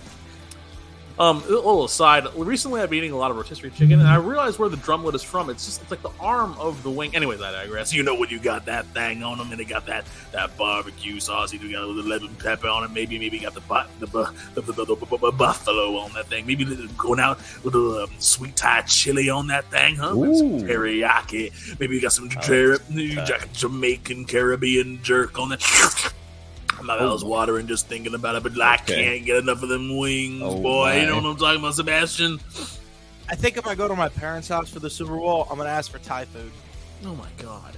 Um, 1.21 1.37
a 1.43 1.49
little 1.51 1.85
aside. 1.85 2.25
Recently, 2.35 2.81
I've 2.81 2.89
been 2.89 2.97
eating 2.97 3.11
a 3.11 3.15
lot 3.15 3.29
of 3.29 3.37
rotisserie 3.37 3.69
chicken, 3.69 3.99
and 3.99 4.07
I 4.07 4.15
realized 4.15 4.57
where 4.57 4.69
the 4.69 4.77
drumlet 4.77 5.13
is 5.13 5.21
from. 5.21 5.51
It's 5.51 5.65
just 5.67 5.79
it's 5.83 5.91
like 5.91 6.01
the 6.01 6.09
arm 6.19 6.55
of 6.57 6.81
the 6.81 6.89
wing. 6.89 7.15
Anyways, 7.15 7.43
I 7.43 7.51
digress. 7.51 7.93
You 7.93 8.01
know 8.01 8.15
when 8.15 8.29
you 8.29 8.39
got 8.39 8.65
that 8.65 8.87
thing 8.87 9.21
on 9.21 9.37
them, 9.37 9.51
and 9.51 9.59
they 9.59 9.65
got 9.65 9.85
that 9.85 10.05
that 10.31 10.57
barbecue 10.57 11.19
sauce. 11.19 11.53
You 11.53 11.59
got 11.71 11.83
a 11.83 11.85
little 11.85 12.09
lemon 12.09 12.33
pepper 12.37 12.67
on 12.69 12.83
it. 12.85 12.89
Maybe 12.89 13.19
maybe 13.19 13.37
got 13.37 13.53
the 13.53 13.61
the, 13.99 14.07
the, 14.07 14.33
the, 14.55 14.61
the, 14.73 14.85
the, 14.85 14.95
bu- 14.95 15.17
bu- 15.19 15.31
buffalo 15.31 15.97
on 15.97 16.11
that 16.13 16.25
thing. 16.25 16.47
Maybe 16.47 16.65
going 16.97 17.19
out 17.19 17.37
with 17.63 17.75
a 17.75 18.05
um, 18.05 18.09
sweet 18.17 18.55
Thai 18.55 18.81
chili 18.87 19.29
on 19.29 19.45
that 19.47 19.65
thing, 19.69 19.97
huh? 19.97 20.13
Teriyaki. 20.15 21.79
Maybe 21.79 21.95
you 21.95 22.01
got 22.01 22.13
some 22.13 22.29
like 22.29 22.41
Jar- 22.41 22.77
sweet 22.77 23.15
Thai. 23.15 23.25
Jack- 23.25 23.53
Jamaican 23.53 24.25
Caribbean 24.25 25.03
jerk 25.03 25.37
on 25.37 25.49
that. 25.49 26.13
My 26.83 26.99
mouth's 26.99 27.23
watering 27.23 27.67
just 27.67 27.87
thinking 27.87 28.13
about 28.15 28.35
it, 28.35 28.43
but 28.43 28.59
I 28.61 28.75
Okay. 28.75 29.03
can't 29.03 29.25
get 29.25 29.37
enough 29.37 29.61
of 29.63 29.69
them 29.69 29.97
wings, 29.97 30.41
Oh, 30.43 30.61
boy. 30.61 30.99
You 31.01 31.07
know 31.07 31.15
what 31.17 31.25
I'm 31.25 31.37
talking 31.37 31.59
about, 31.59 31.75
Sebastian? 31.75 32.39
I 33.29 33.35
think 33.35 33.57
if 33.57 33.65
I 33.67 33.75
go 33.75 33.87
to 33.87 33.95
my 33.95 34.09
parents' 34.09 34.47
house 34.47 34.69
for 34.69 34.79
the 34.79 34.89
Super 34.89 35.15
Bowl, 35.15 35.47
I'm 35.49 35.57
gonna 35.57 35.69
ask 35.69 35.91
for 35.91 35.99
Thai 35.99 36.25
food. 36.25 36.51
Oh 37.05 37.15
my 37.15 37.29
god! 37.37 37.77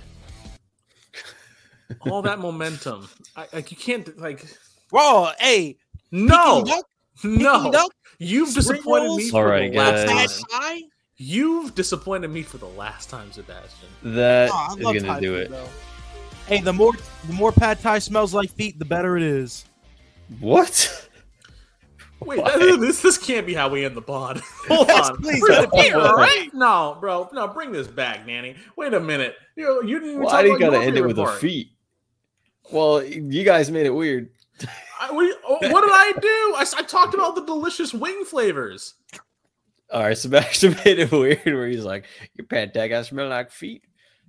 All 2.01 2.21
that 2.23 2.39
momentum, 2.39 3.07
I, 3.35 3.47
like 3.53 3.69
you 3.71 3.77
can't 3.77 4.17
like. 4.19 4.45
Whoa, 4.89 5.31
hey, 5.39 5.77
No, 6.11 6.63
duck, 6.65 6.85
no, 7.23 7.71
duck, 7.71 7.91
you've 8.19 8.49
Spring 8.49 8.63
disappointed 8.77 9.03
me 9.03 9.09
rolls? 9.09 9.29
for 9.31 9.37
All 9.37 9.45
right, 9.45 9.71
the 9.71 9.77
last 9.77 10.05
guys. 10.07 10.43
time. 10.51 10.81
You've 11.17 11.75
disappointed 11.75 12.29
me 12.29 12.41
for 12.41 12.57
the 12.57 12.67
last 12.67 13.09
time, 13.09 13.31
Sebastian. 13.31 13.87
That 14.03 14.49
Oh, 14.51 14.75
is 14.77 14.83
going 14.83 15.03
to 15.03 15.21
do 15.21 15.33
food, 15.33 15.41
it. 15.41 15.49
though. 15.51 15.67
Hey, 16.47 16.61
the 16.61 16.73
more 16.73 16.93
the 17.27 17.33
more 17.33 17.51
pad 17.51 17.79
Thai 17.79 17.99
smells 17.99 18.33
like 18.33 18.51
feet, 18.51 18.77
the 18.79 18.85
better 18.85 19.15
it 19.17 19.23
is. 19.23 19.65
What? 20.39 21.09
Wait, 22.21 22.43
that- 22.43 22.77
this 22.79 23.01
this 23.01 23.17
can't 23.17 23.45
be 23.45 23.53
how 23.53 23.69
we 23.69 23.85
end 23.85 23.95
the 23.95 24.01
pod. 24.01 24.37
Hold 24.67 24.87
Yes, 24.87 25.09
on, 25.09 25.17
please, 25.17 25.39
Bring 25.41 25.51
let 25.53 25.63
it 25.63 25.69
it 25.69 25.71
be, 25.71 25.89
back. 25.89 25.95
all 25.95 26.15
right? 26.15 26.49
No, 26.53 26.97
bro, 26.99 27.29
no, 27.33 27.47
bring 27.47 27.71
this 27.71 27.87
back, 27.87 28.25
Nanny. 28.25 28.55
Wait 28.77 28.93
a 28.93 28.99
minute. 28.99 29.35
You 29.55 29.63
know, 29.65 29.81
you 29.81 29.99
didn't 29.99 30.09
even 30.15 30.23
Why 30.23 30.31
talk 30.31 30.41
do 30.43 30.47
you 30.49 30.59
got 30.59 30.69
to 30.71 30.77
end 30.77 30.89
it 30.89 30.93
favorite 30.95 31.07
with 31.09 31.19
a 31.19 31.23
part. 31.25 31.39
feet? 31.39 31.69
Well, 32.71 33.03
you 33.03 33.43
guys 33.43 33.69
made 33.69 33.85
it 33.85 33.89
weird. 33.93 34.29
I, 34.99 35.11
what, 35.11 35.21
do 35.21 35.27
you- 35.27 35.37
oh, 35.47 35.57
what 35.69 35.81
did 35.81 35.91
I 35.91 36.13
do? 36.21 36.27
I, 36.27 36.65
I 36.77 36.83
talked 36.83 37.13
about 37.13 37.35
the 37.35 37.45
delicious 37.45 37.93
wing 37.93 38.23
flavors. 38.25 38.93
All 39.91 40.01
right, 40.03 40.17
Sebastian 40.17 40.75
made 40.85 40.99
it 40.99 41.11
weird 41.11 41.43
where 41.45 41.67
he's 41.67 41.83
like, 41.83 42.05
"Your 42.35 42.47
pad 42.47 42.73
tag 42.73 42.91
I 42.93 43.01
smell 43.01 43.27
like 43.27 43.51
feet." 43.51 43.83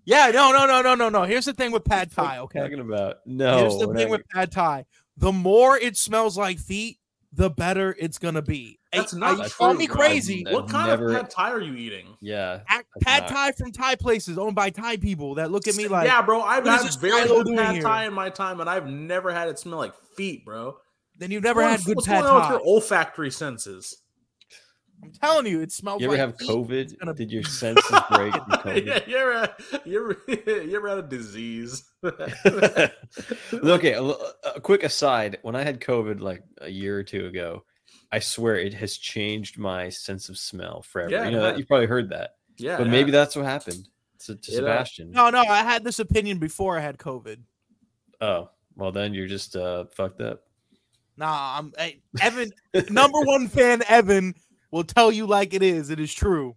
Yeah, 0.05 0.30
no, 0.32 0.52
no, 0.52 0.66
no, 0.66 0.82
no, 0.82 0.94
no, 0.94 1.09
no. 1.09 1.22
Here's 1.24 1.44
the 1.46 1.52
thing 1.55 1.72
with 1.72 1.84
pad 1.84 2.11
Thai. 2.12 2.38
Okay, 2.40 2.61
Talking 2.61 2.80
about 2.80 3.16
no. 3.26 3.59
here's 3.59 3.78
the 3.78 3.86
thing 3.86 4.09
not- 4.09 4.11
with 4.11 4.28
pad 4.28 4.52
Thai. 4.52 4.84
The 5.16 5.32
more 5.32 5.78
it 5.78 5.96
smells 5.96 6.36
like 6.36 6.59
feet, 6.59 6.98
the 7.32 7.48
better 7.50 7.96
it's 7.98 8.18
gonna 8.18 8.42
be. 8.42 8.78
That's 8.92 9.14
I- 9.14 9.18
not 9.18 9.32
I- 9.40 9.42
true, 9.48 9.48
Call 9.57 9.74
me 9.74 9.86
bro. 9.86 9.96
crazy. 9.96 10.46
I've 10.46 10.52
What 10.52 10.68
kind 10.68 10.88
never- 10.88 11.09
of 11.11 11.16
pad 11.22 11.30
thai 11.30 11.50
are 11.52 11.61
you 11.61 11.74
eating? 11.74 12.16
Yeah. 12.20 12.61
Ac- 12.70 12.84
that's 12.94 13.05
Pad 13.05 13.22
not- 13.22 13.28
Thai 13.30 13.52
from 13.52 13.72
Thai 13.72 13.94
places 13.96 14.38
owned 14.38 14.55
by 14.55 14.70
Thai 14.70 14.98
people 14.98 15.34
that 15.36 15.50
look 15.50 15.66
at 15.66 15.74
me 15.74 15.88
like, 15.88 16.07
yeah, 16.07 16.22
bro. 16.22 16.42
I've 16.42 16.64
had 16.64 16.82
very 17.00 17.26
good 17.26 17.46
doing 17.46 17.59
pad 17.59 17.74
here? 17.74 17.82
thai 17.82 18.05
in 18.07 18.12
my 18.12 18.28
time, 18.30 18.61
and 18.61 18.68
I've 18.70 18.86
never 18.86 19.32
had 19.32 19.48
it 19.48 19.59
smell 19.59 19.78
like 19.78 19.94
feet, 20.16 20.44
bro. 20.44 20.76
then 21.16 21.30
you've 21.30 21.42
never 21.44 21.62
What's- 21.62 21.76
had 21.82 21.86
good 21.86 21.96
what's 21.96 22.09
Pad 22.09 22.22
going 22.24 22.34
on 22.34 22.40
with 22.42 22.50
your 22.50 22.61
olfactory 22.68 23.30
senses? 23.30 23.96
I'm 25.05 25.12
telling 25.12 25.46
you, 25.46 25.61
it 25.61 25.70
smells 25.72 26.00
You 26.00 26.09
ever 26.09 26.16
like 26.16 26.40
have. 26.40 26.48
COVID? 26.48 26.98
gonna- 26.98 27.14
Did 27.14 27.30
your 27.30 27.42
senses 27.44 27.84
break 28.11 28.32
from 28.34 28.42
COVID? 28.50 28.86
yeah, 28.86 29.00
you 29.07 29.16
ever, 29.16 29.55
you 29.84 30.16
ever, 30.28 30.62
you 30.62 30.76
ever 30.76 30.88
had 30.88 30.98
a 30.98 31.02
disease? 31.02 31.84
okay, 33.55 33.92
a 33.94 34.61
quick 34.61 34.82
aside. 34.82 35.38
When 35.42 35.55
I 35.57 35.62
had 35.62 35.80
COVID 35.80 36.20
like 36.20 36.42
a 36.61 36.68
year 36.68 36.98
or 36.98 37.02
two 37.02 37.26
ago, 37.26 37.64
I 38.12 38.18
swear 38.18 38.57
it 38.57 38.74
has 38.74 38.96
changed 38.96 39.59
my 39.59 39.88
sense 39.88 40.28
of 40.28 40.38
smell 40.38 40.82
forever. 40.82 41.11
Yeah, 41.11 41.24
you 41.26 41.30
know, 41.32 41.42
that, 41.42 41.59
you've 41.59 41.68
probably 41.68 41.86
heard 41.86 42.11
that, 42.11 42.36
yeah, 42.59 42.76
but 42.76 42.86
yeah. 42.86 42.92
maybe 42.92 43.11
that's 43.11 43.36
what 43.36 43.44
happened 43.44 43.88
to, 44.20 44.36
to 44.36 44.52
uh, 44.52 44.55
Sebastian. 44.57 45.11
No, 45.11 45.30
no, 45.30 45.40
I 45.40 45.62
had 45.62 45.84
this 45.84 45.98
opinion 45.98 46.38
before 46.38 46.78
I 46.78 46.80
had 46.82 46.98
COVID. 46.98 47.38
Oh, 48.20 48.50
well, 48.76 48.92
then 48.92 49.14
you're 49.14 49.26
just 49.28 49.57
uh, 49.57 49.84
fucked 49.96 50.20
up. 50.20 50.42
Nah, 51.16 51.59
I'm 51.59 51.72
hey, 51.78 52.00
Evan, 52.20 52.50
number 52.90 53.20
one 53.20 53.46
fan 53.48 53.82
Evan 53.88 54.34
will 54.74 54.84
tell 54.84 55.12
you 55.12 55.24
like 55.24 55.54
it 55.54 55.62
is. 55.62 55.88
It 55.88 56.00
is 56.00 56.12
true. 56.12 56.56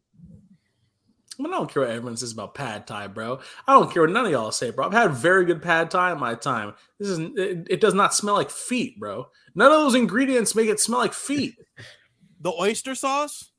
I, 1.39 1.43
mean, 1.43 1.53
I 1.53 1.57
don't 1.57 1.71
care 1.71 1.83
what 1.83 1.91
everyone 1.91 2.17
says 2.17 2.31
about 2.31 2.55
pad 2.55 2.87
thai, 2.87 3.05
bro. 3.07 3.39
I 3.67 3.73
don't 3.73 3.91
care 3.91 4.01
what 4.01 4.11
none 4.11 4.25
of 4.25 4.31
y'all 4.31 4.51
say, 4.51 4.71
bro. 4.71 4.87
I've 4.87 4.93
had 4.93 5.11
very 5.11 5.45
good 5.45 5.61
pad 5.61 5.91
thai 5.91 6.13
in 6.13 6.19
my 6.19 6.33
time. 6.33 6.73
This 6.99 7.09
is 7.09 7.19
it, 7.19 7.67
it 7.69 7.79
does 7.79 7.93
not 7.93 8.15
smell 8.15 8.33
like 8.33 8.49
feet, 8.49 8.99
bro. 8.99 9.27
None 9.53 9.71
of 9.71 9.77
those 9.77 9.93
ingredients 9.93 10.55
make 10.55 10.67
it 10.67 10.79
smell 10.79 10.99
like 10.99 11.13
feet. 11.13 11.55
The 12.39 12.51
oyster 12.51 12.93
sauce. 12.93 13.49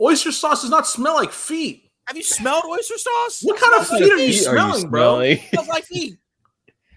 Oyster 0.00 0.32
sauce 0.32 0.62
does 0.62 0.70
not 0.70 0.84
smell 0.84 1.14
like 1.14 1.30
feet. 1.30 1.92
Have 2.06 2.16
you 2.16 2.24
smelled 2.24 2.64
oyster 2.64 2.98
sauce? 2.98 3.38
What 3.42 3.56
kind 3.60 3.80
of 3.80 3.86
Smells 3.86 4.00
feet 4.02 4.08
like 4.10 4.18
are 4.18 4.22
you 4.24 4.32
Feet 4.32 4.42
smelling, 4.42 4.90
bro? 4.90 5.14
smelling? 5.14 5.38
Smells 5.50 5.68
like 5.68 5.84
feet. 5.84 6.14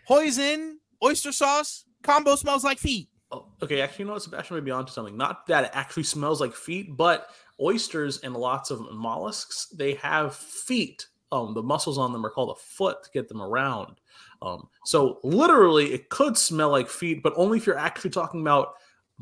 Poison, 0.07 0.79
oyster 1.03 1.31
sauce 1.31 1.85
combo 2.01 2.35
smells 2.35 2.63
like 2.63 2.79
feet. 2.79 3.09
Oh, 3.31 3.45
okay, 3.63 3.81
actually, 3.81 4.03
you 4.03 4.07
know 4.07 4.13
what? 4.13 4.23
Sebastian 4.23 4.57
may 4.57 4.61
be 4.61 4.71
onto 4.71 4.91
something. 4.91 5.15
Not 5.15 5.47
that 5.47 5.65
it 5.65 5.71
actually 5.73 6.03
smells 6.03 6.41
like 6.41 6.53
feet, 6.53 6.95
but 6.97 7.29
oysters 7.61 8.19
and 8.19 8.35
lots 8.35 8.71
of 8.71 8.91
mollusks, 8.91 9.67
they 9.67 9.93
have 9.95 10.35
feet. 10.35 11.07
Um, 11.31 11.53
the 11.53 11.63
muscles 11.63 11.97
on 11.97 12.11
them 12.11 12.25
are 12.25 12.29
called 12.29 12.57
a 12.57 12.59
foot 12.59 13.03
to 13.03 13.09
get 13.13 13.29
them 13.29 13.41
around. 13.41 14.01
Um, 14.41 14.67
so 14.85 15.19
literally, 15.23 15.93
it 15.93 16.09
could 16.09 16.37
smell 16.37 16.69
like 16.71 16.89
feet, 16.89 17.23
but 17.23 17.33
only 17.37 17.57
if 17.57 17.65
you're 17.65 17.77
actually 17.77 18.09
talking 18.09 18.41
about 18.41 18.73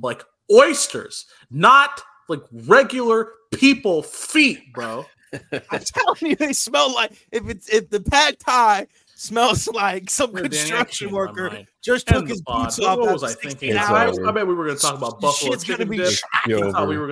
like 0.02 0.24
oysters, 0.52 1.26
not 1.52 2.02
like 2.28 2.42
regular 2.52 3.34
people 3.52 4.02
feet, 4.02 4.74
bro. 4.74 5.06
I'm 5.52 5.82
telling 5.84 6.32
you, 6.32 6.36
they 6.36 6.54
smell 6.54 6.94
like 6.94 7.12
if 7.32 7.48
it's 7.48 7.70
if 7.70 7.90
the 7.90 8.00
pad 8.00 8.40
thai 8.40 8.88
smells 9.20 9.68
like 9.68 10.10
some 10.10 10.34
Danny, 10.34 10.48
construction 10.50 11.12
worker 11.12 11.66
just 11.84 12.08
took 12.08 12.28
his 12.28 12.42
pod. 12.42 12.66
boots 12.68 12.80
What 12.80 13.00
off. 13.00 13.12
was 13.14 13.24
I 13.24 13.32
after 13.32 13.50
thinking? 13.50 13.78
I, 13.78 14.08
I 14.28 14.32
bet 14.32 14.48
we 14.48 14.54
were 14.54 14.66
going 14.66 14.78
to 14.78 14.82
talk 14.82 14.98
about 14.98 15.20
This 15.20 15.32
buffalo 15.32 15.52
shit's 15.52 15.64
gonna 15.64 15.78
chicken 15.80 15.90
be 15.90 15.98
dip. 15.98 16.14
Be 16.46 16.56
I 16.56 16.72
thought 16.72 16.88
we 16.88 16.98
were 16.98 17.08